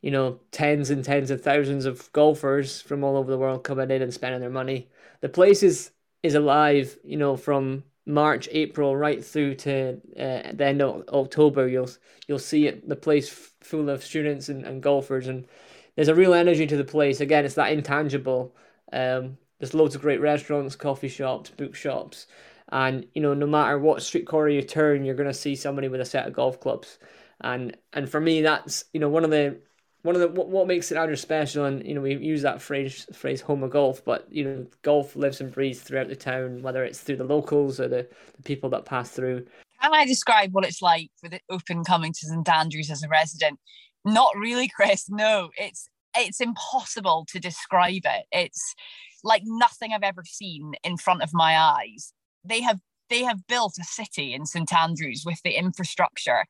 you 0.02 0.10
know, 0.10 0.38
tens 0.52 0.90
and 0.90 1.04
tens 1.04 1.30
of 1.30 1.42
thousands 1.42 1.84
of 1.84 2.12
golfers 2.12 2.80
from 2.80 3.02
all 3.02 3.16
over 3.16 3.30
the 3.30 3.38
world 3.38 3.64
coming 3.64 3.90
in 3.90 4.02
and 4.02 4.14
spending 4.14 4.40
their 4.40 4.50
money. 4.50 4.88
The 5.20 5.28
place 5.28 5.62
is 5.62 5.90
is 6.22 6.34
alive, 6.34 6.98
you 7.04 7.16
know, 7.16 7.36
from 7.36 7.84
March, 8.08 8.48
April, 8.52 8.96
right 8.96 9.22
through 9.22 9.54
to 9.54 10.00
uh, 10.18 10.52
the 10.52 10.64
end 10.64 10.80
of 10.82 11.04
October, 11.10 11.68
you'll 11.68 11.90
you'll 12.26 12.38
see 12.38 12.66
it 12.66 12.88
the 12.88 12.96
place 12.96 13.28
full 13.60 13.90
of 13.90 14.02
students 14.02 14.48
and, 14.48 14.64
and 14.64 14.82
golfers, 14.82 15.28
and 15.28 15.46
there's 15.94 16.08
a 16.08 16.14
real 16.14 16.32
energy 16.32 16.66
to 16.66 16.76
the 16.76 16.84
place. 16.84 17.20
Again, 17.20 17.44
it's 17.44 17.54
that 17.54 17.70
intangible. 17.70 18.56
Um, 18.92 19.36
there's 19.58 19.74
loads 19.74 19.94
of 19.94 20.00
great 20.00 20.20
restaurants, 20.20 20.74
coffee 20.74 21.08
shops, 21.08 21.50
bookshops, 21.50 22.26
and 22.70 23.06
you 23.14 23.20
know 23.20 23.34
no 23.34 23.46
matter 23.46 23.78
what 23.78 24.02
street 24.02 24.26
corner 24.26 24.48
you 24.48 24.62
turn, 24.62 25.04
you're 25.04 25.14
gonna 25.14 25.34
see 25.34 25.54
somebody 25.54 25.88
with 25.88 26.00
a 26.00 26.06
set 26.06 26.26
of 26.26 26.32
golf 26.32 26.60
clubs, 26.60 26.98
and 27.42 27.76
and 27.92 28.08
for 28.08 28.20
me 28.20 28.40
that's 28.40 28.86
you 28.94 29.00
know 29.00 29.10
one 29.10 29.24
of 29.24 29.30
the 29.30 29.60
one 30.08 30.14
of 30.14 30.22
the 30.22 30.28
what, 30.28 30.48
what 30.48 30.66
makes 30.66 30.86
St 30.86 30.98
Andrews 30.98 31.20
special, 31.20 31.66
and 31.66 31.84
you 31.86 31.92
know 31.92 32.00
we 32.00 32.16
use 32.16 32.40
that 32.40 32.62
phrase 32.62 33.06
phrase 33.12 33.42
home 33.42 33.62
of 33.62 33.68
golf, 33.68 34.02
but 34.02 34.26
you 34.30 34.42
know 34.42 34.66
golf 34.80 35.14
lives 35.14 35.42
and 35.42 35.52
breathes 35.52 35.82
throughout 35.82 36.08
the 36.08 36.16
town, 36.16 36.62
whether 36.62 36.82
it's 36.82 36.98
through 36.98 37.16
the 37.16 37.24
locals 37.24 37.78
or 37.78 37.88
the, 37.88 38.08
the 38.34 38.42
people 38.42 38.70
that 38.70 38.86
pass 38.86 39.10
through. 39.10 39.44
Can 39.82 39.92
I 39.92 40.06
describe 40.06 40.54
what 40.54 40.64
it's 40.64 40.80
like 40.80 41.10
for 41.20 41.28
the 41.28 41.40
open 41.50 41.84
coming 41.84 42.14
to 42.14 42.26
St 42.26 42.48
Andrews 42.48 42.90
as 42.90 43.02
a 43.02 43.08
resident? 43.08 43.60
Not 44.06 44.34
really, 44.34 44.70
Chris. 44.74 45.10
No, 45.10 45.50
it's 45.58 45.90
it's 46.16 46.40
impossible 46.40 47.26
to 47.28 47.38
describe 47.38 48.06
it. 48.06 48.24
It's 48.32 48.74
like 49.22 49.42
nothing 49.44 49.92
I've 49.92 50.02
ever 50.02 50.24
seen 50.24 50.72
in 50.84 50.96
front 50.96 51.22
of 51.22 51.34
my 51.34 51.58
eyes. 51.58 52.14
They 52.42 52.62
have 52.62 52.80
they 53.10 53.24
have 53.24 53.46
built 53.46 53.74
a 53.78 53.84
city 53.84 54.32
in 54.32 54.46
St 54.46 54.72
Andrews 54.72 55.24
with 55.26 55.42
the 55.44 55.58
infrastructure 55.58 56.46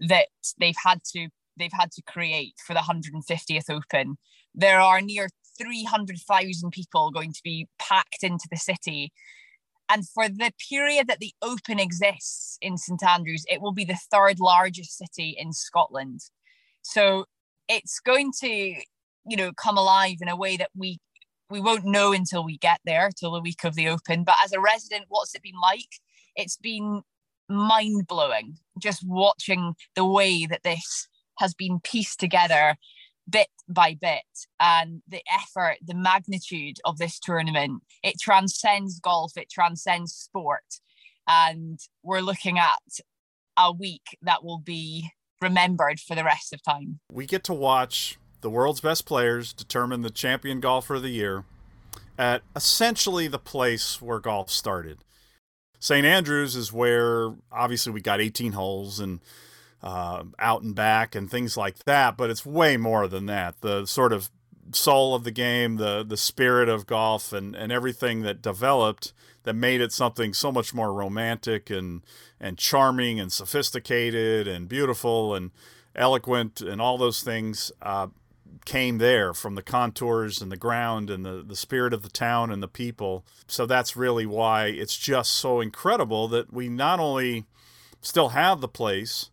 that 0.00 0.26
they've 0.58 0.74
had 0.84 1.00
to 1.14 1.30
they've 1.60 1.70
had 1.72 1.92
to 1.92 2.02
create 2.02 2.54
for 2.66 2.74
the 2.74 2.80
150th 2.80 3.70
Open. 3.70 4.16
There 4.54 4.80
are 4.80 5.00
near 5.00 5.28
300,000 5.58 6.70
people 6.70 7.10
going 7.10 7.32
to 7.32 7.40
be 7.44 7.68
packed 7.78 8.22
into 8.22 8.48
the 8.50 8.56
city. 8.56 9.12
And 9.88 10.08
for 10.08 10.28
the 10.28 10.52
period 10.68 11.08
that 11.08 11.18
the 11.18 11.32
Open 11.42 11.78
exists 11.78 12.56
in 12.60 12.78
St 12.78 13.02
Andrews, 13.04 13.44
it 13.48 13.60
will 13.60 13.72
be 13.72 13.84
the 13.84 13.98
third 14.10 14.40
largest 14.40 14.96
city 14.96 15.36
in 15.38 15.52
Scotland. 15.52 16.20
So 16.82 17.26
it's 17.68 18.00
going 18.00 18.32
to, 18.40 18.48
you 18.48 19.36
know, 19.36 19.52
come 19.52 19.76
alive 19.76 20.16
in 20.20 20.28
a 20.28 20.36
way 20.36 20.56
that 20.56 20.70
we 20.74 20.98
we 21.50 21.60
won't 21.60 21.84
know 21.84 22.12
until 22.12 22.44
we 22.44 22.58
get 22.58 22.78
there, 22.84 23.10
till 23.18 23.32
the 23.32 23.40
week 23.40 23.64
of 23.64 23.74
the 23.74 23.88
Open. 23.88 24.22
But 24.22 24.36
as 24.44 24.52
a 24.52 24.60
resident, 24.60 25.06
what's 25.08 25.34
it 25.34 25.42
been 25.42 25.60
like? 25.60 25.88
It's 26.36 26.56
been 26.56 27.02
mind 27.48 28.06
blowing 28.06 28.56
just 28.80 29.02
watching 29.06 29.74
the 29.96 30.04
way 30.04 30.46
that 30.46 30.62
this 30.62 31.08
has 31.40 31.54
been 31.54 31.80
pieced 31.80 32.20
together 32.20 32.76
bit 33.28 33.48
by 33.68 33.96
bit 34.00 34.22
and 34.58 35.02
the 35.06 35.22
effort 35.32 35.76
the 35.86 35.94
magnitude 35.94 36.76
of 36.84 36.98
this 36.98 37.20
tournament 37.20 37.80
it 38.02 38.18
transcends 38.20 38.98
golf 38.98 39.36
it 39.36 39.50
transcends 39.50 40.12
sport. 40.12 40.64
And 41.28 41.78
we're 42.02 42.20
looking 42.20 42.58
at 42.58 42.78
a 43.56 43.72
week 43.72 44.18
that 44.22 44.42
will 44.44 44.58
be 44.58 45.10
remembered 45.40 46.00
for 46.00 46.14
the 46.14 46.24
rest 46.24 46.52
of 46.52 46.62
time. 46.62 47.00
We 47.12 47.26
get 47.26 47.44
to 47.44 47.54
watch 47.54 48.18
the 48.40 48.50
world's 48.50 48.80
best 48.80 49.06
players 49.06 49.52
determine 49.52 50.02
the 50.02 50.10
champion 50.10 50.60
golfer 50.60 50.96
of 50.96 51.02
the 51.02 51.10
year 51.10 51.44
at 52.18 52.42
essentially 52.56 53.28
the 53.28 53.38
place 53.38 54.00
where 54.02 54.18
golf 54.18 54.50
started. 54.50 54.98
St. 55.78 56.04
Andrews 56.04 56.56
is 56.56 56.72
where 56.72 57.34
obviously 57.50 57.92
we 57.92 58.00
got 58.00 58.20
18 58.20 58.52
holes 58.52 59.00
and 59.00 59.20
uh, 59.82 60.24
out 60.38 60.62
and 60.62 60.74
back 60.74 61.14
and 61.14 61.30
things 61.30 61.56
like 61.56 61.84
that. 61.84 62.16
But 62.16 62.30
it's 62.30 62.44
way 62.44 62.76
more 62.76 63.08
than 63.08 63.26
that. 63.26 63.60
The 63.60 63.86
sort 63.86 64.12
of 64.12 64.30
soul 64.72 65.14
of 65.14 65.24
the 65.24 65.30
game, 65.30 65.76
the 65.76 66.04
the 66.04 66.16
spirit 66.16 66.68
of 66.68 66.86
golf, 66.86 67.32
and 67.32 67.54
and 67.54 67.72
everything 67.72 68.22
that 68.22 68.42
developed 68.42 69.12
that 69.44 69.54
made 69.54 69.80
it 69.80 69.92
something 69.92 70.34
so 70.34 70.52
much 70.52 70.74
more 70.74 70.92
romantic 70.92 71.70
and 71.70 72.02
and 72.38 72.58
charming 72.58 73.18
and 73.18 73.32
sophisticated 73.32 74.46
and 74.46 74.68
beautiful 74.68 75.34
and 75.34 75.50
eloquent 75.94 76.60
and 76.60 76.80
all 76.80 76.96
those 76.96 77.22
things 77.22 77.72
uh, 77.82 78.06
came 78.64 78.98
there 78.98 79.34
from 79.34 79.54
the 79.54 79.62
contours 79.62 80.40
and 80.40 80.52
the 80.52 80.56
ground 80.56 81.10
and 81.10 81.24
the, 81.24 81.42
the 81.46 81.56
spirit 81.56 81.92
of 81.92 82.02
the 82.02 82.08
town 82.08 82.50
and 82.50 82.62
the 82.62 82.68
people. 82.68 83.24
So 83.46 83.66
that's 83.66 83.96
really 83.96 84.26
why 84.26 84.66
it's 84.66 84.96
just 84.96 85.32
so 85.32 85.60
incredible 85.60 86.28
that 86.28 86.52
we 86.52 86.68
not 86.68 87.00
only 87.00 87.46
still 88.00 88.30
have 88.30 88.60
the 88.60 88.68
place, 88.68 89.30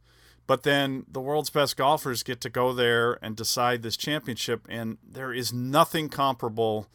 but 0.48 0.64
then 0.64 1.06
the 1.12 1.20
world's 1.20 1.50
best 1.50 1.76
golfers 1.76 2.24
get 2.24 2.40
to 2.42 2.50
go 2.50 2.74
there 2.74 3.20
and 3.22 3.36
decide 3.36 3.84
this 3.84 3.98
championship, 3.98 4.66
and 4.70 4.98
there 5.08 5.34
is 5.34 5.52
nothing 5.52 6.08
comparable 6.08 6.88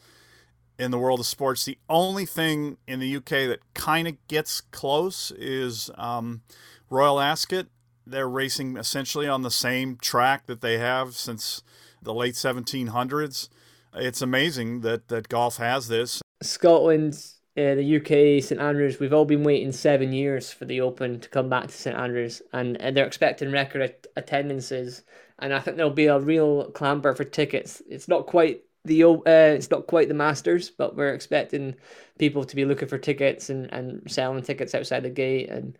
in 0.79 0.89
the 0.89 0.97
world 0.97 1.19
of 1.19 1.25
sports. 1.27 1.63
The 1.63 1.77
only 1.87 2.25
thing 2.25 2.77
in 2.87 2.99
the 2.99 3.15
UK 3.15 3.29
that 3.47 3.59
kind 3.75 4.07
of 4.07 4.27
gets 4.27 4.59
close 4.59 5.31
is 5.37 5.91
um, 5.95 6.41
Royal 6.89 7.19
Ascot. 7.19 7.67
They're 8.05 8.27
racing 8.27 8.75
essentially 8.75 9.27
on 9.27 9.43
the 9.43 9.51
same 9.51 9.97
track 9.97 10.47
that 10.47 10.61
they 10.61 10.79
have 10.79 11.13
since 11.13 11.61
the 12.01 12.13
late 12.13 12.33
1700s. 12.33 13.49
It's 13.95 14.21
amazing 14.21 14.81
that, 14.81 15.07
that 15.09 15.29
golf 15.29 15.57
has 15.57 15.87
this. 15.87 16.21
Scotland, 16.41 17.23
uh, 17.55 17.75
the 17.75 17.97
UK, 17.97 18.43
St 18.43 18.59
Andrews, 18.59 18.99
we've 18.99 19.13
all 19.13 19.25
been 19.25 19.43
waiting 19.43 19.71
seven 19.71 20.11
years 20.11 20.51
for 20.51 20.65
the 20.65 20.81
Open 20.81 21.19
to 21.19 21.29
come 21.29 21.49
back 21.49 21.67
to 21.67 21.73
St 21.73 21.95
Andrews, 21.95 22.41
and, 22.51 22.81
and 22.81 22.97
they're 22.97 23.05
expecting 23.05 23.51
record 23.51 23.93
attendances. 24.15 25.03
And 25.37 25.53
I 25.53 25.59
think 25.59 25.77
there'll 25.77 25.91
be 25.91 26.07
a 26.07 26.19
real 26.19 26.71
clamber 26.71 27.13
for 27.13 27.23
tickets. 27.23 27.81
It's 27.87 28.07
not 28.07 28.25
quite 28.25 28.63
the 28.85 29.03
uh, 29.03 29.21
it's 29.25 29.69
not 29.69 29.87
quite 29.87 30.07
the 30.07 30.13
Masters, 30.13 30.69
but 30.69 30.95
we're 30.95 31.13
expecting 31.13 31.75
people 32.17 32.43
to 32.43 32.55
be 32.55 32.65
looking 32.65 32.87
for 32.87 32.97
tickets 32.97 33.49
and, 33.49 33.71
and 33.71 34.09
selling 34.11 34.43
tickets 34.43 34.73
outside 34.75 35.03
the 35.03 35.09
gate. 35.09 35.49
And 35.49 35.77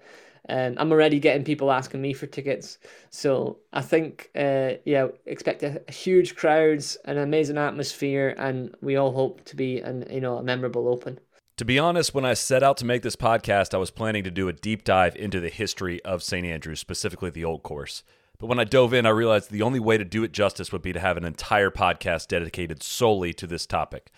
um, 0.50 0.76
I'm 0.78 0.92
already 0.92 1.20
getting 1.20 1.44
people 1.44 1.72
asking 1.72 2.02
me 2.02 2.14
for 2.14 2.28
tickets. 2.28 2.78
So 3.10 3.58
I 3.72 3.82
think, 3.82 4.30
uh, 4.36 4.74
yeah, 4.86 5.08
expect 5.26 5.64
a, 5.64 5.82
a 5.88 5.92
huge 5.92 6.36
crowds, 6.36 6.98
an 7.06 7.18
amazing 7.18 7.58
atmosphere, 7.58 8.36
and 8.38 8.76
we 8.82 8.96
all 8.96 9.12
hope 9.12 9.44
to 9.46 9.56
be 9.56 9.80
an 9.80 10.06
you 10.12 10.22
know 10.22 10.38
a 10.38 10.44
memorable 10.44 10.88
Open. 10.88 11.20
To 11.58 11.66
be 11.66 11.78
honest, 11.78 12.16
when 12.16 12.26
I 12.26 12.34
set 12.34 12.64
out 12.64 12.78
to 12.78 12.86
make 12.86 13.04
this 13.04 13.16
podcast, 13.16 13.76
I 13.76 13.78
was 13.78 13.92
planning 13.92 14.24
to 14.24 14.32
do 14.32 14.48
a 14.48 14.54
deep 14.54 14.84
dive 14.84 15.16
into 15.16 15.40
the 15.40 15.50
history 15.50 16.04
of 16.04 16.24
St. 16.24 16.48
Andrews, 16.48 16.80
specifically 16.80 17.30
the 17.30 17.46
old 17.46 17.62
course. 17.62 18.04
But 18.40 18.48
when 18.48 18.58
I 18.58 18.64
dove 18.64 18.92
in, 18.92 19.06
I 19.06 19.10
realized 19.10 19.52
the 19.52 19.62
only 19.62 19.80
way 19.80 20.00
to 20.00 20.04
do 20.04 20.24
it 20.24 20.32
justice 20.32 20.72
would 20.72 20.82
be 20.82 20.94
to 20.94 21.00
have 21.00 21.16
an 21.16 21.26
entire 21.26 21.70
podcast 21.70 22.30
dedicated 22.30 22.82
solely 22.82 23.34
to 23.34 23.46
this 23.46 23.68
topic. 23.68 24.10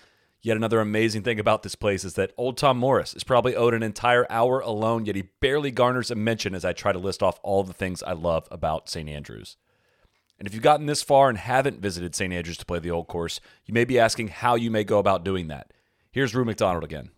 Yet 0.41 0.55
another 0.55 0.79
amazing 0.79 1.23
thing 1.23 1.37
about 1.37 1.63
this 1.63 1.75
place 1.75 2.05
is 2.05 2.13
that 2.13 2.31
old 2.37 2.55
Tom 2.57 2.77
Morris 2.77 3.13
is 3.13 3.25
probably 3.25 3.53
owed 3.53 3.73
an 3.73 3.83
entire 3.83 4.25
hour 4.29 4.61
alone, 4.61 5.05
yet 5.05 5.17
he 5.17 5.23
barely 5.41 5.71
garners 5.71 6.11
a 6.11 6.15
mention 6.15 6.55
as 6.55 6.63
I 6.63 6.71
try 6.71 6.93
to 6.93 6.99
list 6.99 7.21
off 7.21 7.41
all 7.43 7.63
the 7.63 7.73
things 7.73 8.01
I 8.01 8.13
love 8.13 8.47
about 8.49 8.87
St. 8.87 9.09
Andrews. 9.09 9.57
And 10.39 10.47
if 10.47 10.53
you've 10.53 10.63
gotten 10.63 10.85
this 10.85 11.03
far 11.03 11.27
and 11.27 11.37
haven't 11.37 11.81
visited 11.81 12.15
St. 12.15 12.31
Andrews 12.31 12.57
to 12.59 12.65
play 12.65 12.79
the 12.79 12.91
old 12.91 13.07
course, 13.07 13.41
you 13.65 13.73
may 13.73 13.83
be 13.83 13.99
asking 13.99 14.29
how 14.29 14.55
you 14.55 14.71
may 14.71 14.85
go 14.85 14.99
about 14.99 15.25
doing 15.25 15.49
that. 15.49 15.73
Here's 16.13 16.33
Ru 16.33 16.45
Macdonald 16.45 16.85
again. 16.85 17.09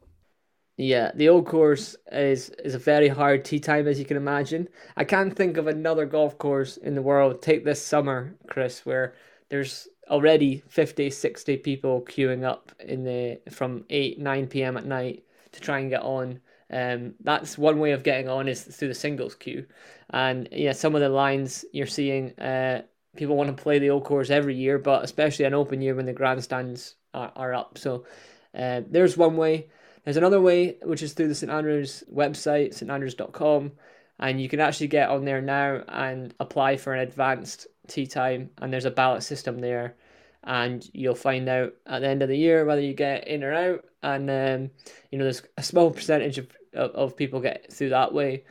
Yeah, 0.77 1.11
the 1.15 1.27
old 1.29 1.47
course 1.47 1.95
is 2.11 2.49
is 2.63 2.75
a 2.75 2.79
very 2.79 3.07
hard 3.07 3.43
tee 3.43 3.59
time 3.59 3.87
as 3.87 3.97
you 3.99 4.05
can 4.05 4.15
imagine. 4.17 4.69
I 4.95 5.03
can't 5.05 5.35
think 5.35 5.57
of 5.57 5.65
another 5.67 6.05
golf 6.05 6.37
course 6.37 6.77
in 6.77 6.93
the 6.95 7.01
world. 7.01 7.41
Take 7.41 7.65
this 7.65 7.83
summer, 7.83 8.35
Chris, 8.47 8.85
where 8.85 9.15
there's 9.49 9.87
already 10.09 10.63
50, 10.67 11.09
60 11.09 11.57
people 11.57 12.01
queuing 12.01 12.43
up 12.43 12.71
in 12.79 13.03
the 13.03 13.39
from 13.51 13.85
8, 13.89 14.19
9 14.19 14.47
p.m. 14.47 14.77
at 14.77 14.85
night 14.85 15.23
to 15.51 15.59
try 15.61 15.79
and 15.79 15.89
get 15.89 16.01
on. 16.03 16.39
Um, 16.69 17.15
that's 17.23 17.57
one 17.57 17.79
way 17.79 17.91
of 17.93 18.03
getting 18.03 18.29
on 18.29 18.47
is 18.47 18.61
through 18.63 18.89
the 18.89 18.93
singles 18.93 19.33
queue. 19.35 19.65
And 20.11 20.47
yeah, 20.51 20.73
some 20.73 20.93
of 20.95 21.01
the 21.01 21.09
lines 21.09 21.65
you're 21.73 21.87
seeing, 21.87 22.37
uh, 22.39 22.83
people 23.15 23.35
want 23.35 23.55
to 23.55 23.61
play 23.63 23.79
the 23.79 23.89
old 23.89 24.03
course 24.03 24.29
every 24.29 24.55
year, 24.55 24.77
but 24.77 25.03
especially 25.03 25.45
an 25.45 25.53
open 25.53 25.81
year 25.81 25.95
when 25.95 26.05
the 26.05 26.13
grandstands 26.13 26.95
are, 27.13 27.31
are 27.35 27.53
up. 27.53 27.77
So 27.77 28.05
uh, 28.53 28.81
there's 28.87 29.17
one 29.17 29.37
way. 29.37 29.69
There's 30.07 30.15
another 30.15 30.39
way, 30.39 30.77
which 30.83 31.03
is 31.03 31.11
through 31.11 31.27
the 31.27 31.35
St 31.35 31.51
Andrews 31.51 32.01
website, 32.09 32.69
standrews.com, 32.69 33.73
and 34.19 34.41
you 34.41 34.47
can 34.47 34.61
actually 34.61 34.87
get 34.87 35.09
on 35.09 35.25
there 35.25 35.41
now 35.41 35.83
and 35.85 36.33
apply 36.39 36.77
for 36.77 36.93
an 36.93 37.01
advanced 37.01 37.67
tee 37.87 38.07
time, 38.07 38.51
and 38.61 38.71
there's 38.71 38.85
a 38.85 38.89
ballot 38.89 39.21
system 39.23 39.59
there, 39.59 39.97
and 40.45 40.89
you'll 40.93 41.13
find 41.13 41.49
out 41.49 41.73
at 41.85 41.99
the 41.99 42.07
end 42.07 42.21
of 42.21 42.29
the 42.29 42.37
year 42.37 42.63
whether 42.63 42.79
you 42.79 42.93
get 42.93 43.27
in 43.27 43.43
or 43.43 43.53
out, 43.53 43.83
and 44.01 44.29
um, 44.29 44.71
you 45.11 45.17
know 45.17 45.25
there's 45.25 45.41
a 45.57 45.61
small 45.61 45.91
percentage 45.91 46.37
of, 46.37 46.47
of, 46.73 46.91
of 46.91 47.17
people 47.17 47.41
get 47.41 47.69
through 47.73 47.89
that 47.89 48.13
way. 48.13 48.45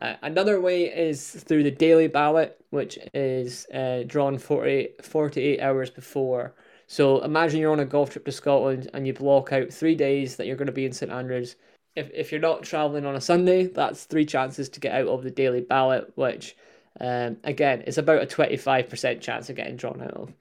Uh, 0.00 0.14
another 0.22 0.58
way 0.58 0.84
is 0.84 1.32
through 1.32 1.64
the 1.64 1.70
daily 1.70 2.08
ballot, 2.08 2.64
which 2.70 2.98
is 3.12 3.66
uh, 3.74 4.04
drawn 4.06 4.38
40, 4.38 4.88
48 5.02 5.60
hours 5.60 5.90
before 5.90 6.54
so 6.86 7.20
imagine 7.22 7.60
you're 7.60 7.72
on 7.72 7.80
a 7.80 7.84
golf 7.84 8.10
trip 8.10 8.24
to 8.26 8.32
Scotland 8.32 8.90
and 8.92 9.06
you 9.06 9.12
block 9.12 9.52
out 9.52 9.72
three 9.72 9.94
days 9.94 10.36
that 10.36 10.46
you're 10.46 10.56
going 10.56 10.66
to 10.66 10.72
be 10.72 10.86
in 10.86 10.92
St 10.92 11.10
Andrews. 11.10 11.56
If, 11.96 12.10
if 12.12 12.32
you're 12.32 12.40
not 12.40 12.62
travelling 12.62 13.06
on 13.06 13.14
a 13.14 13.20
Sunday, 13.20 13.66
that's 13.66 14.04
three 14.04 14.26
chances 14.26 14.68
to 14.70 14.80
get 14.80 14.94
out 14.94 15.08
of 15.08 15.22
the 15.22 15.30
daily 15.30 15.60
ballot, 15.60 16.12
which 16.16 16.56
um, 17.00 17.36
again 17.44 17.82
is 17.82 17.98
about 17.98 18.22
a 18.22 18.26
25% 18.26 19.20
chance 19.20 19.48
of 19.48 19.56
getting 19.56 19.76
drawn 19.76 20.02
out 20.02 20.14
of. 20.14 20.32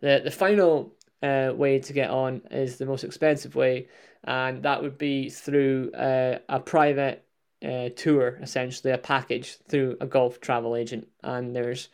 The, 0.00 0.20
the 0.24 0.30
final 0.30 0.92
uh, 1.22 1.52
way 1.54 1.78
to 1.78 1.92
get 1.92 2.10
on 2.10 2.42
is 2.50 2.76
the 2.76 2.86
most 2.86 3.04
expensive 3.04 3.54
way, 3.54 3.88
and 4.24 4.62
that 4.62 4.82
would 4.82 4.98
be 4.98 5.30
through 5.30 5.92
uh, 5.92 6.38
a 6.48 6.60
private 6.60 7.24
uh, 7.64 7.88
tour, 7.96 8.38
essentially 8.42 8.92
a 8.92 8.98
package 8.98 9.58
through 9.68 9.96
a 10.00 10.06
golf 10.06 10.40
travel 10.40 10.76
agent. 10.76 11.08
And 11.22 11.54
there's, 11.54 11.88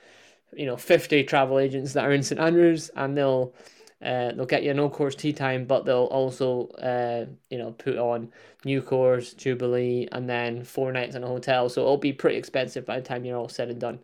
you 0.52 0.66
know, 0.66 0.76
50 0.76 1.24
travel 1.24 1.58
agents 1.58 1.92
that 1.92 2.04
are 2.04 2.12
in 2.12 2.22
St 2.22 2.40
Andrews, 2.40 2.90
and 2.96 3.16
they'll 3.16 3.54
uh, 4.02 4.32
they'll 4.32 4.46
get 4.46 4.62
you 4.62 4.70
a 4.70 4.74
no 4.74 4.88
course 4.88 5.14
tee 5.14 5.32
time, 5.32 5.66
but 5.66 5.84
they'll 5.84 6.04
also 6.04 6.68
uh, 6.78 7.26
you 7.50 7.58
know 7.58 7.72
put 7.72 7.98
on 7.98 8.32
new 8.64 8.80
course, 8.80 9.34
Jubilee, 9.34 10.08
and 10.12 10.28
then 10.28 10.64
four 10.64 10.90
nights 10.92 11.16
in 11.16 11.24
a 11.24 11.26
hotel. 11.26 11.68
So 11.68 11.82
it'll 11.82 11.96
be 11.98 12.12
pretty 12.12 12.36
expensive 12.36 12.86
by 12.86 12.98
the 12.98 13.06
time 13.06 13.24
you're 13.24 13.36
all 13.36 13.48
said 13.48 13.68
and 13.68 13.80
done. 13.80 14.00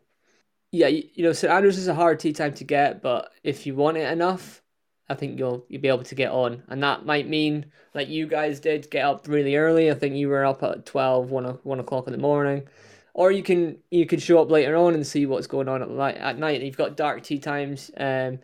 Yeah, 0.72 0.88
you, 0.88 1.08
you 1.14 1.24
know 1.24 1.32
St 1.32 1.52
Andrews 1.52 1.78
is 1.78 1.88
a 1.88 1.94
hard 1.94 2.20
tee 2.20 2.32
time 2.32 2.54
to 2.54 2.64
get, 2.64 3.00
but 3.02 3.32
if 3.42 3.66
you 3.66 3.74
want 3.74 3.96
it 3.96 4.10
enough, 4.12 4.62
I 5.08 5.14
think 5.14 5.38
you'll 5.38 5.64
you'll 5.68 5.82
be 5.82 5.88
able 5.88 6.04
to 6.04 6.14
get 6.14 6.30
on, 6.30 6.62
and 6.68 6.82
that 6.82 7.06
might 7.06 7.28
mean 7.28 7.66
like 7.94 8.08
you 8.08 8.26
guys 8.26 8.60
did 8.60 8.90
get 8.90 9.04
up 9.04 9.26
really 9.28 9.56
early. 9.56 9.90
I 9.90 9.94
think 9.94 10.16
you 10.16 10.28
were 10.28 10.44
up 10.44 10.62
at 10.62 10.84
12, 10.84 11.30
1, 11.30 11.44
1 11.62 11.80
o'clock 11.80 12.06
in 12.06 12.12
the 12.12 12.18
morning, 12.18 12.68
or 13.14 13.32
you 13.32 13.42
can 13.42 13.78
you 13.90 14.04
can 14.04 14.20
show 14.20 14.42
up 14.42 14.50
later 14.50 14.76
on 14.76 14.92
and 14.94 15.06
see 15.06 15.24
what's 15.24 15.46
going 15.46 15.68
on 15.68 15.82
at, 15.82 16.16
at 16.18 16.38
night. 16.38 16.60
You've 16.60 16.76
got 16.76 16.98
dark 16.98 17.22
tee 17.22 17.38
times. 17.38 17.90
Um, 17.96 18.40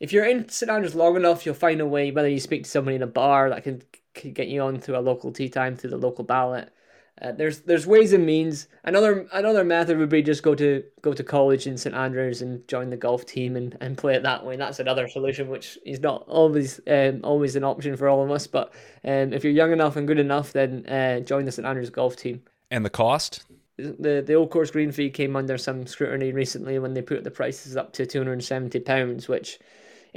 if 0.00 0.12
you're 0.12 0.26
in 0.26 0.48
St 0.48 0.70
Andrews 0.70 0.94
long 0.94 1.16
enough, 1.16 1.44
you'll 1.44 1.54
find 1.54 1.80
a 1.80 1.86
way. 1.86 2.10
Whether 2.10 2.28
you 2.28 2.40
speak 2.40 2.64
to 2.64 2.70
somebody 2.70 2.96
in 2.96 3.02
a 3.02 3.06
bar 3.06 3.50
that 3.50 3.64
can, 3.64 3.82
can 4.14 4.32
get 4.32 4.48
you 4.48 4.60
on 4.62 4.78
through 4.78 4.98
a 4.98 5.00
local 5.00 5.32
tee 5.32 5.48
time 5.48 5.76
through 5.76 5.90
the 5.90 5.96
local 5.96 6.24
ballot. 6.24 6.72
Uh, 7.20 7.32
there's 7.32 7.62
there's 7.62 7.84
ways 7.84 8.12
and 8.12 8.24
means. 8.24 8.68
Another 8.84 9.26
another 9.32 9.64
method 9.64 9.98
would 9.98 10.08
be 10.08 10.22
just 10.22 10.44
go 10.44 10.54
to 10.54 10.84
go 11.02 11.12
to 11.12 11.24
college 11.24 11.66
in 11.66 11.76
St 11.76 11.92
Andrews 11.92 12.42
and 12.42 12.66
join 12.68 12.90
the 12.90 12.96
golf 12.96 13.26
team 13.26 13.56
and, 13.56 13.76
and 13.80 13.98
play 13.98 14.14
it 14.14 14.22
that 14.22 14.46
way. 14.46 14.54
That's 14.54 14.78
another 14.78 15.08
solution, 15.08 15.48
which 15.48 15.76
is 15.84 15.98
not 15.98 16.24
always 16.28 16.80
um, 16.86 17.20
always 17.24 17.56
an 17.56 17.64
option 17.64 17.96
for 17.96 18.08
all 18.08 18.22
of 18.22 18.30
us. 18.30 18.46
But 18.46 18.72
um, 19.04 19.32
if 19.32 19.42
you're 19.42 19.52
young 19.52 19.72
enough 19.72 19.96
and 19.96 20.06
good 20.06 20.20
enough, 20.20 20.52
then 20.52 20.86
uh, 20.86 21.18
join 21.20 21.44
the 21.44 21.50
St 21.50 21.66
Andrews 21.66 21.90
golf 21.90 22.14
team. 22.14 22.42
And 22.70 22.84
the 22.84 22.90
cost? 22.90 23.44
The 23.78 24.22
the 24.24 24.34
old 24.34 24.50
course 24.50 24.70
green 24.70 24.92
fee 24.92 25.10
came 25.10 25.34
under 25.34 25.58
some 25.58 25.88
scrutiny 25.88 26.30
recently 26.30 26.78
when 26.78 26.94
they 26.94 27.02
put 27.02 27.24
the 27.24 27.32
prices 27.32 27.76
up 27.76 27.92
to 27.94 28.06
two 28.06 28.20
hundred 28.20 28.34
and 28.34 28.44
seventy 28.44 28.78
pounds, 28.78 29.26
which 29.26 29.58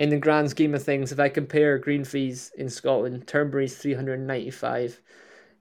in 0.01 0.09
the 0.09 0.17
grand 0.17 0.49
scheme 0.49 0.73
of 0.73 0.81
things, 0.81 1.11
if 1.11 1.19
I 1.19 1.29
compare 1.29 1.77
green 1.77 2.03
fees 2.03 2.51
in 2.57 2.71
Scotland, 2.71 3.27
Turnberry's 3.27 3.77
395, 3.77 4.99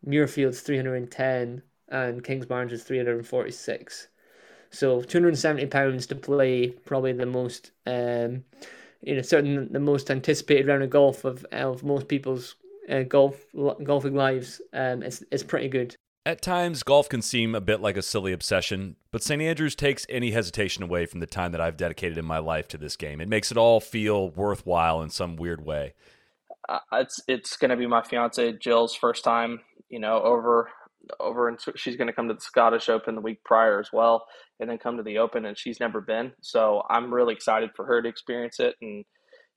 Muirfield's 0.07 0.63
310, 0.63 1.63
and 1.89 2.25
Kingsbarns 2.25 2.73
is 2.73 2.83
346. 2.83 4.09
So 4.71 5.03
270 5.03 5.67
pounds 5.67 6.07
to 6.07 6.15
play 6.15 6.69
probably 6.71 7.13
the 7.13 7.27
most, 7.27 7.73
um, 7.87 8.43
you 9.03 9.15
know, 9.15 9.21
certain 9.21 9.71
the 9.75 9.79
most 9.79 10.11
anticipated 10.11 10.69
round 10.69 10.85
of 10.85 10.89
golf 10.89 11.27
of 11.27 11.45
of 11.53 11.85
most 11.85 12.09
people's 12.09 12.55
uh, 12.89 13.03
golf 13.03 13.45
golfing 13.85 14.15
lives. 14.15 14.63
Um, 14.73 15.03
it's 15.03 15.23
it's 15.31 15.43
pretty 15.43 15.69
good. 15.69 15.97
At 16.27 16.43
times, 16.43 16.83
golf 16.83 17.09
can 17.09 17.23
seem 17.23 17.55
a 17.55 17.63
bit 17.63 17.81
like 17.81 17.97
a 17.97 18.03
silly 18.03 18.33
obsession, 18.33 18.97
but 19.11 19.23
St. 19.23 19.41
Andrews 19.41 19.75
takes 19.75 20.05
any 20.11 20.33
hesitation 20.33 20.83
away 20.83 21.07
from 21.07 21.21
the 21.21 21.27
time 21.27 21.53
that 21.53 21.63
I've 21.63 21.79
dedicated 21.79 22.19
in 22.19 22.27
my 22.27 22.39
life 22.39 22.69
to 22.69 22.79
this 22.79 22.95
game. 22.95 23.23
It 23.23 23.29
makes 23.29 23.51
it 23.51 23.57
all 23.57 23.81
feel 23.81 24.29
worthwhile 24.31 25.01
in 25.01 25.09
some 25.09 25.37
weird 25.37 25.65
way. 25.65 25.95
Uh, 26.69 26.81
it's 26.93 27.21
it's 27.27 27.57
going 27.57 27.71
to 27.71 27.77
be 27.77 27.87
my 27.87 28.03
fiance 28.03 28.53
Jill's 28.59 28.95
first 28.95 29.25
time, 29.25 29.61
you 29.89 29.99
know, 29.99 30.21
over 30.23 30.69
over 31.19 31.49
and 31.49 31.59
she's 31.77 31.97
going 31.97 32.07
to 32.07 32.13
come 32.13 32.29
to 32.29 32.35
the 32.35 32.41
Scottish 32.41 32.91
Open 32.91 33.15
the 33.15 33.23
week 33.23 33.43
prior 33.43 33.81
as 33.81 33.89
well, 33.91 34.27
and 34.61 34.69
then 34.69 34.77
come 34.77 34.99
to 34.99 35.03
the 35.03 35.19
Open, 35.19 35.47
and 35.47 35.57
she's 35.57 35.81
never 35.81 36.03
been. 36.03 36.33
So 36.43 36.83
I'm 36.91 37.13
really 37.13 37.33
excited 37.33 37.71
for 37.75 37.87
her 37.87 38.03
to 38.03 38.09
experience 38.09 38.61
it 38.61 38.77
and 38.83 39.07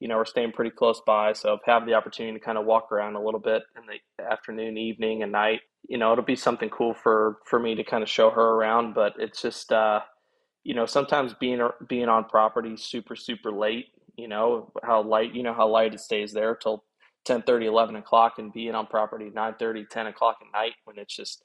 you 0.03 0.09
know, 0.09 0.17
we're 0.17 0.25
staying 0.25 0.51
pretty 0.51 0.69
close 0.69 1.01
by. 1.07 1.31
So 1.31 1.57
have 1.65 1.85
the 1.85 1.93
opportunity 1.93 2.37
to 2.37 2.43
kind 2.43 2.57
of 2.57 2.65
walk 2.65 2.91
around 2.91 3.15
a 3.15 3.23
little 3.23 3.39
bit 3.39 3.63
in 3.77 3.83
the 3.87 4.29
afternoon, 4.29 4.77
evening, 4.77 5.23
and 5.23 5.31
night. 5.31 5.61
You 5.87 5.97
know, 5.97 6.11
it'll 6.11 6.25
be 6.25 6.35
something 6.35 6.69
cool 6.69 6.93
for 6.93 7.37
for 7.45 7.57
me 7.57 7.73
to 7.75 7.85
kind 7.85 8.03
of 8.03 8.09
show 8.09 8.29
her 8.29 8.41
around. 8.41 8.95
But 8.95 9.13
it's 9.17 9.41
just, 9.41 9.71
uh, 9.71 10.01
you 10.65 10.73
know, 10.75 10.85
sometimes 10.85 11.33
being 11.35 11.65
being 11.87 12.09
on 12.09 12.25
property 12.25 12.75
super 12.75 13.15
super 13.15 13.49
late. 13.49 13.85
You 14.17 14.27
know 14.27 14.73
how 14.83 15.01
light. 15.01 15.33
You 15.33 15.41
know 15.41 15.53
how 15.53 15.69
light 15.69 15.93
it 15.93 16.01
stays 16.01 16.33
there 16.33 16.53
till 16.53 16.83
10 17.23 17.43
30 17.43 17.67
11 17.67 17.95
o'clock 17.95 18.39
and 18.39 18.51
being 18.51 18.75
on 18.75 18.87
property 18.87 19.31
9 19.33 19.53
30 19.57 19.85
10 19.89 20.07
o'clock 20.07 20.35
at 20.41 20.51
night 20.51 20.73
when 20.83 20.97
it's 20.99 21.15
just 21.15 21.43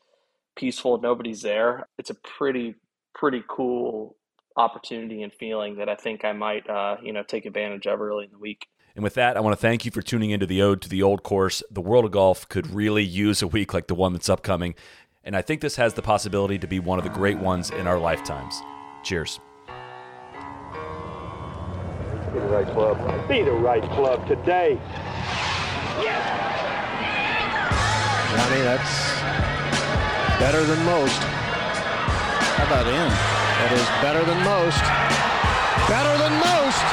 peaceful 0.56 1.00
nobody's 1.00 1.42
there 1.42 1.86
it's 1.98 2.10
a 2.10 2.16
pretty 2.36 2.74
pretty 3.14 3.44
cool 3.48 4.16
opportunity 4.58 5.22
and 5.22 5.32
feeling 5.32 5.76
that 5.76 5.88
I 5.88 5.94
think 5.94 6.24
I 6.24 6.32
might, 6.32 6.68
uh, 6.68 6.96
you 7.02 7.12
know, 7.12 7.22
take 7.22 7.46
advantage 7.46 7.86
of 7.86 8.00
early 8.00 8.24
in 8.24 8.30
the 8.32 8.38
week. 8.38 8.66
And 8.94 9.04
with 9.04 9.14
that, 9.14 9.36
I 9.36 9.40
want 9.40 9.52
to 9.52 9.60
thank 9.60 9.84
you 9.84 9.92
for 9.92 10.02
tuning 10.02 10.30
into 10.30 10.44
the 10.44 10.60
Ode 10.60 10.82
to 10.82 10.88
the 10.88 11.02
Old 11.02 11.22
Course. 11.22 11.62
The 11.70 11.80
world 11.80 12.04
of 12.04 12.10
golf 12.10 12.48
could 12.48 12.74
really 12.74 13.04
use 13.04 13.40
a 13.40 13.46
week 13.46 13.72
like 13.72 13.86
the 13.86 13.94
one 13.94 14.12
that's 14.12 14.28
upcoming. 14.28 14.74
And 15.22 15.36
I 15.36 15.42
think 15.42 15.60
this 15.60 15.76
has 15.76 15.94
the 15.94 16.02
possibility 16.02 16.58
to 16.58 16.66
be 16.66 16.80
one 16.80 16.98
of 16.98 17.04
the 17.04 17.10
great 17.10 17.38
ones 17.38 17.70
in 17.70 17.86
our 17.86 17.98
lifetimes. 17.98 18.60
Cheers. 19.04 19.38
Be 22.32 22.40
the 22.40 22.46
right 22.46 22.66
club. 22.66 23.28
Be 23.28 23.42
the 23.42 23.52
right 23.52 23.82
club 23.82 24.26
today. 24.26 24.80
Johnny, 28.34 28.60
that's 28.62 29.12
better 30.40 30.64
than 30.64 30.84
most. 30.84 31.18
How 31.18 32.66
about 32.66 32.86
in? 32.86 33.37
That 33.58 33.72
is 33.72 33.88
better 34.00 34.24
than 34.24 34.38
most. 34.44 34.82
Better 35.90 36.14
than 36.16 36.32
most. 36.38 36.84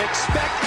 Expect 0.00 0.63